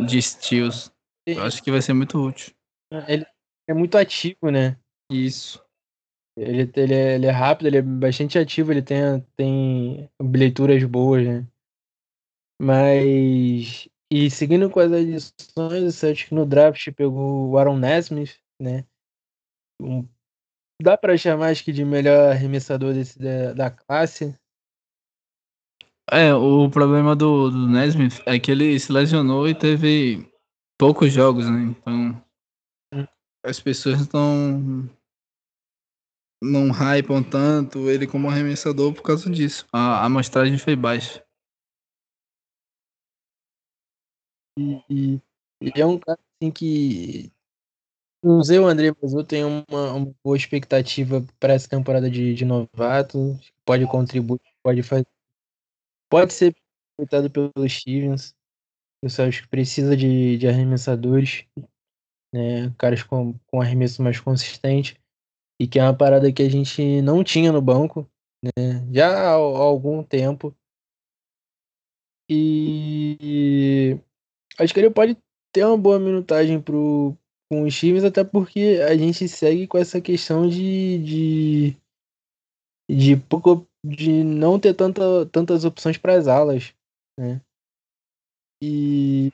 de 0.00 0.20
steals. 0.20 0.90
Eu 1.26 1.42
acho 1.42 1.62
que 1.62 1.70
vai 1.70 1.80
ser 1.80 1.92
muito 1.92 2.18
útil. 2.18 2.54
Ele 3.06 3.24
é 3.68 3.74
muito 3.74 3.96
ativo, 3.96 4.50
né? 4.50 4.78
Isso. 5.10 5.62
Ele, 6.36 6.70
ele, 6.74 6.94
é, 6.94 7.14
ele 7.14 7.26
é 7.26 7.30
rápido, 7.30 7.66
ele 7.66 7.76
é 7.76 7.82
bastante 7.82 8.38
ativo, 8.38 8.72
ele 8.72 8.82
tem, 8.82 9.20
tem 9.36 10.10
leituras 10.20 10.82
boas, 10.84 11.26
né? 11.26 11.46
Mas. 12.60 13.88
E 14.10 14.30
seguindo 14.30 14.70
com 14.70 14.80
as 14.80 14.92
adições, 14.92 15.82
o 15.84 15.92
Celtic 15.92 16.32
no 16.32 16.44
draft 16.44 16.90
pegou 16.92 17.48
o 17.48 17.58
Aaron 17.58 17.78
Nesmith, 17.78 18.38
né? 18.60 18.84
Um 19.80 20.06
dá 20.82 20.96
para 20.96 21.16
chamar 21.16 21.50
acho 21.50 21.64
que 21.64 21.72
de 21.72 21.84
melhor 21.84 22.30
arremessador 22.30 22.92
desse, 22.92 23.18
da, 23.18 23.52
da 23.52 23.70
classe. 23.70 24.34
É, 26.10 26.34
o 26.34 26.68
problema 26.68 27.14
do, 27.14 27.50
do 27.50 27.68
Nesmith 27.68 28.20
é 28.26 28.38
que 28.38 28.50
ele 28.50 28.78
se 28.78 28.92
lesionou 28.92 29.48
e 29.48 29.54
teve 29.54 30.30
poucos 30.78 31.12
jogos, 31.12 31.48
né? 31.48 31.62
Então 31.62 32.22
hum. 32.92 33.06
as 33.44 33.60
pessoas 33.60 34.00
estão 34.00 34.90
não 36.42 36.70
hypam 36.72 37.22
tanto 37.22 37.88
ele 37.88 38.06
como 38.06 38.28
arremessador 38.28 38.92
por 38.92 39.02
causa 39.02 39.30
disso. 39.30 39.66
A 39.72 40.04
amostragem 40.04 40.58
foi 40.58 40.74
baixa. 40.74 41.24
E, 44.58 44.82
e, 44.90 45.22
e 45.62 45.80
é 45.80 45.86
um 45.86 45.98
cara 45.98 46.18
assim 46.20 46.50
que 46.50 47.32
não 48.22 48.42
sei 48.42 48.58
o 48.58 48.66
André, 48.66 48.88
eu 48.88 49.24
tenho 49.24 49.64
uma, 49.68 49.92
uma 49.92 50.14
boa 50.24 50.36
expectativa 50.36 51.24
para 51.40 51.54
essa 51.54 51.68
temporada 51.68 52.08
de, 52.10 52.34
de 52.34 52.44
novato. 52.44 53.38
Pode 53.64 53.86
contribuir, 53.86 54.40
pode 54.62 54.82
fazer. 54.82 55.06
Pode 56.08 56.32
ser 56.32 56.54
aproveitado 56.94 57.30
pelo 57.30 57.68
Stevens. 57.68 58.34
Eu 59.02 59.10
só 59.10 59.26
acho 59.26 59.42
que 59.42 59.48
precisa 59.48 59.96
de, 59.96 60.38
de 60.38 60.46
arremessadores, 60.46 61.44
né? 62.32 62.72
Caras 62.78 63.02
com, 63.02 63.34
com 63.48 63.60
arremesso 63.60 64.02
mais 64.02 64.20
consistente. 64.20 65.00
E 65.60 65.66
que 65.66 65.78
é 65.78 65.82
uma 65.82 65.96
parada 65.96 66.32
que 66.32 66.42
a 66.42 66.48
gente 66.48 67.02
não 67.02 67.24
tinha 67.24 67.50
no 67.50 67.60
banco, 67.60 68.08
né? 68.42 68.86
Já 68.92 69.08
há, 69.10 69.30
há 69.30 69.34
algum 69.34 70.02
tempo. 70.04 70.54
E 72.28 73.98
acho 74.58 74.72
que 74.72 74.80
ele 74.80 74.90
pode 74.90 75.16
ter 75.52 75.64
uma 75.64 75.76
boa 75.76 75.98
minutagem 75.98 76.60
pro, 76.60 77.16
com 77.52 77.64
os 77.64 77.78
times, 77.78 78.02
até 78.02 78.24
porque 78.24 78.80
a 78.88 78.96
gente 78.96 79.28
segue 79.28 79.66
com 79.66 79.76
essa 79.76 80.00
questão 80.00 80.48
de. 80.48 80.98
de, 81.04 81.76
de, 82.90 83.14
pouco, 83.28 83.68
de 83.84 84.24
não 84.24 84.58
ter 84.58 84.72
tanta, 84.72 85.26
tantas 85.26 85.66
opções 85.66 85.98
para 85.98 86.16
as 86.16 86.26
alas. 86.26 86.72
Né? 87.20 87.42
E 88.62 89.30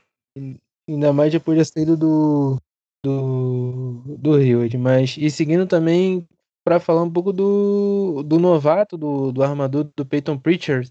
ainda 0.88 1.12
mais 1.12 1.30
depois 1.30 1.58
da 1.58 1.64
saída 1.64 1.96
do, 1.96 2.56
do, 3.04 4.02
do 4.18 4.36
Rio. 4.36 4.62
Mas, 4.80 5.16
e 5.16 5.30
seguindo 5.30 5.64
também 5.64 6.26
para 6.66 6.80
falar 6.80 7.04
um 7.04 7.12
pouco 7.12 7.32
do, 7.32 8.24
do 8.24 8.40
novato, 8.40 8.98
do, 8.98 9.30
do 9.30 9.44
armador 9.44 9.84
do 9.96 10.04
Peyton 10.04 10.36
Pritchard, 10.36 10.90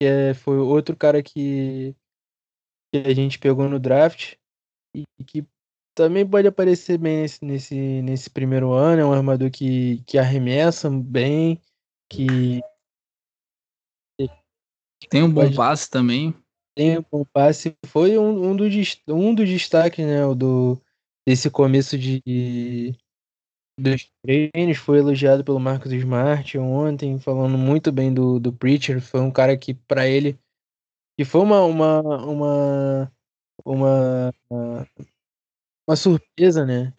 que 0.00 0.06
é, 0.06 0.34
foi 0.34 0.56
outro 0.58 0.96
cara 0.96 1.20
que, 1.20 1.96
que 2.94 2.98
a 3.04 3.12
gente 3.12 3.40
pegou 3.40 3.68
no 3.68 3.80
draft 3.80 4.36
e 4.94 5.04
que 5.24 5.44
também 6.00 6.26
pode 6.26 6.48
aparecer 6.48 6.96
bem 6.96 7.18
nesse, 7.18 7.44
nesse, 7.44 7.74
nesse 7.74 8.30
primeiro 8.30 8.72
ano. 8.72 9.02
É 9.02 9.04
um 9.04 9.12
armador 9.12 9.50
que, 9.50 10.02
que 10.06 10.16
arremessa 10.16 10.88
bem, 10.88 11.60
que. 12.08 12.62
Tem 15.10 15.22
um 15.22 15.30
bom 15.30 15.42
pode... 15.42 15.56
passe 15.56 15.90
também. 15.90 16.34
tem 16.74 16.98
um 16.98 17.04
bom 17.10 17.22
passe. 17.22 17.76
Foi 17.84 18.16
um, 18.16 18.50
um, 18.50 18.56
do, 18.56 18.64
um 19.08 19.34
dos 19.34 19.46
destaques, 19.46 20.06
né? 20.06 20.24
O 20.24 20.34
do, 20.34 20.80
desse 21.28 21.50
começo 21.50 21.98
de, 21.98 22.96
dos 23.78 24.10
treinos. 24.22 24.78
Foi 24.78 25.00
elogiado 25.00 25.44
pelo 25.44 25.60
Marcos 25.60 25.92
Smart 25.92 26.56
ontem, 26.56 27.18
falando 27.18 27.58
muito 27.58 27.92
bem 27.92 28.12
do, 28.12 28.40
do 28.40 28.50
Preacher. 28.50 29.02
Foi 29.02 29.20
um 29.20 29.30
cara 29.30 29.54
que, 29.54 29.74
para 29.74 30.08
ele, 30.08 30.38
que 31.18 31.26
foi 31.26 31.42
uma, 31.42 31.62
uma, 31.62 32.00
uma, 32.24 33.12
uma, 33.66 34.32
uma 35.88 35.96
surpresa, 35.96 36.64
né? 36.64 36.92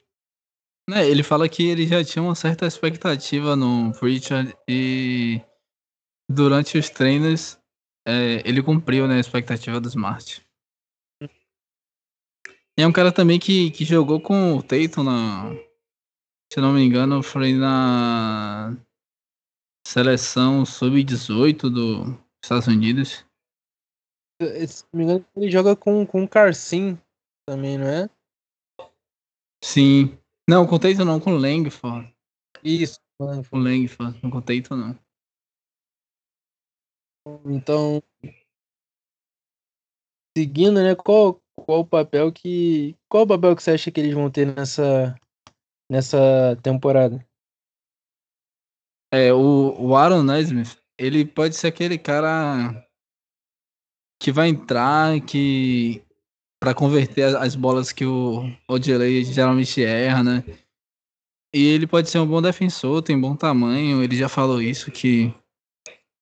É, 0.89 1.07
ele 1.07 1.23
fala 1.23 1.47
que 1.47 1.63
ele 1.63 1.87
já 1.87 2.03
tinha 2.03 2.23
uma 2.23 2.35
certa 2.35 2.65
expectativa 2.65 3.55
no 3.55 3.91
Preacher 3.93 4.55
e 4.67 5.41
durante 6.29 6.77
os 6.77 6.89
treinos 6.89 7.57
é, 8.05 8.41
ele 8.47 8.63
cumpriu 8.63 9.07
né, 9.07 9.15
a 9.15 9.19
expectativa 9.19 9.79
do 9.79 9.87
Smart. 9.87 10.45
E 12.77 12.81
é 12.81 12.87
um 12.87 12.91
cara 12.91 13.11
também 13.11 13.39
que, 13.39 13.69
que 13.71 13.85
jogou 13.85 14.19
com 14.19 14.55
o 14.57 14.63
Tatum 14.63 15.03
na. 15.03 15.51
Se 16.51 16.59
não 16.59 16.73
me 16.73 16.81
engano, 16.81 17.21
foi 17.21 17.53
na 17.53 18.75
seleção 19.87 20.65
sub-18 20.65 21.69
dos 21.69 22.17
Estados 22.43 22.67
Unidos. 22.67 23.25
Se 24.41 24.83
não 24.91 24.97
me 24.97 25.03
engano, 25.03 25.25
ele 25.35 25.51
joga 25.51 25.75
com, 25.75 26.05
com 26.05 26.23
o 26.23 26.27
Carcin 26.27 26.97
também, 27.47 27.77
não 27.77 27.87
é? 27.87 28.09
Sim. 29.63 30.17
Não, 30.49 30.65
com 30.65 30.75
o 30.75 30.79
Tatum 30.79 31.05
não, 31.05 31.19
com 31.19 31.33
o 31.33 31.37
Langford. 31.37 32.13
Isso. 32.63 32.99
Com 33.17 33.25
o 33.25 33.57
Langford, 33.57 34.19
não 34.23 34.31
com 34.31 34.37
o 34.37 34.41
Tatum 34.41 34.75
não. 34.75 34.99
Então, 37.45 38.01
seguindo, 40.35 40.81
né? 40.81 40.95
Qual, 40.95 41.39
qual 41.55 41.81
o 41.81 41.85
papel 41.85 42.31
que 42.31 42.97
qual 43.07 43.23
o 43.23 43.27
papel 43.27 43.55
que 43.55 43.61
você 43.61 43.71
acha 43.71 43.91
que 43.91 43.99
eles 43.99 44.13
vão 44.13 44.31
ter 44.31 44.47
nessa 44.55 45.15
nessa 45.89 46.55
temporada? 46.63 47.23
É, 49.13 49.33
o, 49.33 49.75
o 49.77 49.95
Aaron 49.95 50.23
Nesmith, 50.23 50.81
ele 50.97 51.25
pode 51.25 51.55
ser 51.55 51.67
aquele 51.67 51.97
cara 51.97 52.87
que 54.19 54.31
vai 54.31 54.47
entrar, 54.47 55.19
que 55.21 56.03
para 56.61 56.75
converter 56.75 57.35
as 57.35 57.55
bolas 57.55 57.91
que 57.91 58.05
o 58.05 58.43
Odelay 58.67 59.23
geralmente 59.25 59.83
erra, 59.83 60.23
né? 60.23 60.43
E 61.53 61.65
ele 61.65 61.87
pode 61.87 62.07
ser 62.09 62.19
um 62.19 62.27
bom 62.27 62.41
defensor, 62.41 63.01
tem 63.01 63.19
bom 63.19 63.35
tamanho, 63.35 64.03
ele 64.03 64.15
já 64.15 64.29
falou 64.29 64.61
isso 64.61 64.91
que 64.91 65.33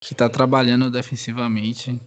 que 0.02 0.16
tá 0.16 0.30
trabalhando 0.30 0.90
defensivamente. 0.90 2.00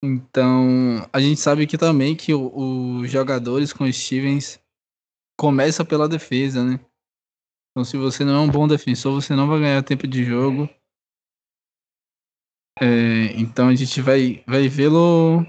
Então, 0.00 1.08
a 1.12 1.20
gente 1.20 1.40
sabe 1.40 1.66
que 1.66 1.76
também 1.76 2.14
que 2.14 2.32
os 2.32 3.10
jogadores 3.10 3.72
com 3.72 3.90
Stevens 3.90 4.60
começa 5.36 5.84
pela 5.84 6.08
defesa, 6.08 6.64
né? 6.64 6.78
Então, 7.70 7.84
se 7.84 7.96
você 7.96 8.24
não 8.24 8.36
é 8.36 8.40
um 8.40 8.50
bom 8.50 8.68
defensor, 8.68 9.20
você 9.20 9.34
não 9.34 9.48
vai 9.48 9.58
ganhar 9.58 9.82
tempo 9.82 10.06
de 10.06 10.24
jogo. 10.24 10.68
É, 12.80 13.32
então, 13.36 13.68
a 13.68 13.74
gente 13.74 14.00
vai, 14.00 14.44
vai 14.46 14.68
vê-lo. 14.68 15.44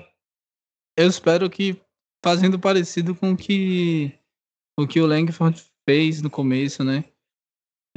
Eu 0.98 1.08
espero 1.08 1.48
que 1.48 1.80
fazendo 2.28 2.60
parecido 2.60 3.16
com 3.16 3.32
o 3.32 3.38
que 3.38 4.12
o 4.80 4.86
que 4.86 5.00
o 5.00 5.08
Langford 5.08 5.64
fez 5.88 6.22
no 6.22 6.30
começo, 6.30 6.84
né? 6.84 7.04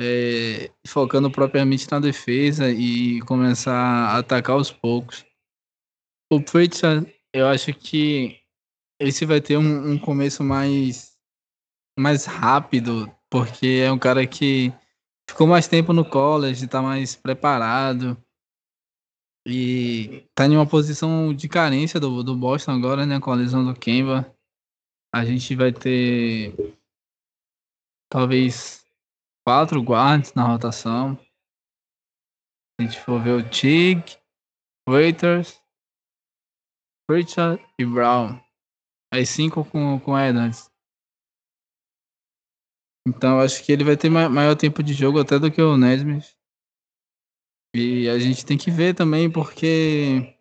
é, 0.00 0.70
focando 0.86 1.30
propriamente 1.30 1.86
na 1.90 2.00
defesa 2.00 2.70
e 2.70 3.20
começar 3.22 3.74
a 3.74 4.18
atacar 4.18 4.56
aos 4.56 4.72
poucos. 4.72 5.26
O 6.32 6.40
Pritchard, 6.40 7.12
eu 7.34 7.46
acho 7.46 7.74
que 7.74 8.38
esse 8.98 9.26
vai 9.26 9.42
ter 9.42 9.58
um, 9.58 9.92
um, 9.92 9.98
começo 9.98 10.42
mais, 10.42 11.18
mais 11.98 12.24
rápido, 12.24 13.12
porque 13.28 13.82
é 13.84 13.92
um 13.92 13.98
cara 13.98 14.26
que 14.26 14.72
ficou 15.28 15.46
mais 15.46 15.68
tempo 15.68 15.92
no 15.92 16.04
college, 16.04 16.64
está 16.64 16.80
mais 16.80 17.14
preparado 17.14 18.16
e 19.46 20.26
está 20.28 20.46
em 20.46 20.56
uma 20.56 20.66
posição 20.66 21.34
de 21.34 21.48
carência 21.48 21.98
do, 21.98 22.22
do 22.22 22.36
Boston 22.36 22.72
agora, 22.72 23.06
né, 23.06 23.18
com 23.18 23.30
a 23.30 23.34
lesão 23.34 23.64
do 23.64 23.78
Kemba. 23.78 24.34
A 25.14 25.24
gente 25.24 25.54
vai 25.56 25.72
ter 25.72 26.54
talvez 28.10 28.84
quatro 29.44 29.82
guards 29.82 30.34
na 30.34 30.44
rotação. 30.44 31.18
A 32.78 32.82
gente 32.82 33.00
for 33.00 33.22
ver 33.22 33.32
o 33.32 33.48
Tig, 33.48 34.16
Waiters, 34.88 35.60
Pritchard 37.08 37.64
e 37.78 37.84
Brown. 37.84 38.40
Aí 39.12 39.26
cinco 39.26 39.64
com, 39.64 39.98
com 39.98 40.18
Edwards. 40.18 40.70
Então 43.06 43.40
acho 43.40 43.64
que 43.64 43.72
ele 43.72 43.82
vai 43.82 43.96
ter 43.96 44.08
maior 44.10 44.54
tempo 44.54 44.82
de 44.82 44.92
jogo 44.92 45.18
até 45.18 45.38
do 45.38 45.50
que 45.50 45.60
o 45.60 45.76
Nesmith. 45.76 46.39
E 47.74 48.08
a 48.08 48.18
gente 48.18 48.44
tem 48.44 48.58
que 48.58 48.70
ver 48.70 48.94
também 48.94 49.30
porque 49.30 50.36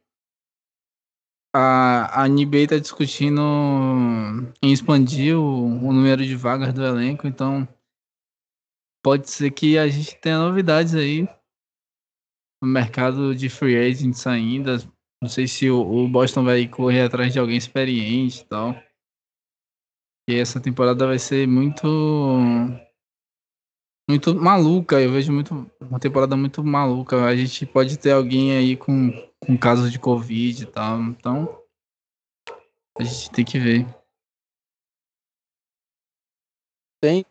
a, 1.54 2.24
a 2.24 2.28
NBA 2.28 2.58
está 2.58 2.80
discutindo 2.80 3.42
em 4.62 4.72
expandir 4.72 5.38
o, 5.38 5.66
o 5.66 5.94
número 5.94 6.26
de 6.26 6.36
vagas 6.36 6.74
do 6.74 6.84
elenco, 6.84 7.28
então 7.28 7.68
pode 9.04 9.30
ser 9.30 9.52
que 9.52 9.78
a 9.78 9.88
gente 9.88 10.16
tenha 10.18 10.40
novidades 10.40 10.96
aí 10.96 11.28
no 12.62 12.68
mercado 12.68 13.36
de 13.36 13.50
free 13.50 13.78
agents 13.78 14.26
ainda. 14.28 14.78
Não 15.22 15.30
sei 15.30 15.48
se 15.48 15.70
o, 15.70 16.08
Boston 16.08 16.44
vai 16.44 16.68
correr 16.68 17.02
atrás 17.02 17.34
de 17.34 17.40
alguém 17.40 17.58
experiente 17.58 18.42
e 18.42 18.46
tal. 18.46 18.76
E 20.30 20.36
essa 20.36 20.62
temporada 20.62 21.08
vai 21.08 21.20
ser 21.20 21.48
muito. 21.48 21.88
Muito 24.10 24.34
maluca. 24.34 25.00
Eu 25.00 25.12
vejo 25.12 25.32
muito 25.32 25.72
uma 25.80 26.00
temporada 26.00 26.36
muito 26.36 26.64
maluca. 26.64 27.26
A 27.26 27.36
gente 27.36 27.64
pode 27.68 27.96
ter 28.00 28.12
alguém 28.12 28.58
aí 28.58 28.76
com, 28.76 29.12
com 29.40 29.56
casos 29.56 29.92
de 29.92 30.00
Covid 30.00 30.64
e 30.64 30.66
tal. 30.66 31.00
Então. 31.02 31.64
A 32.98 33.04
gente 33.04 33.30
tem 33.30 33.46
que 33.46 33.60
ver. 33.60 33.86
Tem, 37.00 37.24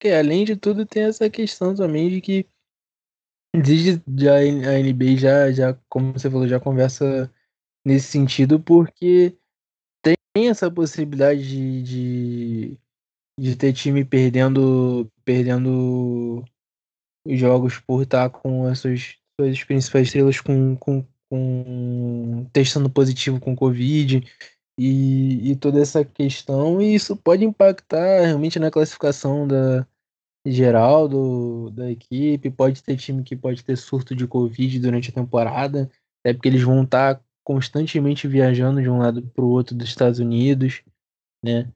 que 0.00 0.08
além 0.08 0.44
de 0.44 0.56
tudo 0.56 0.84
tem 0.84 1.04
essa 1.04 1.30
questão 1.30 1.72
também 1.72 2.10
de 2.10 2.20
que 2.20 2.46
desde 3.54 4.02
já 4.18 4.38
a 4.38 4.78
NBA 4.82 5.16
já, 5.16 5.52
já, 5.52 5.74
como 5.88 6.12
você 6.12 6.28
falou, 6.28 6.48
já 6.48 6.58
conversa 6.58 7.32
nesse 7.86 8.08
sentido, 8.08 8.60
porque 8.60 9.38
tem 10.02 10.48
essa 10.48 10.70
possibilidade 10.70 11.48
de, 11.48 11.82
de, 11.82 12.78
de 13.38 13.56
ter 13.56 13.72
time 13.72 14.04
perdendo 14.04 15.08
perdendo 15.24 16.44
os 17.24 17.38
jogos 17.38 17.78
por 17.78 18.02
estar 18.02 18.28
com 18.30 18.66
as 18.66 18.80
suas, 18.80 19.16
principais 19.66 20.08
estrelas 20.08 20.40
com, 20.40 20.76
com, 20.76 21.04
com 21.30 22.46
testando 22.52 22.90
positivo 22.90 23.38
com 23.38 23.54
Covid 23.54 24.24
e, 24.78 25.50
e 25.50 25.56
toda 25.56 25.80
essa 25.80 26.04
questão, 26.04 26.80
e 26.80 26.94
isso 26.94 27.16
pode 27.16 27.44
impactar 27.44 28.22
realmente 28.22 28.58
na 28.58 28.70
classificação 28.70 29.46
da 29.46 29.86
geral 30.46 31.08
do, 31.08 31.70
da 31.70 31.90
equipe. 31.90 32.50
Pode 32.50 32.82
ter 32.82 32.96
time 32.96 33.22
que 33.22 33.36
pode 33.36 33.64
ter 33.64 33.76
surto 33.76 34.14
de 34.14 34.26
Covid 34.26 34.78
durante 34.78 35.10
a 35.10 35.14
temporada, 35.14 35.90
até 36.20 36.32
porque 36.32 36.48
eles 36.48 36.62
vão 36.62 36.84
estar 36.84 37.20
constantemente 37.44 38.28
viajando 38.28 38.80
de 38.80 38.88
um 38.88 38.98
lado 38.98 39.22
para 39.34 39.44
o 39.44 39.50
outro 39.50 39.74
dos 39.74 39.88
Estados 39.88 40.20
Unidos, 40.20 40.82
né? 41.44 41.68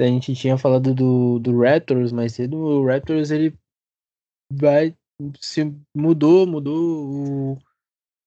A 0.00 0.06
gente 0.06 0.34
tinha 0.34 0.56
falado 0.56 0.94
do, 0.94 1.38
do 1.38 1.60
Raptors 1.60 2.10
mais 2.10 2.32
cedo, 2.32 2.56
o 2.56 2.86
Raptors 2.86 3.30
ele 3.30 3.54
vai 4.50 4.94
se 5.40 5.74
mudou, 5.94 6.46
mudou 6.46 7.58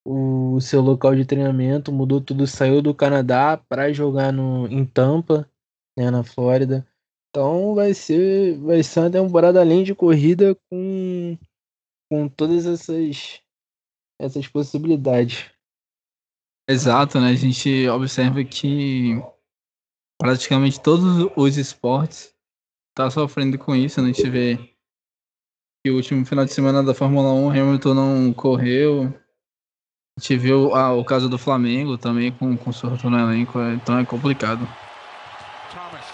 o, 0.06 0.54
o 0.56 0.60
seu 0.60 0.80
local 0.80 1.14
de 1.14 1.24
treinamento, 1.24 1.92
mudou 1.92 2.20
tudo, 2.20 2.46
saiu 2.46 2.80
do 2.80 2.94
Canadá 2.94 3.56
para 3.56 3.92
jogar 3.92 4.32
no, 4.32 4.68
em 4.68 4.84
Tampa, 4.86 5.50
né, 5.98 6.10
na 6.10 6.22
Flórida. 6.22 6.86
Então 7.30 7.74
vai 7.74 7.94
ser, 7.94 8.56
vai 8.58 8.82
ser 8.82 9.00
uma 9.00 9.10
temporada 9.10 9.60
além 9.60 9.82
de 9.82 9.94
corrida 9.94 10.56
com, 10.70 11.36
com 12.08 12.28
todas 12.28 12.64
essas, 12.66 13.40
essas 14.20 14.46
possibilidades. 14.46 15.50
Exato, 16.68 17.20
né? 17.20 17.30
A 17.30 17.34
gente 17.34 17.88
observa 17.88 18.42
que 18.44 19.20
praticamente 20.18 20.80
todos 20.80 21.30
os 21.36 21.56
esportes 21.56 22.34
tá 22.94 23.10
sofrendo 23.10 23.58
com 23.58 23.74
isso, 23.74 24.00
né? 24.00 24.10
A 24.10 24.12
gente 24.12 24.30
vê 24.30 24.56
que 25.84 25.90
o 25.90 25.96
último 25.96 26.24
final 26.24 26.44
de 26.44 26.52
semana 26.52 26.82
da 26.82 26.94
Fórmula 26.94 27.32
1 27.32 27.50
Hamilton 27.50 27.94
não 27.94 28.32
correu, 28.32 29.12
a 30.16 30.20
gente 30.20 30.36
viu 30.38 30.74
ah, 30.74 30.92
o 30.92 31.04
caso 31.04 31.28
do 31.28 31.36
Flamengo 31.36 31.98
também 31.98 32.30
com, 32.30 32.56
com 32.56 32.72
surto 32.72 33.10
no 33.10 33.18
elenco, 33.18 33.58
é, 33.58 33.74
então 33.74 33.98
é 33.98 34.04
complicado. 34.04 34.66
Thomas 35.72 36.04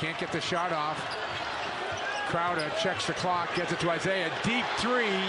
can't 0.00 0.18
get 0.18 0.32
the 0.32 0.40
shot 0.40 0.72
off. 0.72 0.98
Crowder 2.28 2.68
checks 2.80 3.06
the 3.06 3.12
clock, 3.12 3.54
gets 3.54 3.72
it 3.72 3.80
to 3.80 3.90
Isaiah. 3.90 4.32
Deep 4.42 4.64
three. 4.78 5.20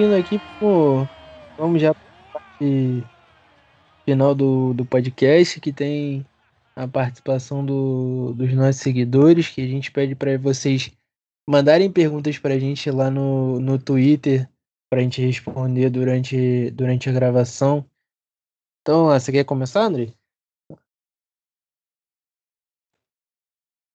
Seguindo 0.00 0.14
aqui, 0.14 0.38
pô, 0.58 1.04
vamos 1.58 1.82
já 1.82 1.92
para 1.92 2.02
parte 2.32 3.04
final 4.06 4.34
do, 4.34 4.72
do 4.72 4.86
podcast, 4.86 5.60
que 5.60 5.74
tem 5.74 6.24
a 6.74 6.88
participação 6.88 7.64
do, 7.64 8.32
dos 8.32 8.50
nossos 8.54 8.80
seguidores, 8.80 9.50
que 9.50 9.60
a 9.60 9.66
gente 9.66 9.92
pede 9.92 10.14
para 10.14 10.38
vocês 10.38 10.90
mandarem 11.46 11.92
perguntas 11.92 12.38
para 12.38 12.54
a 12.54 12.58
gente 12.58 12.90
lá 12.90 13.10
no, 13.10 13.60
no 13.60 13.78
Twitter, 13.78 14.48
para 14.88 15.00
a 15.00 15.02
gente 15.02 15.20
responder 15.20 15.90
durante, 15.90 16.70
durante 16.70 17.10
a 17.10 17.12
gravação. 17.12 17.84
Então, 18.80 19.08
você 19.08 19.30
quer 19.30 19.44
começar, 19.44 19.82
André? 19.82 20.14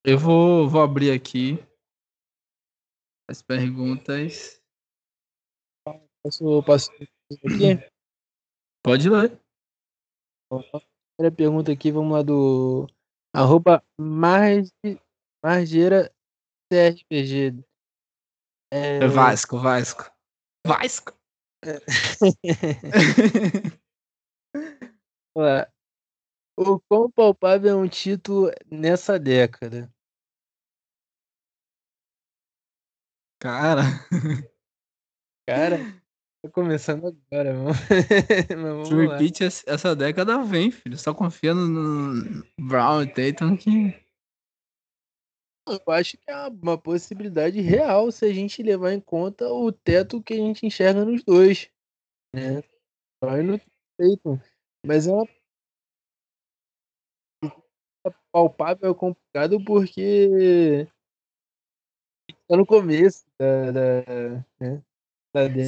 Eu 0.05 0.19
vou, 0.19 0.69
vou 0.69 0.83
abrir 0.83 1.09
aqui 1.09 1.57
as 3.27 3.41
perguntas. 3.41 4.63
Posso, 6.25 6.63
posso 6.63 6.91
aqui? 6.91 7.07
Pode 8.83 9.07
ler. 9.07 9.39
Primeira 10.49 11.35
pergunta 11.37 11.71
aqui, 11.71 11.91
vamos 11.91 12.13
lá 12.13 12.23
do 12.23 12.87
arroba 13.31 13.85
Marge, 13.95 14.73
Margeira 15.43 16.11
CRPG. 16.67 17.63
É... 18.73 19.03
é 19.03 19.07
Vasco, 19.07 19.59
Vasco. 19.59 20.11
Vasco. 20.65 21.13
É. 21.63 21.77
o 26.57 26.79
quão 26.89 27.11
palpável 27.11 27.69
é 27.69 27.75
um 27.75 27.87
título 27.87 28.49
nessa 28.71 29.19
década? 29.19 29.93
Cara. 33.39 33.83
Cara, 35.47 35.77
tô 36.45 36.51
começando 36.51 37.07
agora, 37.07 37.53
mano. 38.57 38.83
Repeat 38.83 39.43
essa 39.65 39.95
década 39.95 40.43
vem, 40.43 40.71
filho. 40.71 40.97
Só 40.97 41.13
confiando 41.13 41.67
no 41.67 42.43
Brown 42.59 43.03
e 43.03 43.07
Tatum 43.07 43.57
que. 43.57 43.99
Eu 45.67 45.81
acho 45.93 46.17
que 46.17 46.29
é 46.29 46.47
uma 46.47 46.77
possibilidade 46.77 47.59
real 47.59 48.11
se 48.11 48.25
a 48.25 48.33
gente 48.33 48.61
levar 48.61 48.93
em 48.93 49.01
conta 49.01 49.47
o 49.47 49.71
teto 49.71 50.21
que 50.21 50.33
a 50.33 50.37
gente 50.37 50.65
enxerga 50.65 51.03
nos 51.03 51.23
dois. 51.23 51.69
Né? 52.35 52.61
Brown 53.19 53.43
no 53.43 53.59
Tatum. 53.97 54.39
Mas 54.85 55.07
é 55.07 55.11
uma 55.11 55.25
palpável, 58.31 58.91
é 58.91 58.93
complicado 58.93 59.63
porque 59.65 60.87
tá 62.47 62.55
no 62.55 62.65
começo 62.65 63.25
da, 63.39 63.71
da, 63.71 64.45
né. 64.59 64.83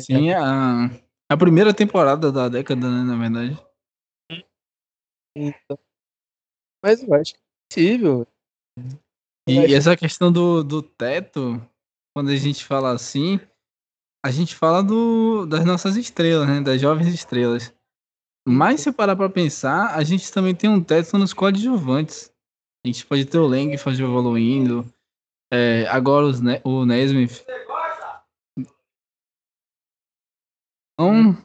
Sim, 0.02 0.32
a, 0.32 0.90
a 1.30 1.38
primeira 1.38 1.74
temporada 1.74 2.32
da 2.32 2.50
década, 2.50 2.90
né, 2.90 3.04
na 3.04 3.18
verdade. 3.18 3.58
Então, 5.36 5.78
mas 6.84 7.04
eu 7.04 7.14
acho 7.14 7.34
que 7.34 7.40
é 7.40 7.44
possível. 7.70 8.28
E 9.48 9.60
acho... 9.60 9.76
essa 9.76 9.98
questão 9.98 10.32
do, 10.32 10.64
do 10.64 10.82
teto, 10.82 11.62
quando 12.16 12.30
a 12.30 12.36
gente 12.36 12.64
fala 12.64 12.92
assim, 12.92 13.40
a 14.26 14.32
gente 14.32 14.56
fala 14.56 14.84
do, 14.84 15.46
das 15.46 15.66
nossas 15.66 15.96
estrelas, 15.96 16.48
né? 16.48 16.62
Das 16.62 16.80
jovens 16.80 17.14
estrelas. 17.14 17.74
Mas 18.48 18.82
se 18.82 18.92
parar 18.92 19.16
pra 19.16 19.30
pensar, 19.30 19.96
a 19.96 20.04
gente 20.04 20.32
também 20.32 20.56
tem 20.56 20.70
um 20.70 20.82
teto 20.82 21.18
nos 21.18 21.34
coadjuvantes. 21.34 22.34
A 22.86 22.88
gente 22.88 23.06
pode 23.06 23.26
ter 23.26 23.38
o 23.38 23.78
fazer 23.78 24.04
evoluindo, 24.04 24.86
é, 25.52 25.86
agora 25.90 26.26
os, 26.26 26.40
o 26.64 26.86
Nesmith. 26.86 27.46
Então, 31.00 31.38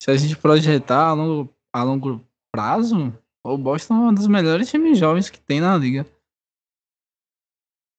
se 0.00 0.10
a 0.10 0.16
gente 0.16 0.36
projetar 0.36 1.08
a 1.08 1.12
longo, 1.12 1.52
a 1.72 1.82
longo 1.82 2.24
prazo, 2.52 3.12
o 3.44 3.58
Boston 3.58 3.94
é 3.94 4.10
um 4.10 4.14
dos 4.14 4.28
melhores 4.28 4.70
times 4.70 4.96
jovens 4.96 5.28
que 5.28 5.40
tem 5.40 5.60
na 5.60 5.76
liga. 5.76 6.06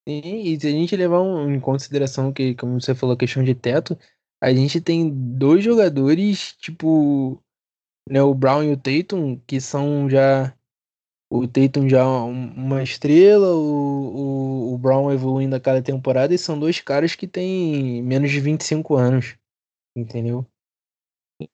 Sim, 0.08 0.22
e 0.24 0.60
se 0.60 0.68
a 0.68 0.72
gente 0.72 0.96
levar 0.96 1.22
um, 1.22 1.54
em 1.54 1.60
consideração 1.60 2.32
que, 2.32 2.56
como 2.56 2.80
você 2.80 2.96
falou, 2.96 3.16
a 3.16 3.18
questão 3.18 3.44
de 3.44 3.54
teto, 3.54 3.98
a 4.42 4.54
gente 4.54 4.80
tem 4.80 5.10
dois 5.10 5.64
jogadores, 5.64 6.54
tipo, 6.54 7.42
né, 8.10 8.22
o 8.22 8.34
Brown 8.34 8.64
e 8.64 8.72
o 8.72 8.78
Tatum, 8.78 9.38
que 9.48 9.60
são 9.60 10.10
já 10.10 10.56
o 11.30 11.48
Tatum 11.48 11.90
já 11.90 12.08
uma 12.08 12.84
estrela, 12.84 13.56
o, 13.56 14.70
o, 14.70 14.74
o 14.76 14.78
Brown 14.78 15.12
evoluindo 15.12 15.56
a 15.56 15.60
cada 15.60 15.82
temporada, 15.82 16.34
e 16.34 16.38
são 16.38 16.58
dois 16.58 16.80
caras 16.80 17.16
que 17.16 17.28
têm 17.28 18.02
menos 18.04 18.32
de 18.32 18.40
25 18.40 18.96
anos, 18.96 19.36
entendeu? 19.96 20.46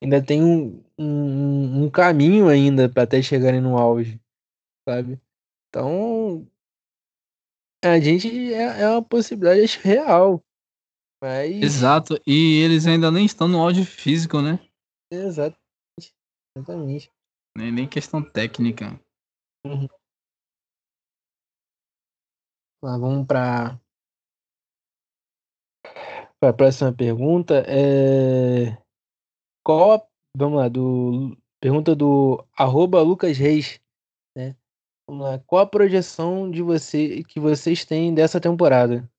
Ainda 0.01 0.23
tem 0.23 0.43
um, 0.43 0.83
um, 0.97 1.85
um 1.85 1.89
caminho 1.89 2.47
ainda 2.47 2.87
para 2.87 3.03
até 3.03 3.21
chegarem 3.21 3.61
no 3.61 3.77
auge, 3.77 4.21
sabe? 4.87 5.19
Então, 5.69 6.47
a 7.83 7.99
gente 7.99 8.53
é, 8.53 8.81
é 8.81 8.89
uma 8.89 9.03
possibilidade 9.03 9.79
real. 9.79 10.43
Mas... 11.21 11.61
Exato, 11.61 12.15
e 12.25 12.61
eles 12.63 12.87
ainda 12.87 13.11
nem 13.11 13.25
estão 13.25 13.47
no 13.47 13.59
auge 13.59 13.85
físico, 13.85 14.41
né? 14.41 14.59
Exatamente. 15.11 15.61
Exatamente. 16.55 17.11
Nem, 17.57 17.71
nem 17.71 17.87
questão 17.87 18.23
técnica. 18.23 18.99
Uhum. 19.65 19.87
Lá, 22.83 22.97
vamos 22.97 23.27
para 26.41 26.49
a 26.49 26.53
próxima 26.53 26.91
pergunta. 26.91 27.63
É... 27.67 28.77
Qual 29.63 29.93
a... 29.93 30.07
Vamos 30.35 30.59
lá, 30.59 30.67
do... 30.67 31.37
pergunta 31.61 31.95
do 31.95 32.43
arroba 32.57 33.01
Lucas 33.01 33.37
Reis. 33.37 33.79
Né? 34.35 34.55
Vamos 35.07 35.23
lá. 35.23 35.39
Qual 35.39 35.61
a 35.61 35.67
projeção 35.67 36.49
de 36.49 36.61
você 36.61 37.23
que 37.23 37.39
vocês 37.39 37.85
têm 37.85 38.13
dessa 38.13 38.41
temporada? 38.41 39.09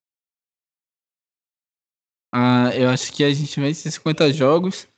Ah, 2.35 2.70
eu 2.75 2.89
acho 2.89 3.12
que 3.12 3.23
a 3.23 3.33
gente 3.33 3.61
vence 3.61 3.91
50 3.91 4.33
jogos 4.33 4.89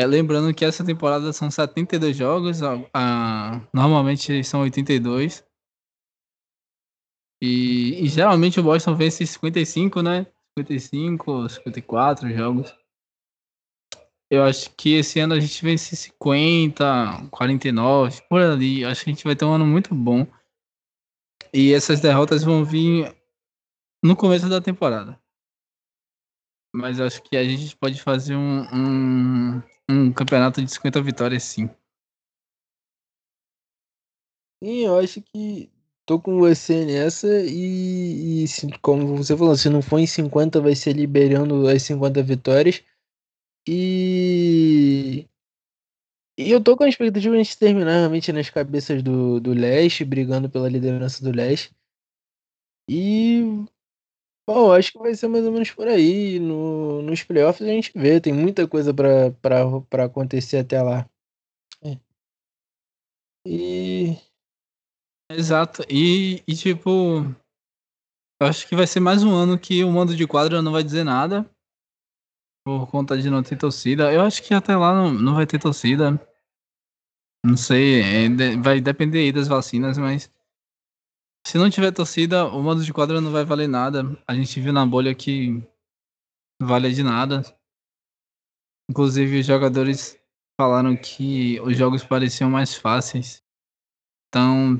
é, 0.00 0.06
lembrando 0.06 0.54
que 0.54 0.64
essa 0.64 0.84
temporada 0.84 1.32
são 1.32 1.50
72 1.50 2.16
jogos, 2.16 2.60
a, 2.62 3.60
normalmente 3.72 4.42
são 4.44 4.62
82. 4.62 5.44
E, 7.42 8.04
e 8.04 8.08
geralmente 8.08 8.60
o 8.60 8.62
Boston 8.62 8.94
vence 8.94 9.26
55, 9.26 10.00
né? 10.02 10.26
55, 10.58 11.48
54 11.48 12.28
jogos. 12.30 12.74
Eu 14.30 14.44
acho 14.44 14.70
que 14.76 14.94
esse 14.94 15.18
ano 15.18 15.34
a 15.34 15.40
gente 15.40 15.62
vence 15.64 15.96
50, 15.96 17.28
49, 17.30 18.22
por 18.28 18.40
ali. 18.40 18.84
Acho 18.84 19.04
que 19.04 19.10
a 19.10 19.12
gente 19.12 19.24
vai 19.24 19.34
ter 19.34 19.44
um 19.44 19.52
ano 19.52 19.66
muito 19.66 19.94
bom. 19.94 20.26
E 21.52 21.72
essas 21.72 22.00
derrotas 22.00 22.44
vão 22.44 22.64
vir 22.64 23.12
no 24.04 24.16
começo 24.16 24.48
da 24.48 24.60
temporada. 24.60 25.20
Mas 26.72 27.00
acho 27.00 27.20
que 27.22 27.36
a 27.36 27.42
gente 27.42 27.76
pode 27.76 28.00
fazer 28.00 28.36
um, 28.36 28.62
um, 28.72 29.62
um 29.88 30.12
campeonato 30.12 30.62
de 30.62 30.70
50 30.70 31.02
vitórias, 31.02 31.42
sim. 31.42 31.68
Sim, 34.62 34.84
eu 34.84 34.98
acho 34.98 35.20
que 35.22 35.72
tô 36.10 36.18
com 36.18 36.40
você 36.40 36.84
nessa 36.84 37.28
e, 37.44 38.42
e 38.44 38.78
como 38.82 39.16
você 39.16 39.36
falou, 39.36 39.56
se 39.56 39.70
não 39.70 39.80
for 39.80 40.00
em 40.00 40.06
50, 40.08 40.60
vai 40.60 40.74
ser 40.74 40.92
liberando 40.92 41.68
as 41.68 41.84
50 41.84 42.20
vitórias. 42.20 42.82
E. 43.68 45.28
E 46.36 46.50
eu 46.50 46.60
tô 46.60 46.76
com 46.76 46.82
a 46.82 46.88
expectativa 46.88 47.32
de 47.32 47.40
a 47.40 47.44
gente 47.44 47.56
terminar 47.56 47.92
realmente 47.92 48.32
nas 48.32 48.50
cabeças 48.50 49.04
do, 49.04 49.38
do 49.38 49.52
leste, 49.52 50.04
brigando 50.04 50.50
pela 50.50 50.68
liderança 50.68 51.22
do 51.22 51.30
leste. 51.30 51.70
E 52.88 53.44
Bom, 54.48 54.72
acho 54.72 54.92
que 54.92 54.98
vai 54.98 55.14
ser 55.14 55.28
mais 55.28 55.44
ou 55.44 55.52
menos 55.52 55.70
por 55.70 55.86
aí. 55.86 56.40
No, 56.40 57.02
nos 57.02 57.22
playoffs 57.22 57.62
a 57.68 57.72
gente 57.72 57.92
vê, 57.94 58.20
tem 58.20 58.32
muita 58.32 58.66
coisa 58.66 58.92
pra, 58.92 59.30
pra, 59.40 59.80
pra 59.82 60.04
acontecer 60.06 60.58
até 60.58 60.82
lá. 60.82 61.08
É. 61.84 61.96
E. 63.44 64.29
Exato. 65.30 65.82
E, 65.88 66.42
e 66.46 66.56
tipo. 66.56 66.90
Eu 68.40 68.48
acho 68.48 68.66
que 68.66 68.74
vai 68.74 68.86
ser 68.86 69.00
mais 69.00 69.22
um 69.22 69.32
ano 69.34 69.58
que 69.58 69.84
o 69.84 69.92
mando 69.92 70.16
de 70.16 70.26
quadra 70.26 70.60
não 70.60 70.72
vai 70.72 70.82
dizer 70.82 71.04
nada. 71.04 71.48
Por 72.64 72.90
conta 72.90 73.16
de 73.16 73.30
não 73.30 73.42
ter 73.42 73.56
torcida. 73.56 74.12
Eu 74.12 74.22
acho 74.22 74.42
que 74.42 74.52
até 74.52 74.76
lá 74.76 74.92
não, 74.92 75.12
não 75.12 75.34
vai 75.34 75.46
ter 75.46 75.60
torcida. 75.60 76.18
Não 77.44 77.56
sei, 77.56 78.02
é, 78.02 78.56
vai 78.56 78.80
depender 78.80 79.20
aí 79.20 79.32
das 79.32 79.48
vacinas, 79.48 79.96
mas 79.96 80.30
se 81.46 81.56
não 81.56 81.70
tiver 81.70 81.90
torcida, 81.90 82.46
o 82.46 82.62
modo 82.62 82.84
de 82.84 82.92
quadra 82.92 83.20
não 83.20 83.32
vai 83.32 83.44
valer 83.44 83.68
nada. 83.68 84.02
A 84.26 84.34
gente 84.34 84.60
viu 84.60 84.72
na 84.72 84.84
bolha 84.84 85.14
que 85.14 85.52
não 86.60 86.68
vale 86.68 86.92
de 86.92 87.02
nada. 87.02 87.42
Inclusive, 88.90 89.40
os 89.40 89.46
jogadores 89.46 90.20
falaram 90.60 90.96
que 90.96 91.58
os 91.60 91.76
jogos 91.76 92.04
pareciam 92.04 92.50
mais 92.50 92.74
fáceis. 92.74 93.42
Então, 94.28 94.78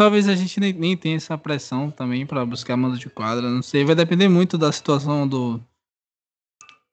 talvez 0.00 0.26
a 0.26 0.34
gente 0.34 0.58
nem, 0.58 0.72
nem 0.72 0.96
tenha 0.96 1.16
essa 1.16 1.36
pressão 1.36 1.90
também 1.90 2.24
para 2.24 2.46
buscar 2.46 2.74
mando 2.74 2.96
de 2.96 3.10
quadra. 3.10 3.50
Não 3.50 3.60
sei, 3.60 3.84
vai 3.84 3.94
depender 3.94 4.30
muito 4.30 4.56
da 4.56 4.72
situação 4.72 5.28
do 5.28 5.60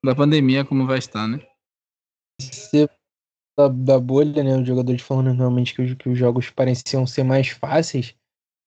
da 0.04 0.14
pandemia 0.14 0.66
como 0.66 0.86
vai 0.86 0.98
estar, 1.00 1.26
né? 1.26 1.40
Se 2.42 2.86
da, 3.58 3.70
da 3.70 3.98
bolha, 3.98 4.44
né? 4.44 4.58
Os 4.58 4.68
jogadores 4.68 5.02
falando 5.02 5.32
realmente 5.34 5.74
que, 5.74 5.96
que 5.96 6.10
os 6.10 6.20
jogos 6.20 6.50
pareciam 6.50 7.08
ser 7.08 7.24
mais 7.24 7.48
fáceis. 7.48 8.14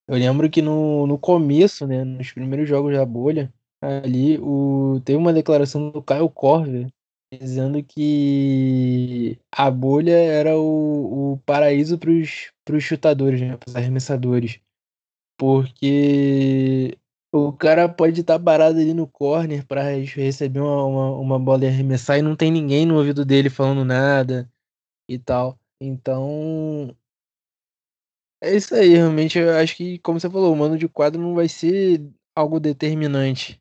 Eu 0.08 0.16
lembro 0.16 0.48
que 0.48 0.62
no, 0.62 1.06
no 1.06 1.18
começo, 1.18 1.86
né? 1.86 2.02
Nos 2.02 2.32
primeiros 2.32 2.66
jogos 2.66 2.94
da 2.94 3.04
bolha, 3.04 3.52
ali 3.82 4.38
o, 4.38 5.02
teve 5.04 5.18
uma 5.18 5.34
declaração 5.34 5.90
do 5.90 6.02
Caio 6.02 6.30
Corver 6.30 6.90
dizendo 7.32 7.82
que 7.82 9.38
a 9.52 9.70
bolha 9.70 10.16
era 10.16 10.58
o, 10.58 11.34
o 11.34 11.38
paraíso 11.38 11.98
para 11.98 12.10
os 12.10 12.82
chutadores, 12.84 13.40
né? 13.40 13.56
Para 13.56 13.68
os 13.68 13.76
arremessadores. 13.76 14.60
Porque 15.38 16.98
o 17.32 17.52
cara 17.52 17.88
pode 17.88 18.20
estar 18.20 18.38
tá 18.38 18.44
parado 18.44 18.78
ali 18.78 18.92
no 18.92 19.06
corner 19.06 19.66
para 19.66 19.82
receber 19.82 20.60
uma, 20.60 20.84
uma, 20.84 21.10
uma, 21.18 21.38
bola 21.38 21.64
e 21.64 21.68
arremessar 21.68 22.18
e 22.18 22.22
não 22.22 22.34
tem 22.36 22.50
ninguém 22.50 22.84
no 22.84 22.96
ouvido 22.96 23.24
dele 23.24 23.48
falando 23.48 23.84
nada 23.84 24.50
e 25.08 25.18
tal. 25.18 25.58
Então. 25.80 26.94
É 28.42 28.56
isso 28.56 28.74
aí, 28.74 28.90
realmente. 28.90 29.38
Eu 29.38 29.56
acho 29.56 29.76
que, 29.76 29.98
como 30.00 30.18
você 30.18 30.28
falou, 30.28 30.52
o 30.52 30.56
mano 30.56 30.76
de 30.76 30.88
quadro 30.88 31.20
não 31.20 31.34
vai 31.34 31.48
ser 31.48 32.10
algo 32.34 32.58
determinante. 32.58 33.60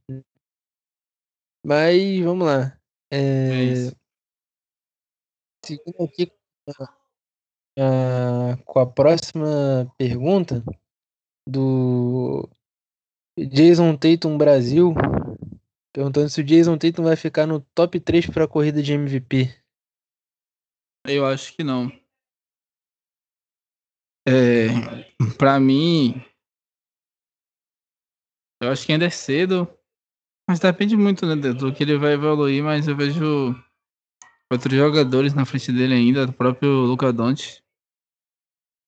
Mas 1.63 2.19
vamos 2.21 2.47
lá. 2.47 2.78
É... 3.11 3.17
é 3.17 3.99
Seguindo 5.65 6.03
aqui 6.03 6.31
uh, 7.77 8.63
com 8.65 8.79
a 8.79 8.85
próxima 8.85 9.91
pergunta 9.97 10.63
do 11.47 12.49
Jason 13.37 13.95
Tatum 13.97 14.37
Brasil, 14.37 14.93
perguntando 15.93 16.29
se 16.29 16.41
o 16.41 16.43
Jason 16.43 16.77
Tatum 16.77 17.03
vai 17.03 17.15
ficar 17.15 17.45
no 17.45 17.61
top 17.75 17.99
3 17.99 18.27
para 18.27 18.45
a 18.45 18.47
corrida 18.47 18.81
de 18.81 18.93
MVP. 18.93 19.53
Eu 21.05 21.25
acho 21.25 21.55
que 21.55 21.63
não. 21.63 21.91
É, 24.27 24.67
para 25.37 25.59
mim, 25.59 26.23
eu 28.61 28.71
acho 28.71 28.85
que 28.85 28.91
ainda 28.91 29.05
é 29.05 29.09
cedo, 29.09 29.67
mas 30.49 30.59
depende 30.59 30.97
muito 30.97 31.27
né, 31.27 31.35
do 31.35 31.71
que 31.71 31.83
ele 31.83 31.95
vai 31.95 32.13
evoluir. 32.13 32.63
Mas 32.63 32.87
eu 32.87 32.95
vejo 32.97 33.53
outros 34.51 34.73
jogadores 34.73 35.31
na 35.35 35.45
frente 35.45 35.71
dele 35.71 35.93
ainda, 35.93 36.25
o 36.25 36.33
próprio 36.33 36.71
Luca 36.71 37.13
Doncic. 37.13 37.61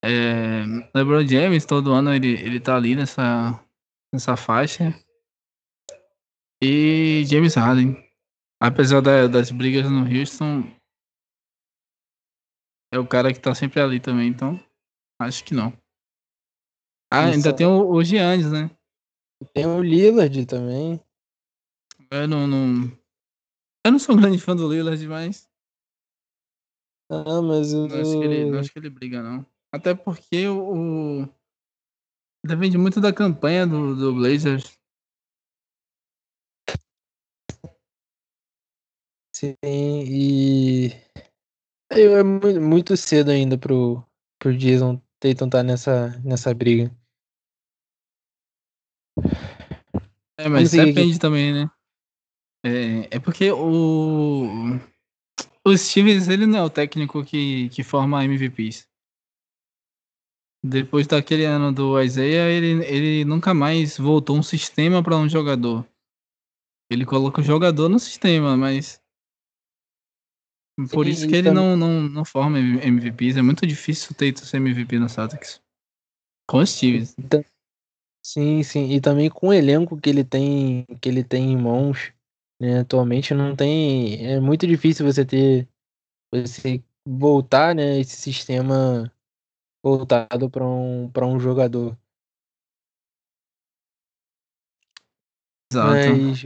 É, 0.04 0.64
LeBron 0.96 1.28
James, 1.28 1.64
todo 1.64 1.94
ano 1.94 2.16
ele, 2.16 2.30
ele 2.30 2.60
tá 2.60 2.76
ali 2.76 2.96
nessa, 2.96 3.64
nessa 4.12 4.36
faixa. 4.36 4.92
E 6.64 7.26
James 7.28 7.54
Harden. 7.54 7.96
Apesar 8.60 9.00
da, 9.00 9.28
das 9.28 9.52
brigas 9.52 9.88
no 9.88 10.02
Houston, 10.02 10.64
é 12.92 12.98
o 12.98 13.06
cara 13.06 13.32
que 13.32 13.40
tá 13.40 13.54
sempre 13.54 13.80
ali 13.80 14.00
também, 14.00 14.30
então 14.30 14.60
acho 15.22 15.44
que 15.44 15.54
não. 15.54 15.72
Ah, 17.12 17.30
Isso. 17.30 17.36
ainda 17.36 17.56
tem 17.56 17.68
o, 17.68 17.88
o 17.88 18.04
Giannis, 18.04 18.52
né? 18.52 18.72
Tem 19.54 19.68
o 19.68 19.80
Lillard 19.80 20.44
também. 20.48 21.00
Eu 22.12 22.28
não, 22.28 22.46
não. 22.46 22.92
Eu 23.86 23.92
não 23.94 23.98
sou 24.00 24.16
um 24.16 24.20
grande 24.20 24.38
fã 24.38 24.54
do 24.54 24.72
Lillard, 24.72 25.08
mas. 25.08 25.50
Ah, 27.10 27.42
mas 27.42 27.72
eu. 27.72 27.88
Não 27.88 28.02
acho 28.02 28.20
que 28.20 28.26
ele, 28.26 28.52
não 28.52 28.60
acho 28.60 28.72
que 28.72 28.80
ele 28.80 28.90
briga, 28.90 29.24
não. 29.24 29.46
Até 29.74 29.96
porque 29.96 30.46
o. 30.48 31.26
Depende 32.46 32.78
muito 32.78 33.00
da 33.00 33.14
campanha 33.14 33.66
do, 33.66 33.96
do 33.96 34.14
Blazers. 34.14 34.78
Sim, 39.34 39.56
e. 39.64 40.90
É 41.92 42.24
muito 42.24 42.96
cedo 42.98 43.32
ainda 43.32 43.58
pro, 43.58 44.06
pro 44.40 44.58
Jason 44.58 45.02
Tatum 45.20 45.46
estar 45.46 45.50
tá 45.50 45.64
nessa, 45.64 46.20
nessa 46.24 46.54
briga. 46.54 46.94
É, 50.38 50.50
mas 50.50 50.72
depende 50.72 51.12
aqui. 51.12 51.20
também, 51.20 51.54
né? 51.54 51.72
É, 52.64 53.16
é 53.16 53.20
porque 53.20 53.52
o. 53.52 54.80
O 55.64 55.78
Stevens, 55.78 56.28
ele 56.28 56.48
não 56.48 56.60
é 56.60 56.64
o 56.64 56.70
técnico 56.70 57.24
que, 57.24 57.70
que 57.70 57.84
forma 57.84 58.24
MVPs. 58.24 58.90
Depois 60.64 61.08
daquele 61.08 61.46
ano 61.46 61.72
do 61.72 62.00
Isaiah, 62.00 62.50
ele, 62.50 62.86
ele 62.86 63.26
nunca 63.26 63.54
mais 63.54 63.98
voltou 63.98 64.38
um 64.38 64.44
sistema 64.44 65.04
para 65.04 65.18
um 65.18 65.28
jogador. 65.28 65.88
Ele 66.90 67.06
coloca 67.06 67.42
o 67.42 67.44
jogador 67.44 67.90
no 67.90 68.00
sistema, 68.00 68.56
mas. 68.56 69.02
Por 70.92 71.06
Sim, 71.06 71.12
isso 71.12 71.28
que 71.28 71.36
ele 71.36 71.52
não, 71.52 71.76
não, 71.76 72.02
não 72.02 72.26
forma 72.26 72.60
MVPs. 72.60 73.38
É 73.38 73.42
muito 73.42 73.66
difícil 73.66 74.16
ter 74.16 74.38
ser 74.38 74.58
MVP 74.58 75.00
no 75.00 75.10
Celtics. 75.10 75.62
Com 76.48 76.58
o 76.58 76.66
Stevens. 76.66 77.16
Sim, 78.24 78.62
sim. 78.64 78.92
E 78.92 79.02
também 79.02 79.30
com 79.30 79.48
o 79.48 79.54
elenco 79.54 80.00
que 80.00 80.10
ele 80.10 80.24
tem, 80.24 80.86
que 81.02 81.10
ele 81.10 81.24
tem 81.24 81.52
em 81.52 81.58
mãos, 81.58 82.14
né? 82.62 82.82
Atualmente 82.82 83.34
não 83.34 83.56
tem. 83.56 84.24
É 84.24 84.40
muito 84.40 84.68
difícil 84.68 85.04
você 85.04 85.26
ter. 85.26 85.68
Você 86.32 86.82
voltar, 87.04 87.74
né, 87.74 88.00
esse 88.00 88.16
sistema 88.16 89.12
voltado 89.84 90.48
para 90.48 90.64
um, 90.64 91.12
um 91.12 91.40
jogador. 91.40 91.98
Exato. 95.74 95.88
Mas 95.88 96.40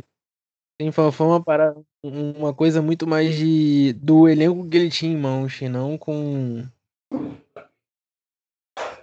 sim, 0.82 0.91
foi, 0.91 1.11
uma, 1.28 1.43
parada, 1.43 1.84
uma 2.01 2.53
coisa 2.53 2.82
muito 2.82 3.05
mais 3.05 3.36
de, 3.36 3.93
do 3.93 4.30
elenco 4.30 4.68
que 4.70 4.78
ele 4.78 4.89
tinha 4.89 5.11
em 5.11 5.20
mãos, 5.20 5.61
e 5.61 5.68
não 5.68 5.97
com. 5.97 6.66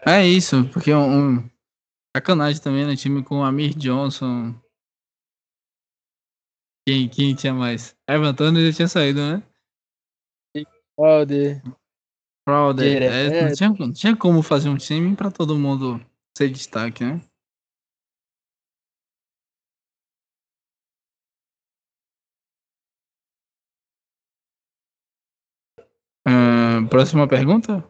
É 0.07 0.27
isso, 0.27 0.65
porque 0.73 0.91
é 0.91 0.97
um, 0.97 1.37
um 1.37 1.51
sacanagem 2.17 2.63
também 2.63 2.85
no 2.85 2.91
né, 2.91 2.97
time 2.97 3.23
com 3.23 3.45
Amir 3.45 3.75
Johnson. 3.75 4.55
Quem, 6.87 7.09
quem 7.09 7.35
tinha 7.35 7.55
mais? 7.55 7.97
Evan 8.09 8.31
Antônio 8.31 8.67
já 8.67 8.77
tinha 8.77 8.89
saído, 8.89 9.21
né? 9.21 9.43
Wilder. 10.99 11.63
Crowder. 12.47 13.03
É, 13.03 13.43
não, 13.43 13.53
tinha, 13.53 13.71
não 13.71 13.93
tinha 13.93 14.17
como 14.17 14.43
fazer 14.43 14.69
um 14.69 14.77
time 14.77 15.15
pra 15.15 15.31
todo 15.31 15.59
mundo 15.59 16.05
ser 16.37 16.51
destaque, 16.51 17.05
né? 17.05 17.21
Uh, 26.27 26.89
próxima 26.89 27.29
pergunta? 27.29 27.89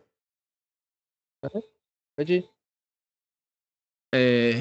Pode 2.17 2.35
ir. 2.35 2.51
É, 4.15 4.61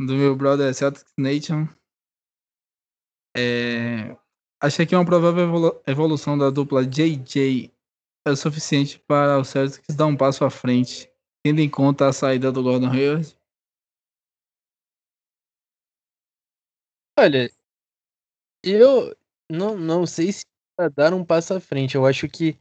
do 0.00 0.14
meu 0.14 0.36
brother 0.36 0.72
Celtics 0.72 1.12
Nation. 1.18 1.68
É, 3.36 4.16
achei 4.60 4.84
que 4.84 4.94
uma 4.94 5.04
provável 5.04 5.82
evolução 5.86 6.36
da 6.36 6.50
dupla 6.50 6.84
JJ 6.84 7.72
é 8.26 8.30
o 8.30 8.36
suficiente 8.36 8.98
para 8.98 9.38
o 9.38 9.44
Celtics 9.44 9.94
dar 9.94 10.06
um 10.06 10.16
passo 10.16 10.44
à 10.44 10.50
frente, 10.50 11.10
tendo 11.44 11.60
em 11.60 11.70
conta 11.70 12.08
a 12.08 12.12
saída 12.12 12.50
do 12.50 12.62
Gordon 12.62 12.90
Hayward? 12.90 13.36
Olha, 17.18 17.50
eu 18.64 19.16
não, 19.50 19.76
não 19.76 20.06
sei 20.06 20.32
se 20.32 20.44
dar 20.94 21.12
um 21.12 21.24
passo 21.24 21.54
à 21.54 21.60
frente. 21.60 21.94
Eu 21.94 22.06
acho 22.06 22.28
que 22.28 22.58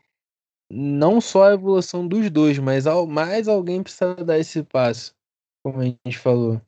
não 0.70 1.22
só 1.22 1.49
a 1.49 1.53
evolução 1.53 2.07
dos 2.07 2.30
dois, 2.30 2.59
mas 2.59 2.86
mais 3.07 3.47
alguém 3.47 3.82
precisa 3.82 4.15
dar 4.15 4.38
esse 4.38 4.63
passo, 4.63 5.15
como 5.63 5.82
a 5.82 5.86
gente 5.86 6.17
falou. 6.17 6.61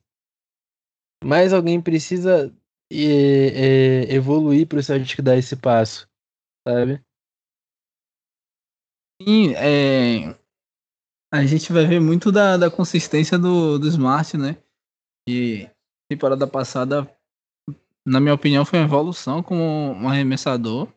Mais 1.24 1.52
alguém 1.52 1.80
precisa 1.80 2.54
é, 2.92 4.04
é, 4.10 4.14
evoluir 4.14 4.66
para 4.66 4.78
o 4.78 4.82
Celtic 4.82 5.20
dar 5.22 5.36
esse 5.36 5.56
passo, 5.56 6.08
sabe? 6.66 7.02
Sim, 9.22 9.54
é, 9.54 10.36
a 11.32 11.46
gente 11.46 11.72
vai 11.72 11.86
ver 11.86 12.00
muito 12.00 12.30
da, 12.30 12.56
da 12.56 12.70
consistência 12.70 13.38
do, 13.38 13.78
do 13.78 13.88
Smart, 13.88 14.36
né? 14.36 14.56
E 15.26 15.70
temporada 16.10 16.46
passada, 16.46 17.08
na 18.04 18.20
minha 18.20 18.34
opinião, 18.34 18.64
foi 18.64 18.78
uma 18.80 18.84
evolução 18.84 19.42
como 19.42 19.62
um 19.62 20.08
arremessador. 20.08 20.92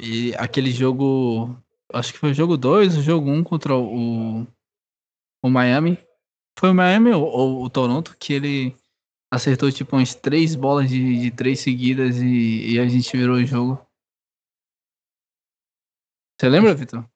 E 0.00 0.34
aquele 0.36 0.70
jogo, 0.70 1.56
acho 1.92 2.12
que 2.12 2.18
foi 2.18 2.30
o 2.30 2.34
jogo 2.34 2.56
2, 2.56 2.98
o 2.98 3.02
jogo 3.02 3.30
1 3.30 3.34
um 3.34 3.42
contra 3.42 3.74
o, 3.74 4.46
o 5.42 5.50
Miami. 5.50 5.98
Foi 6.58 6.70
o 6.70 6.74
Miami 6.74 7.10
ou, 7.10 7.24
ou, 7.24 7.64
o 7.64 7.70
Toronto 7.70 8.16
que 8.18 8.32
ele 8.32 8.76
acertou 9.36 9.70
tipo 9.70 9.96
umas 9.96 10.14
três 10.14 10.54
bolas 10.54 10.88
de, 10.88 11.20
de 11.20 11.30
três 11.30 11.60
seguidas 11.60 12.16
e, 12.16 12.74
e 12.74 12.80
a 12.80 12.88
gente 12.88 13.16
virou 13.16 13.36
o 13.36 13.44
jogo. 13.44 13.86
Você 16.38 16.48
lembra, 16.48 16.74
Vitor? 16.74 17.08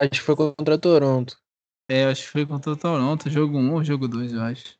Acho 0.00 0.10
que 0.10 0.20
foi 0.20 0.36
contra 0.36 0.78
Toronto. 0.78 1.38
É, 1.88 2.06
acho 2.06 2.24
que 2.24 2.30
foi 2.30 2.46
contra 2.46 2.76
Toronto, 2.76 3.30
jogo 3.30 3.58
1 3.58 3.74
ou 3.74 3.84
jogo 3.84 4.08
2, 4.08 4.32
eu 4.32 4.42
acho. 4.42 4.78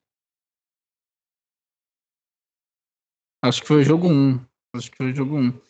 Acho 3.43 3.61
que 3.61 3.69
foi 3.69 3.83
o 3.83 3.85
jogo 3.85 4.09
1. 4.09 4.41
Acho 4.75 4.91
que 4.91 4.97
foi 4.97 5.13
o 5.13 5.15
jogo 5.15 5.39
1. 5.39 5.61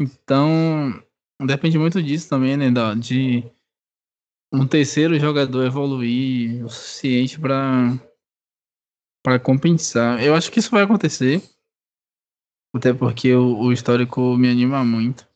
Então, 0.00 1.02
depende 1.46 1.78
muito 1.78 2.02
disso 2.02 2.28
também, 2.28 2.56
né? 2.56 2.66
De 2.98 3.44
um 4.52 4.66
terceiro 4.66 5.18
jogador 5.18 5.64
evoluir 5.64 6.64
o 6.64 6.68
suficiente 6.68 7.40
para 7.40 7.98
para 9.24 9.40
compensar. 9.40 10.22
Eu 10.22 10.34
acho 10.34 10.52
que 10.52 10.58
isso 10.58 10.70
vai 10.70 10.82
acontecer. 10.82 11.42
Até 12.76 12.92
porque 12.92 13.32
o, 13.34 13.58
o 13.58 13.72
histórico 13.72 14.36
me 14.36 14.50
anima 14.50 14.84
muito. 14.84 15.26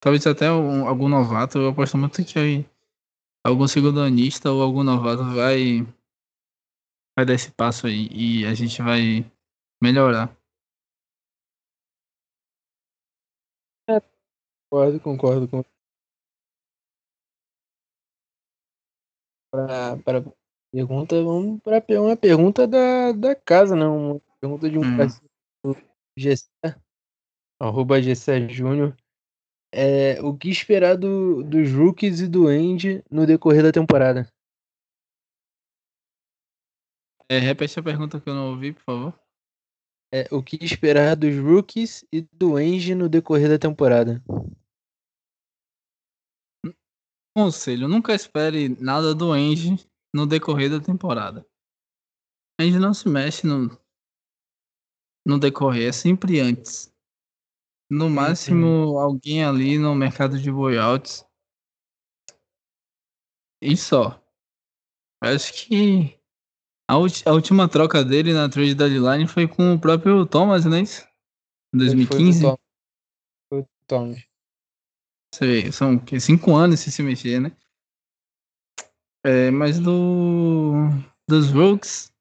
Talvez 0.00 0.26
até 0.26 0.50
um, 0.50 0.88
algum 0.88 1.08
novato. 1.08 1.58
Eu 1.58 1.68
aposto 1.68 1.96
muito 1.96 2.24
que 2.24 2.66
algum 3.46 3.68
segundanista 3.68 4.50
ou 4.50 4.60
algum 4.60 4.82
novato 4.82 5.22
vai 5.22 5.82
vai 7.16 7.24
dar 7.24 7.34
esse 7.34 7.50
passo 7.52 7.86
aí 7.86 8.08
e 8.10 8.44
a 8.44 8.52
gente 8.52 8.82
vai 8.82 9.24
melhorar. 9.80 10.36
É, 13.88 14.02
concordo, 14.68 15.00
concordo 15.00 15.48
com 15.48 15.64
para 20.04 20.22
pergunta, 20.76 21.22
vamos 21.22 21.62
para 21.62 22.02
uma 22.02 22.16
pergunta 22.16 22.66
da, 22.66 23.12
da 23.12 23.34
casa, 23.34 23.74
né? 23.74 23.86
Uma 23.86 24.20
pergunta 24.38 24.68
de 24.68 24.78
um 24.78 24.82
hum. 24.82 25.06
do 25.64 25.74
GC, 26.18 26.46
arroba 27.58 28.02
GC 28.02 28.46
Júnior. 28.50 28.94
É, 29.72 30.20
o 30.22 30.36
que 30.36 30.50
esperar 30.50 30.96
do, 30.96 31.42
dos 31.42 31.72
rookies 31.72 32.20
e 32.20 32.28
do 32.28 32.50
End 32.50 33.02
no 33.10 33.26
decorrer 33.26 33.62
da 33.62 33.72
temporada? 33.72 34.30
É, 37.28 37.38
repete 37.38 37.80
a 37.80 37.82
pergunta 37.82 38.20
que 38.20 38.28
eu 38.28 38.34
não 38.34 38.50
ouvi, 38.50 38.74
por 38.74 38.82
favor. 38.82 39.20
É, 40.12 40.28
o 40.30 40.42
que 40.42 40.62
esperar 40.62 41.16
dos 41.16 41.36
rookies 41.36 42.04
e 42.12 42.20
do 42.32 42.60
Enge 42.60 42.94
no 42.94 43.08
decorrer 43.08 43.48
da 43.48 43.58
temporada? 43.58 44.22
Conselho, 47.34 47.88
nunca 47.88 48.14
espere 48.14 48.68
nada 48.80 49.14
do 49.14 49.34
Enge 49.34 49.76
no 50.16 50.26
decorrer 50.26 50.70
da 50.70 50.80
temporada. 50.80 51.46
Enge 52.58 52.78
não 52.78 52.94
se 52.94 53.06
mexe 53.06 53.46
no, 53.46 53.68
no 55.26 55.38
decorrer, 55.38 55.90
é 55.90 55.92
sempre 55.92 56.40
antes. 56.40 56.90
No 57.90 58.08
máximo, 58.08 58.98
alguém 58.98 59.44
ali 59.44 59.78
no 59.78 59.94
mercado 59.94 60.40
de 60.40 60.50
boyouts. 60.50 61.24
E 63.62 63.76
só. 63.76 64.20
Acho 65.22 65.52
que 65.52 66.18
a, 66.88 66.94
a, 66.94 67.32
última 67.32 67.68
troca 67.68 68.02
dele 68.02 68.32
na 68.32 68.48
trade 68.48 68.74
deadline 68.74 69.28
foi 69.28 69.46
com 69.46 69.74
o 69.74 69.80
próprio 69.80 70.24
Thomas, 70.26 70.64
né? 70.64 70.80
Em 71.74 71.78
2015. 71.78 72.40
Foi 73.50 73.60
o 73.60 73.68
Thomas. 73.86 74.24
Sei, 75.34 75.70
são 75.70 76.02
cinco 76.18 76.54
anos 76.54 76.80
sem 76.80 76.90
se 76.90 77.02
mexer, 77.02 77.38
né? 77.38 77.54
É, 79.26 79.50
mas 79.50 79.80
do. 79.80 80.88
Dos 81.28 81.50
Rooks. 81.50 82.12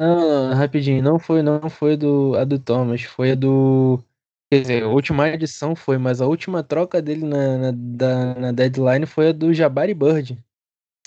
Não, 0.00 0.52
rapidinho, 0.54 1.00
não 1.00 1.20
foi, 1.20 1.40
não 1.40 1.70
foi 1.70 1.96
do, 1.96 2.34
a 2.34 2.42
do 2.42 2.58
Thomas, 2.58 3.02
foi 3.04 3.30
a 3.30 3.34
do. 3.36 4.02
Quer 4.50 4.62
dizer, 4.62 4.82
a 4.82 4.88
última 4.88 5.28
edição 5.28 5.76
foi, 5.76 5.98
mas 5.98 6.20
a 6.20 6.26
última 6.26 6.64
troca 6.64 7.00
dele 7.00 7.24
na, 7.24 7.58
na, 7.58 7.70
da, 7.72 8.34
na 8.34 8.52
deadline 8.52 9.06
foi 9.06 9.28
a 9.28 9.32
do 9.32 9.54
Jabari 9.54 9.94
Bird. 9.94 10.36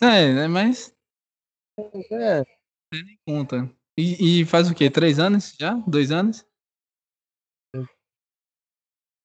É, 0.02 0.34
né? 0.34 0.48
Mas. 0.48 0.96
É, 2.12 2.46
nem 2.94 3.20
conta. 3.28 3.70
E, 3.98 4.42
e, 4.42 4.46
faz 4.46 4.72
o 4.72 4.74
quê? 4.74 4.90
Três 4.90 5.20
anos 5.20 5.54
já? 5.60 5.74
Dois 5.86 6.12
anos? 6.12 6.46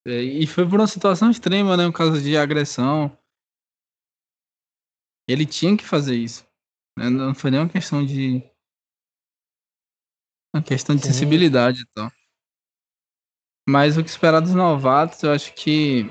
É, 0.05 0.20
e 0.20 0.45
foi 0.45 0.68
por 0.68 0.80
uma 0.80 0.88
situação 0.88 1.30
extrema, 1.30 1.76
né? 1.76 1.86
Um 1.86 1.92
caso 1.92 2.20
de 2.20 2.36
agressão. 2.36 3.16
Ele 5.29 5.47
tinha 5.47 5.77
que 5.77 5.85
fazer 5.85 6.16
isso. 6.16 6.47
Né? 6.99 7.09
Não 7.09 7.35
foi 7.35 7.51
nem 7.51 7.61
uma 7.61 7.68
questão 7.68 8.05
de. 8.05 8.43
Uma 10.55 10.62
questão 10.62 10.95
de 10.95 11.03
Sim. 11.03 11.12
sensibilidade 11.12 11.83
e 11.83 11.87
tal. 11.95 12.11
Mas 13.68 13.97
o 13.97 14.05
que 14.05 14.11
esperar 14.11 14.41
dos 14.41 14.55
novatos, 14.55 15.22
eu 15.22 15.33
acho 15.33 15.55
que 15.55 16.05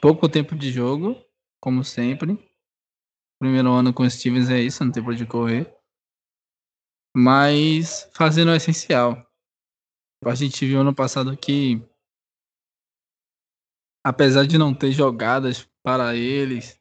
pouco 0.00 0.28
tempo 0.28 0.54
de 0.54 0.70
jogo, 0.70 1.16
como 1.60 1.82
sempre. 1.82 2.38
Primeiro 3.40 3.72
ano 3.72 3.92
com 3.92 4.02
o 4.02 4.10
Stevens 4.10 4.50
é 4.50 4.60
isso, 4.60 4.84
não 4.84 4.92
tem 4.92 5.02
por 5.02 5.14
onde 5.14 5.26
correr 5.26 5.80
mas 7.14 8.08
fazendo 8.14 8.50
o 8.50 8.54
essencial. 8.54 9.26
A 10.24 10.34
gente 10.34 10.66
viu 10.66 10.80
ano 10.80 10.94
passado 10.94 11.36
que, 11.36 11.82
apesar 14.04 14.46
de 14.46 14.58
não 14.58 14.74
ter 14.74 14.92
jogadas 14.92 15.68
para 15.82 16.14
eles, 16.14 16.79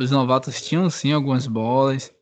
os 0.00 0.10
novatos 0.10 0.60
tinham 0.62 0.88
sim 0.90 1.12
algumas 1.12 1.46
bolas. 1.46 2.14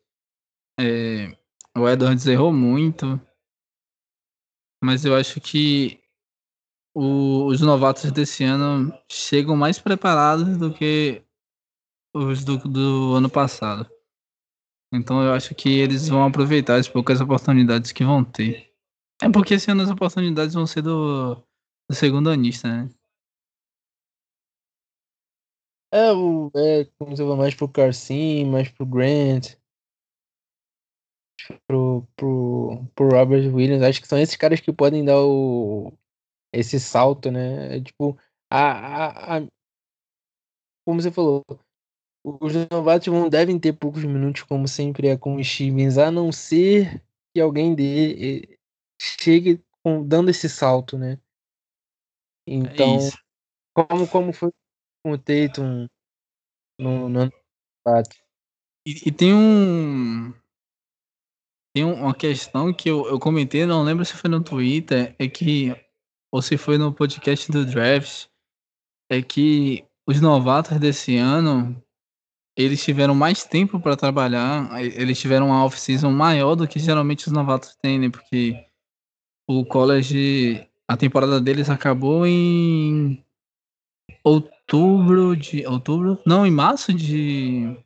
É, 0.78 1.36
o 1.76 1.88
Edwards 1.88 2.26
errou 2.26 2.52
muito, 2.52 3.20
mas 4.82 5.04
eu 5.04 5.14
acho 5.14 5.40
que 5.40 6.02
o, 6.94 7.46
os 7.46 7.60
novatos 7.60 8.10
desse 8.10 8.44
ano 8.44 8.92
chegam 9.10 9.56
mais 9.56 9.78
preparados 9.78 10.58
do 10.58 10.72
que 10.72 11.22
os 12.14 12.44
do, 12.44 12.58
do 12.58 13.14
ano 13.14 13.30
passado. 13.30 13.88
Então 14.92 15.22
eu 15.22 15.32
acho 15.32 15.54
que 15.54 15.70
eles 15.70 16.08
vão 16.08 16.24
aproveitar 16.24 16.76
as 16.76 16.88
poucas 16.88 17.20
oportunidades 17.20 17.92
que 17.92 18.04
vão 18.04 18.22
ter. 18.22 18.70
É 19.22 19.30
porque 19.30 19.54
esse 19.54 19.70
ano 19.70 19.82
as 19.82 19.90
oportunidades 19.90 20.54
vão 20.54 20.66
ser 20.66 20.82
do, 20.82 21.36
do 21.88 21.94
segundo 21.94 22.28
anista, 22.28 22.68
né? 22.68 22.90
É, 25.92 26.10
o, 26.10 26.50
é, 26.56 26.86
como 26.98 27.14
você 27.14 27.22
vai 27.22 27.36
mais 27.36 27.54
pro 27.54 27.68
Carcin, 27.68 28.46
mais 28.46 28.66
pro 28.70 28.86
Grant, 28.86 29.56
pro, 31.66 32.08
pro, 32.16 32.86
pro 32.94 33.08
Robert 33.10 33.54
Williams. 33.54 33.82
Acho 33.82 34.00
que 34.00 34.08
são 34.08 34.18
esses 34.18 34.36
caras 34.36 34.58
que 34.58 34.72
podem 34.72 35.04
dar 35.04 35.20
o, 35.22 35.92
esse 36.50 36.80
salto, 36.80 37.30
né? 37.30 37.76
É, 37.76 37.80
tipo, 37.82 38.18
a, 38.50 38.60
a, 38.60 39.38
a, 39.38 39.46
como 40.86 41.02
você 41.02 41.10
falou, 41.10 41.44
os 42.24 42.54
novatos 42.70 43.08
não 43.08 43.28
devem 43.28 43.58
ter 43.58 43.74
poucos 43.74 44.02
minutos, 44.04 44.42
como 44.44 44.66
sempre 44.66 45.08
é 45.08 45.16
com 45.16 45.36
o 45.36 45.44
Stevens, 45.44 45.98
a 45.98 46.10
não 46.10 46.32
ser 46.32 47.02
que 47.34 47.40
alguém 47.40 47.74
dê, 47.74 48.58
chegue 48.98 49.62
com, 49.82 50.06
dando 50.06 50.30
esse 50.30 50.48
salto, 50.48 50.96
né? 50.96 51.18
Então, 52.46 52.96
é 52.96 53.10
como, 53.74 54.08
como 54.08 54.32
foi 54.32 54.50
com 55.02 55.12
o 55.12 55.18
Tatum 55.18 55.86
no, 56.78 57.08
no 57.08 57.20
ano 57.20 57.32
passado. 57.84 58.08
E, 58.86 59.08
e, 59.08 59.12
tem 59.12 59.34
um. 59.34 60.32
Tem 61.74 61.84
uma 61.84 62.14
questão 62.14 62.72
que 62.72 62.88
eu, 62.90 63.06
eu 63.06 63.18
comentei, 63.18 63.64
não 63.64 63.82
lembro 63.82 64.04
se 64.04 64.14
foi 64.14 64.30
no 64.30 64.42
Twitter, 64.42 65.14
é 65.18 65.28
que. 65.28 65.74
Ou 66.32 66.40
se 66.40 66.56
foi 66.56 66.78
no 66.78 66.94
podcast 66.94 67.50
do 67.50 67.64
Draft, 67.64 68.26
é 69.10 69.20
que 69.20 69.84
os 70.08 70.20
novatos 70.20 70.78
desse 70.78 71.16
ano 71.16 71.82
eles 72.56 72.82
tiveram 72.82 73.14
mais 73.14 73.44
tempo 73.44 73.80
para 73.80 73.96
trabalhar, 73.96 74.68
eles 74.80 75.18
tiveram 75.18 75.46
uma 75.46 75.64
off-season 75.64 76.10
maior 76.10 76.54
do 76.54 76.68
que 76.68 76.78
geralmente 76.78 77.26
os 77.26 77.32
novatos 77.32 77.74
têm, 77.76 77.98
né? 77.98 78.10
Porque 78.10 78.66
o 79.48 79.64
college, 79.64 80.66
a 80.88 80.96
temporada 80.96 81.40
deles 81.40 81.70
acabou 81.70 82.26
em 82.26 83.24
outubro 84.72 85.36
de. 85.36 85.66
Outubro? 85.66 86.18
Não, 86.26 86.46
em 86.46 86.50
março 86.50 86.92
de. 86.92 87.76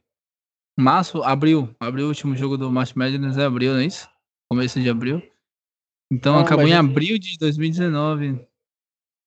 Março, 0.78 1.22
abril. 1.22 1.74
Abril, 1.80 2.06
o 2.06 2.08
último 2.08 2.36
jogo 2.36 2.56
do 2.56 2.70
March 2.70 2.94
Madness 2.94 3.36
é 3.36 3.44
abril, 3.44 3.72
não 3.72 3.80
é 3.80 3.86
isso? 3.86 4.08
Começo 4.50 4.80
de 4.80 4.88
abril. 4.88 5.22
Então 6.12 6.34
não, 6.34 6.40
acabou 6.40 6.66
em 6.66 6.74
abril 6.74 7.18
de 7.18 7.36
2019. 7.38 8.46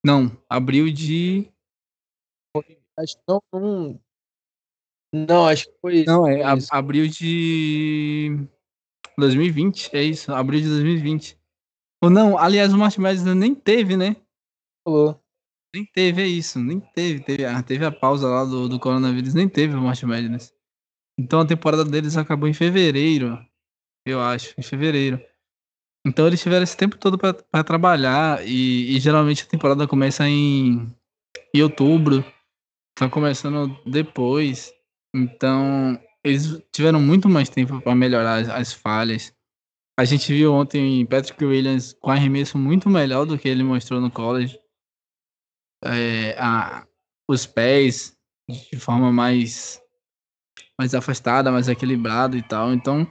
Não, 0.05 0.31
abril 0.49 0.91
de. 0.91 1.51
Acho 2.97 3.15
que 3.15 3.23
não, 3.27 3.99
não, 5.13 5.47
acho 5.47 5.65
que 5.65 5.77
foi 5.81 5.95
isso. 5.99 6.05
Não, 6.09 6.27
é 6.27 6.43
a, 6.43 6.55
abril 6.71 7.07
de 7.07 8.47
2020, 9.17 9.89
é 9.93 10.03
isso, 10.03 10.33
abril 10.33 10.61
de 10.61 10.67
2020. 10.67 11.37
Ou 12.03 12.09
não, 12.09 12.37
aliás, 12.37 12.73
o 12.73 12.77
March 12.77 12.97
Madness 12.97 13.35
nem 13.35 13.53
teve, 13.53 13.97
né? 13.97 14.15
Falou. 14.85 15.21
Nem 15.73 15.85
teve, 15.85 16.21
é 16.21 16.27
isso, 16.27 16.59
nem 16.59 16.79
teve. 16.79 17.19
Teve, 17.21 17.45
a, 17.45 17.61
teve 17.61 17.85
a 17.85 17.91
pausa 17.91 18.27
lá 18.27 18.43
do, 18.43 18.67
do 18.67 18.79
coronavírus, 18.79 19.33
nem 19.33 19.47
teve 19.47 19.75
o 19.75 19.81
March 19.81 20.03
Madness. 20.03 20.53
Então 21.19 21.41
a 21.41 21.45
temporada 21.45 21.83
deles 21.83 22.17
acabou 22.17 22.47
em 22.47 22.53
fevereiro, 22.53 23.37
eu 24.05 24.21
acho, 24.21 24.53
em 24.57 24.63
fevereiro. 24.63 25.21
Então 26.05 26.25
eles 26.25 26.41
tiveram 26.41 26.63
esse 26.63 26.77
tempo 26.77 26.97
todo 26.97 27.17
para 27.17 27.63
trabalhar 27.63 28.45
e, 28.47 28.95
e, 28.95 28.99
geralmente 28.99 29.43
a 29.43 29.47
temporada 29.47 29.87
começa 29.87 30.27
em, 30.27 30.87
em 31.53 31.61
outubro. 31.61 32.23
Tá 32.95 33.09
começando 33.09 33.77
depois. 33.85 34.73
Então, 35.13 35.99
eles 36.23 36.61
tiveram 36.71 37.01
muito 37.01 37.29
mais 37.29 37.49
tempo 37.49 37.81
para 37.81 37.95
melhorar 37.95 38.35
as, 38.35 38.49
as, 38.49 38.73
falhas. 38.73 39.33
A 39.97 40.05
gente 40.05 40.31
viu 40.33 40.53
ontem 40.53 41.05
Patrick 41.05 41.43
Williams 41.43 41.93
com 41.93 42.11
arremesso 42.11 42.57
muito 42.57 42.89
melhor 42.89 43.25
do 43.25 43.37
que 43.37 43.47
ele 43.47 43.63
mostrou 43.63 43.99
no 43.99 44.11
college. 44.11 44.57
É, 45.83 46.35
a, 46.37 46.85
os 47.27 47.45
pés 47.45 48.17
de 48.49 48.79
forma 48.79 49.11
mais 49.11 49.81
mais 50.77 50.95
afastada, 50.95 51.51
mais 51.51 51.67
equilibrada 51.67 52.37
e 52.37 52.41
tal. 52.41 52.73
Então, 52.73 53.05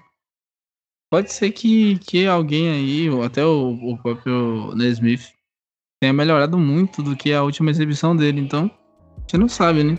pode 1.11 1.31
ser 1.31 1.53
que, 1.53 1.99
que 1.99 2.27
alguém 2.27 2.71
aí, 2.71 3.11
ou 3.11 3.23
até 3.23 3.45
o, 3.45 3.73
o 3.73 3.99
próprio 3.99 4.75
Nesmith, 4.75 5.35
tenha 6.01 6.13
melhorado 6.13 6.59
muito 6.59 7.03
do 7.03 7.15
que 7.15 7.33
a 7.33 7.43
última 7.43 7.71
exibição 7.71 8.17
dele. 8.17 8.41
Então, 8.41 8.71
a 9.17 9.21
gente 9.21 9.37
não 9.39 9.49
sabe, 9.49 9.85
né? 9.85 9.99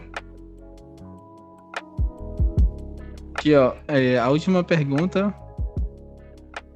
Aqui, 3.35 3.53
ó, 3.53 3.75
é, 3.87 4.17
a 4.17 4.29
última 4.29 4.63
pergunta 4.63 5.33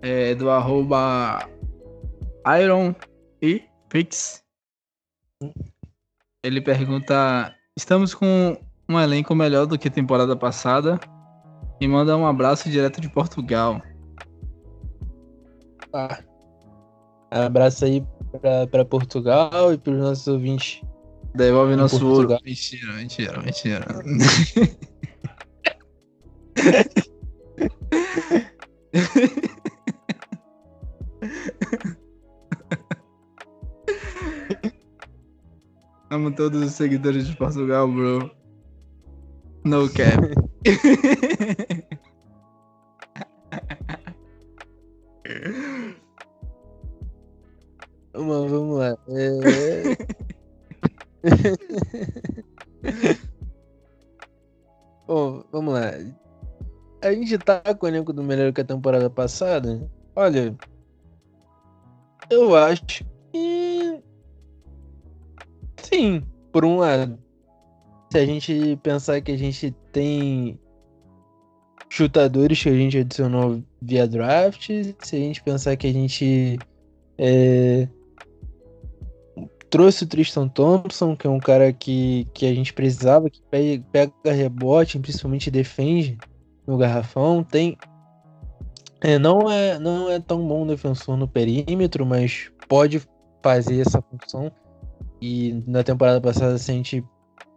é 0.02 0.36
do 0.36 0.50
arroba 0.50 1.39
Iron 2.62 2.94
e 3.41 3.64
Pix. 3.89 4.44
Ele 6.44 6.60
pergunta: 6.60 7.56
Estamos 7.78 8.14
com 8.14 8.58
um 8.89 9.00
elenco 9.00 9.34
melhor 9.34 9.66
do 9.66 9.80
que 9.80 9.88
a 9.88 9.91
temporada 9.91 10.36
passada 10.36 11.00
e 11.80 11.88
manda 11.88 12.18
um 12.18 12.28
abraço 12.28 12.70
direto 12.70 13.00
de 13.00 13.10
Portugal. 13.10 13.82
Ah, 15.94 16.20
abraço 17.32 17.86
aí 17.86 18.06
para 18.70 18.84
Portugal 18.84 19.74
e 19.74 19.78
para 19.78 19.94
os 19.94 20.00
nossos 20.00 20.28
ouvintes. 20.28 20.82
Devolve 21.34 21.76
nosso 21.76 22.00
Portugal. 22.00 22.32
ouro. 22.32 22.44
Mentira, 22.46 22.94
mentira, 22.94 23.41
mentira. 23.41 23.86
Amo 36.14 36.32
todos 36.32 36.61
os 36.61 36.74
seguidores 36.74 37.26
de 37.26 37.36
Portugal, 37.36 37.88
bro. 37.88 38.30
No 39.66 39.89
cap. 39.89 40.22
vamos, 48.14 48.51
vamos 48.51 48.78
lá. 48.78 48.95
É... 49.07 49.97
Bom, 55.07 55.43
vamos 55.51 55.74
lá. 55.74 55.93
A 57.01 57.11
gente 57.11 57.39
tá 57.39 57.59
com 57.74 57.88
o 57.88 57.89
elenco 57.89 58.14
do 58.14 58.22
melhor 58.22 58.53
que 58.53 58.61
a 58.61 58.66
temporada 58.66 59.09
passada. 59.09 59.89
Olha, 60.16 60.55
eu 62.30 62.55
acho 62.55 63.03
que 63.32 63.93
Sim, 65.84 66.24
por 66.52 66.66
um 66.66 66.78
lado. 66.78 67.18
Se 68.12 68.18
a 68.18 68.26
gente 68.26 68.80
pensar 68.82 69.22
que 69.22 69.32
a 69.32 69.38
gente 69.38 69.72
tem 69.92 70.60
chutadores 71.90 72.62
que 72.62 72.70
a 72.70 72.74
gente 72.74 72.98
adicionou 72.98 73.64
via 73.82 74.08
draft, 74.08 74.68
se 74.68 75.16
a 75.16 75.20
gente 75.20 75.44
pensar 75.44 75.76
que 75.76 75.88
a 75.88 75.94
gente 75.94 76.58
é, 77.18 77.88
trouxe 79.70 80.04
o 80.04 80.08
Tristan 80.08 80.48
Thompson, 80.48 81.16
que 81.16 81.28
é 81.28 81.30
um 81.30 81.40
cara 81.40 81.74
que, 81.74 82.28
que 82.34 82.46
a 82.46 82.54
gente 82.54 82.74
precisava, 82.74 83.30
que 83.30 83.42
pega, 83.50 84.12
rebote, 84.26 85.00
principalmente 85.00 85.50
defende 85.50 86.18
no 86.66 86.78
garrafão, 86.78 87.44
tem 87.44 87.78
é, 89.02 89.20
não 89.20 89.52
é 89.52 89.78
não 89.80 90.10
é 90.10 90.20
tão 90.20 90.48
bom 90.48 90.66
defensor 90.66 91.18
no 91.18 91.28
perímetro, 91.28 92.06
mas 92.06 92.52
pode 92.70 93.02
fazer 93.42 93.82
essa 93.82 94.02
função. 94.02 94.52
E 95.26 95.63
na 95.65 95.82
temporada 95.84 96.19
passada, 96.19 96.57
se 96.57 96.69
a 96.69 96.74
gente 96.74 97.01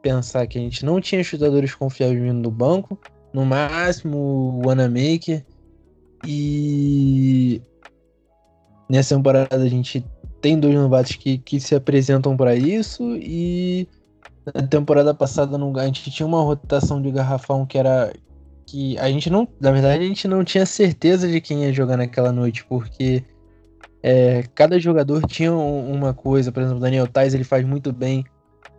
pensar 0.00 0.46
que 0.46 0.56
a 0.56 0.60
gente 0.60 0.84
não 0.84 1.00
tinha 1.00 1.24
chutadores 1.24 1.74
confiáveis 1.74 2.22
vindo 2.22 2.42
do 2.42 2.50
banco, 2.50 2.96
no 3.32 3.44
máximo 3.44 4.16
o 4.16 4.68
Wanamaker. 4.68 5.44
E 6.24 7.60
nessa 8.88 9.16
temporada 9.16 9.56
a 9.56 9.68
gente 9.68 10.06
tem 10.40 10.60
dois 10.60 10.76
novatos 10.76 11.16
que, 11.16 11.38
que 11.38 11.58
se 11.58 11.74
apresentam 11.74 12.36
para 12.36 12.54
isso. 12.54 13.02
E 13.16 13.88
na 14.54 14.64
temporada 14.64 15.12
passada 15.12 15.58
a 15.58 15.86
gente 15.86 16.08
tinha 16.08 16.24
uma 16.24 16.42
rotação 16.42 17.02
de 17.02 17.10
garrafão 17.10 17.66
que 17.66 17.76
era. 17.76 18.12
que 18.64 18.96
a 18.98 19.10
gente 19.10 19.28
não. 19.28 19.48
Na 19.60 19.72
verdade, 19.72 20.04
a 20.04 20.06
gente 20.06 20.28
não 20.28 20.44
tinha 20.44 20.64
certeza 20.64 21.26
de 21.26 21.40
quem 21.40 21.64
ia 21.64 21.72
jogar 21.72 21.96
naquela 21.96 22.30
noite, 22.30 22.64
porque 22.64 23.24
é, 24.08 24.44
cada 24.54 24.78
jogador 24.78 25.26
tinha 25.26 25.52
uma 25.52 26.14
coisa, 26.14 26.52
por 26.52 26.62
exemplo, 26.62 26.78
Daniel 26.78 27.08
Tais 27.08 27.34
ele 27.34 27.42
faz 27.42 27.66
muito 27.66 27.92
bem 27.92 28.24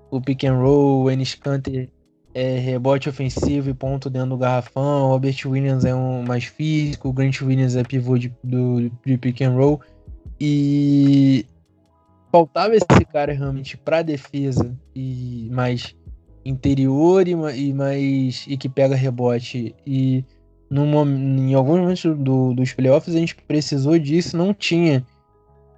o 0.09 0.21
pick 0.21 0.45
and 0.45 0.55
roll, 0.55 1.03
o 1.03 1.11
Ennis 1.11 1.35
Canter 1.35 1.89
é 2.33 2.57
rebote 2.59 3.09
ofensivo 3.09 3.69
e 3.69 3.73
ponto 3.73 4.09
dentro 4.09 4.29
do 4.29 4.37
garrafão, 4.37 5.03
o 5.03 5.07
Robert 5.09 5.35
Williams 5.45 5.83
é 5.83 5.93
um 5.93 6.23
mais 6.23 6.45
físico, 6.45 7.09
o 7.09 7.11
Grant 7.11 7.41
Williams 7.41 7.75
é 7.75 7.83
pivô 7.83 8.17
de, 8.17 8.33
do, 8.41 8.89
de 9.05 9.17
pick 9.17 9.41
and 9.41 9.51
roll. 9.51 9.81
E 10.39 11.45
faltava 12.31 12.73
esse 12.73 13.05
cara 13.11 13.33
realmente 13.33 13.75
para 13.75 14.03
defesa 14.03 14.73
e 14.95 15.49
mais 15.51 15.93
interior 16.45 17.27
e, 17.27 17.31
e, 17.31 17.73
mais 17.73 18.45
e 18.47 18.55
que 18.55 18.69
pega 18.69 18.95
rebote. 18.95 19.75
E 19.85 20.23
num, 20.69 21.05
em 21.05 21.53
alguns 21.53 21.79
momentos 21.81 22.17
do, 22.17 22.53
dos 22.53 22.71
playoffs 22.71 23.13
a 23.13 23.19
gente 23.19 23.35
precisou 23.35 23.99
disso, 23.99 24.37
não 24.37 24.53
tinha 24.53 25.05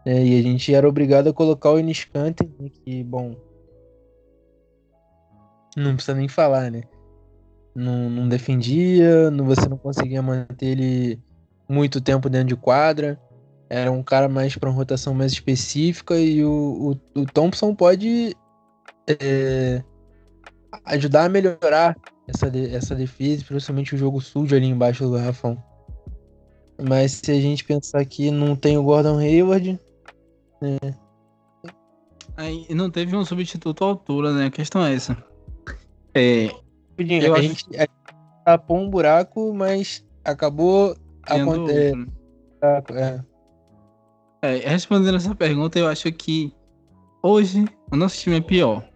é, 0.05 0.23
e 0.23 0.39
a 0.39 0.41
gente 0.41 0.73
era 0.73 0.87
obrigado 0.87 1.29
a 1.29 1.33
colocar 1.33 1.71
o 1.71 1.79
Iniscante, 1.79 2.43
né, 2.59 2.69
que, 2.69 3.03
bom. 3.03 3.35
Não 5.75 5.95
precisa 5.95 6.15
nem 6.15 6.27
falar, 6.27 6.71
né? 6.71 6.83
Não, 7.75 8.09
não 8.09 8.27
defendia, 8.27 9.29
não, 9.29 9.45
você 9.45 9.67
não 9.69 9.77
conseguia 9.77 10.21
manter 10.21 10.65
ele 10.65 11.19
muito 11.67 12.01
tempo 12.01 12.29
dentro 12.29 12.47
de 12.47 12.55
quadra. 12.55 13.19
Era 13.69 13.91
um 13.91 14.01
cara 14.01 14.27
mais 14.27 14.55
para 14.55 14.69
uma 14.69 14.75
rotação 14.75 15.13
mais 15.13 15.31
específica 15.31 16.17
e 16.19 16.43
o, 16.43 16.97
o, 17.15 17.19
o 17.21 17.25
Thompson 17.25 17.75
pode 17.75 18.35
é, 19.07 19.83
ajudar 20.85 21.25
a 21.25 21.29
melhorar 21.29 21.95
essa, 22.27 22.51
essa 22.71 22.95
defesa, 22.95 23.45
principalmente 23.45 23.93
o 23.93 23.97
jogo 23.97 24.19
sujo 24.19 24.55
ali 24.55 24.65
embaixo 24.65 25.03
do 25.03 25.11
garrafão. 25.11 25.61
Mas 26.81 27.11
se 27.11 27.31
a 27.31 27.39
gente 27.39 27.63
pensar 27.63 28.03
que 28.05 28.31
não 28.31 28.55
tem 28.55 28.77
o 28.77 28.83
Gordon 28.83 29.19
Hayward, 29.19 29.79
é. 30.61 30.93
Aí 32.37 32.67
não 32.69 32.89
teve 32.89 33.15
um 33.15 33.25
substituto 33.25 33.83
à 33.83 33.87
altura, 33.87 34.33
né? 34.33 34.45
A 34.45 34.51
questão 34.51 34.83
é 34.83 34.93
essa. 34.93 35.17
É, 36.13 36.49
eu 36.97 37.33
a, 37.33 37.37
acho... 37.37 37.47
gente, 37.47 37.65
a 37.75 37.81
gente 37.81 37.91
tapou 38.45 38.77
um 38.77 38.89
buraco, 38.89 39.53
mas 39.53 40.05
acabou 40.23 40.95
acontecendo. 41.23 42.11
É. 42.61 43.23
É, 44.41 44.55
respondendo 44.69 45.15
essa 45.15 45.35
pergunta, 45.35 45.77
eu 45.77 45.87
acho 45.87 46.11
que 46.11 46.53
hoje 47.21 47.65
o 47.91 47.95
nosso 47.95 48.17
time 48.17 48.37
é 48.37 48.41
pior. 48.41 48.87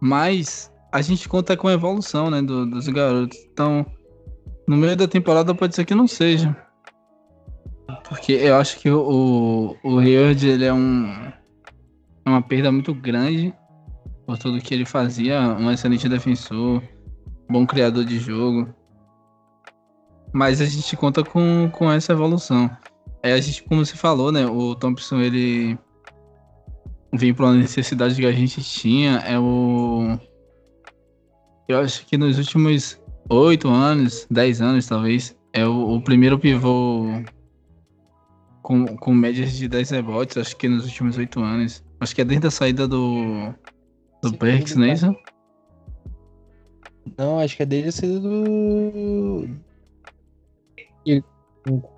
Mas 0.00 0.72
a 0.92 1.02
gente 1.02 1.28
conta 1.28 1.56
com 1.56 1.68
a 1.68 1.72
evolução, 1.72 2.30
né, 2.30 2.40
do, 2.40 2.64
dos 2.64 2.86
garotos. 2.88 3.38
Então, 3.52 3.84
no 4.66 4.76
meio 4.76 4.96
da 4.96 5.08
temporada 5.08 5.54
pode 5.54 5.74
ser 5.74 5.84
que 5.84 5.94
não 5.94 6.06
seja. 6.06 6.56
Porque 8.08 8.32
eu 8.32 8.56
acho 8.56 8.78
que 8.78 8.90
o, 8.90 9.76
o 9.82 9.98
Hayward, 9.98 10.46
ele 10.46 10.64
é 10.64 10.72
um, 10.72 11.06
é 12.24 12.28
uma 12.28 12.42
perda 12.42 12.70
muito 12.70 12.94
grande 12.94 13.52
por 14.26 14.38
tudo 14.38 14.60
que 14.60 14.74
ele 14.74 14.84
fazia. 14.84 15.40
Um 15.40 15.70
excelente 15.70 16.08
defensor, 16.08 16.82
bom 17.48 17.66
criador 17.66 18.04
de 18.04 18.18
jogo. 18.18 18.68
Mas 20.32 20.60
a 20.60 20.66
gente 20.66 20.94
conta 20.96 21.24
com, 21.24 21.70
com 21.72 21.90
essa 21.90 22.12
evolução. 22.12 22.70
É, 23.22 23.32
a 23.32 23.40
gente, 23.40 23.62
como 23.64 23.84
você 23.84 23.96
falou, 23.96 24.30
né? 24.30 24.46
O 24.46 24.74
Thompson, 24.74 25.20
ele 25.20 25.78
vem 27.14 27.32
para 27.32 27.46
uma 27.46 27.54
necessidade 27.54 28.14
que 28.14 28.26
a 28.26 28.32
gente 28.32 28.62
tinha. 28.62 29.18
É 29.20 29.38
o. 29.38 30.18
Eu 31.66 31.80
acho 31.80 32.04
que 32.04 32.18
nos 32.18 32.38
últimos 32.38 33.00
oito 33.30 33.68
anos, 33.68 34.26
dez 34.30 34.60
anos 34.60 34.86
talvez, 34.86 35.34
é 35.54 35.66
o, 35.66 35.96
o 35.96 36.02
primeiro 36.02 36.38
pivô 36.38 37.22
com, 38.68 38.84
com 38.98 39.14
médias 39.14 39.52
de 39.52 39.66
10 39.66 39.90
rebotes, 39.92 40.36
acho 40.36 40.54
que 40.54 40.68
nos 40.68 40.84
últimos 40.84 41.16
8 41.16 41.40
anos. 41.40 41.82
Acho 42.00 42.14
que 42.14 42.20
é 42.20 42.24
desde 42.24 42.48
a 42.48 42.50
saída 42.50 42.86
do. 42.86 43.54
Do 44.22 44.36
Perks, 44.36 44.76
não 44.76 44.84
é 44.84 44.92
isso? 44.92 45.16
Não, 47.16 47.38
acho 47.38 47.56
que 47.56 47.62
é 47.62 47.66
desde 47.66 47.88
a 47.88 47.92
saída 47.92 48.20
do. 48.20 49.48
E, 51.06 51.24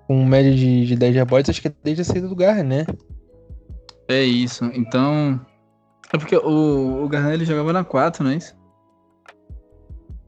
com 0.07 0.25
média 0.25 0.55
de, 0.55 0.85
de 0.85 0.95
10 0.95 1.15
rebotes, 1.15 1.49
acho 1.49 1.61
que 1.61 1.67
é 1.67 1.73
desde 1.83 2.03
a 2.03 2.05
saída 2.05 2.29
do 2.29 2.35
Garner, 2.37 2.63
né? 2.63 2.85
É 4.07 4.23
isso. 4.23 4.63
Então. 4.73 5.45
É 6.13 6.17
porque 6.17 6.37
o, 6.37 7.03
o 7.03 7.09
Garner 7.09 7.33
ele 7.33 7.43
jogava 7.43 7.73
na 7.73 7.83
4, 7.83 8.23
não 8.23 8.31
é 8.31 8.35
isso? 8.35 8.55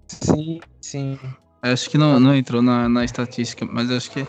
Sim, 0.10 0.60
sim. 0.82 1.18
Acho 1.61 1.90
que 1.90 1.98
não, 1.98 2.20
não 2.20 2.36
entrou 2.36 2.61
na, 2.61 2.90
na 2.90 3.06
estatística, 3.06 3.65
mas 3.65 3.90
acho 3.90 4.11
que 4.11 4.28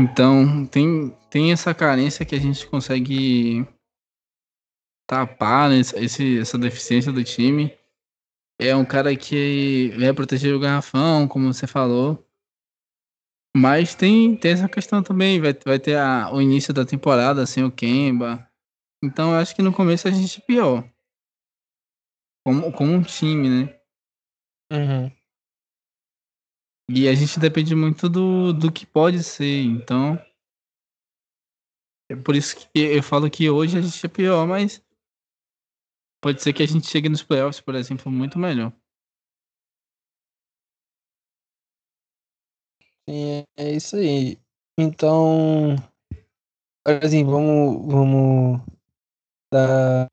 então, 0.00 0.64
tem, 0.66 1.10
tem 1.28 1.52
essa 1.52 1.74
carência 1.74 2.24
que 2.24 2.34
a 2.34 2.38
gente 2.38 2.66
consegue 2.66 3.66
tapar 5.06 5.68
né, 5.68 5.80
esse, 5.80 6.38
essa 6.38 6.56
deficiência 6.56 7.12
do 7.12 7.22
time. 7.22 7.76
É 8.58 8.74
um 8.74 8.84
cara 8.84 9.14
que 9.14 9.90
vai 9.98 10.14
proteger 10.14 10.54
o 10.54 10.60
garrafão, 10.60 11.28
como 11.28 11.52
você 11.52 11.66
falou. 11.66 12.26
Mas 13.54 13.94
tem, 13.94 14.36
tem 14.36 14.52
essa 14.52 14.68
questão 14.68 15.02
também, 15.02 15.38
vai, 15.38 15.52
vai 15.52 15.78
ter 15.78 15.98
a, 15.98 16.32
o 16.32 16.40
início 16.40 16.72
da 16.72 16.86
temporada 16.86 17.44
sem 17.44 17.62
o 17.62 17.70
Kemba. 17.70 18.48
Então 19.04 19.32
eu 19.32 19.38
acho 19.38 19.54
que 19.54 19.60
no 19.60 19.72
começo 19.72 20.08
a 20.08 20.10
gente 20.10 20.40
é 20.40 20.46
pior. 20.46 20.90
Como, 22.46 22.72
como 22.72 22.92
um 22.92 23.02
time, 23.02 23.50
né? 23.50 23.80
Uhum. 24.72 25.19
E 26.92 27.08
a 27.08 27.14
gente 27.14 27.38
depende 27.38 27.72
muito 27.74 28.08
do, 28.08 28.52
do 28.52 28.72
que 28.72 28.84
pode 28.84 29.22
ser, 29.22 29.62
então. 29.62 30.18
É 32.10 32.16
por 32.16 32.34
isso 32.34 32.56
que 32.56 32.68
eu 32.74 33.00
falo 33.00 33.30
que 33.30 33.48
hoje 33.48 33.78
a 33.78 33.80
gente 33.80 34.04
é 34.04 34.08
pior, 34.08 34.44
mas 34.44 34.82
pode 36.20 36.42
ser 36.42 36.52
que 36.52 36.64
a 36.64 36.66
gente 36.66 36.88
chegue 36.88 37.08
nos 37.08 37.22
playoffs, 37.22 37.60
por 37.60 37.76
exemplo, 37.76 38.10
muito 38.10 38.40
melhor. 38.40 38.72
Sim, 43.08 43.44
é 43.56 43.72
isso 43.72 43.94
aí. 43.94 44.36
Então, 44.76 45.76
assim, 46.84 47.24
vamos, 47.24 47.86
vamos 47.86 48.60
dar, 49.52 50.08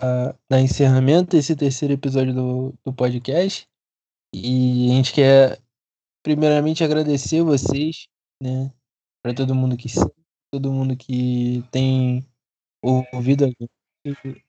dar 0.49 0.61
encerramento 0.61 1.35
esse 1.35 1.55
terceiro 1.55 1.93
episódio 1.95 2.33
do, 2.33 2.73
do 2.85 2.93
podcast. 2.93 3.67
E 4.33 4.91
a 4.91 4.95
gente 4.95 5.13
quer, 5.13 5.59
primeiramente, 6.27 6.83
agradecer 6.83 7.41
vocês, 7.41 8.09
né? 8.43 8.69
Para 9.23 9.33
todo 9.33 9.55
mundo 9.55 9.77
que 9.77 9.87
todo 10.51 10.73
mundo 10.73 10.97
que 10.97 11.63
tem 11.71 12.27
ouvido 13.13 13.45
a 13.45 13.47
gente. 13.47 14.43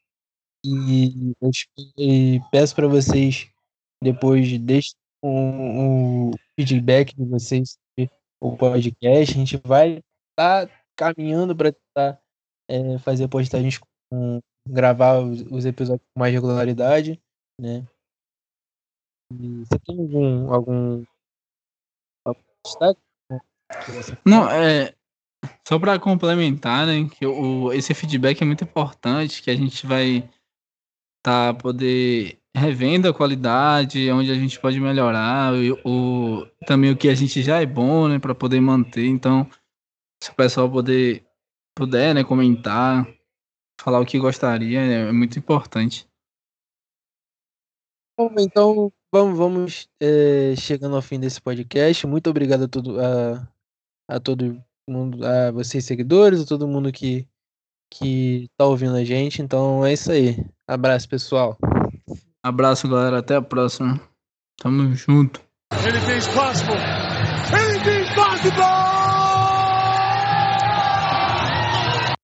E, 0.67 1.33
e 1.97 2.41
peço 2.51 2.75
para 2.75 2.89
vocês, 2.89 3.49
depois, 4.03 4.59
deixem 4.59 4.97
um, 5.23 6.31
um 6.31 6.31
feedback 6.59 7.15
de 7.15 7.25
vocês 7.27 7.79
o 8.41 8.57
podcast. 8.57 9.37
A 9.37 9.39
gente 9.39 9.57
vai 9.59 10.03
estar 10.31 10.67
tá 10.67 10.85
caminhando 10.97 11.55
para 11.55 11.73
tentar 11.73 12.21
é, 12.69 12.99
fazer 12.99 13.29
postagens 13.29 13.79
com 14.11 14.41
gravar 14.69 15.21
os, 15.21 15.43
os, 15.43 15.65
episódios 15.65 16.05
com 16.13 16.19
mais 16.19 16.35
regularidade, 16.35 17.23
né? 17.61 17.87
E 19.33 19.65
você 19.65 19.79
tem 19.79 19.97
algum 19.97 20.53
algum, 20.53 21.05
Não, 24.25 24.49
é 24.51 24.95
só 25.67 25.79
para 25.79 25.99
complementar, 25.99 26.87
né, 26.87 27.09
que 27.09 27.27
o, 27.27 27.73
esse 27.73 27.95
feedback 27.95 28.43
é 28.43 28.45
muito 28.45 28.65
importante, 28.65 29.43
que 29.43 29.51
a 29.51 29.57
gente 29.57 29.87
vai 29.87 30.29
tá 31.23 31.53
poder 31.55 32.41
revendo 32.57 33.09
a 33.09 33.15
qualidade, 33.15 34.11
onde 34.11 34.31
a 34.31 34.35
gente 34.35 34.59
pode 34.59 34.81
melhorar, 34.81 35.53
o, 35.85 36.41
o 36.41 36.47
também 36.67 36.91
o 36.91 36.97
que 36.97 37.09
a 37.09 37.15
gente 37.15 37.43
já 37.43 37.61
é 37.61 37.67
bom, 37.67 38.09
né, 38.09 38.19
para 38.19 38.35
poder 38.35 38.61
manter. 38.61 39.07
Então, 39.07 39.49
se 40.23 40.31
o 40.31 40.35
pessoal 40.35 40.71
poder 40.71 41.25
puder, 41.77 42.15
né, 42.15 42.25
comentar, 42.25 43.07
falar 43.81 44.01
o 44.01 44.07
que 44.07 44.19
gostaria, 44.19 44.81
é, 44.81 45.09
é 45.09 45.13
muito 45.13 45.39
importante. 45.39 46.09
Bom, 48.19 48.35
então 48.39 48.93
vamos, 49.13 49.39
vamos 49.39 49.89
é, 50.01 50.55
chegando 50.57 50.97
ao 50.97 51.03
fim 51.03 51.19
desse 51.19 51.41
podcast. 51.41 52.07
Muito 52.07 52.29
obrigado 52.31 52.65
a 52.65 52.69
todo, 52.69 53.01
a, 53.01 53.49
a 54.09 54.21
todo 54.21 54.63
mundo, 54.89 55.25
a 55.25 55.51
vocês 55.51 55.85
seguidores, 55.85 56.43
a 56.43 56.47
todo 56.47 56.69
mundo 56.69 56.93
que 56.93 57.27
que 57.91 58.51
tá 58.57 58.67
ouvindo 58.67 58.97
a 58.97 59.05
gente. 59.05 59.43
Então 59.43 59.85
é 59.85 59.93
isso 59.93 60.13
aí. 60.13 60.45
Abraço, 60.67 61.09
pessoal. 61.09 61.57
Abraço, 62.43 62.89
galera. 62.89 63.19
Até 63.19 63.37
a 63.37 63.43
próxima. 63.43 64.01
Tamo 64.59 64.95
junto. 64.95 65.41
Anything's 65.73 66.27
possible. 66.29 66.77
Anything's 67.53 68.15
possible. 68.15 68.78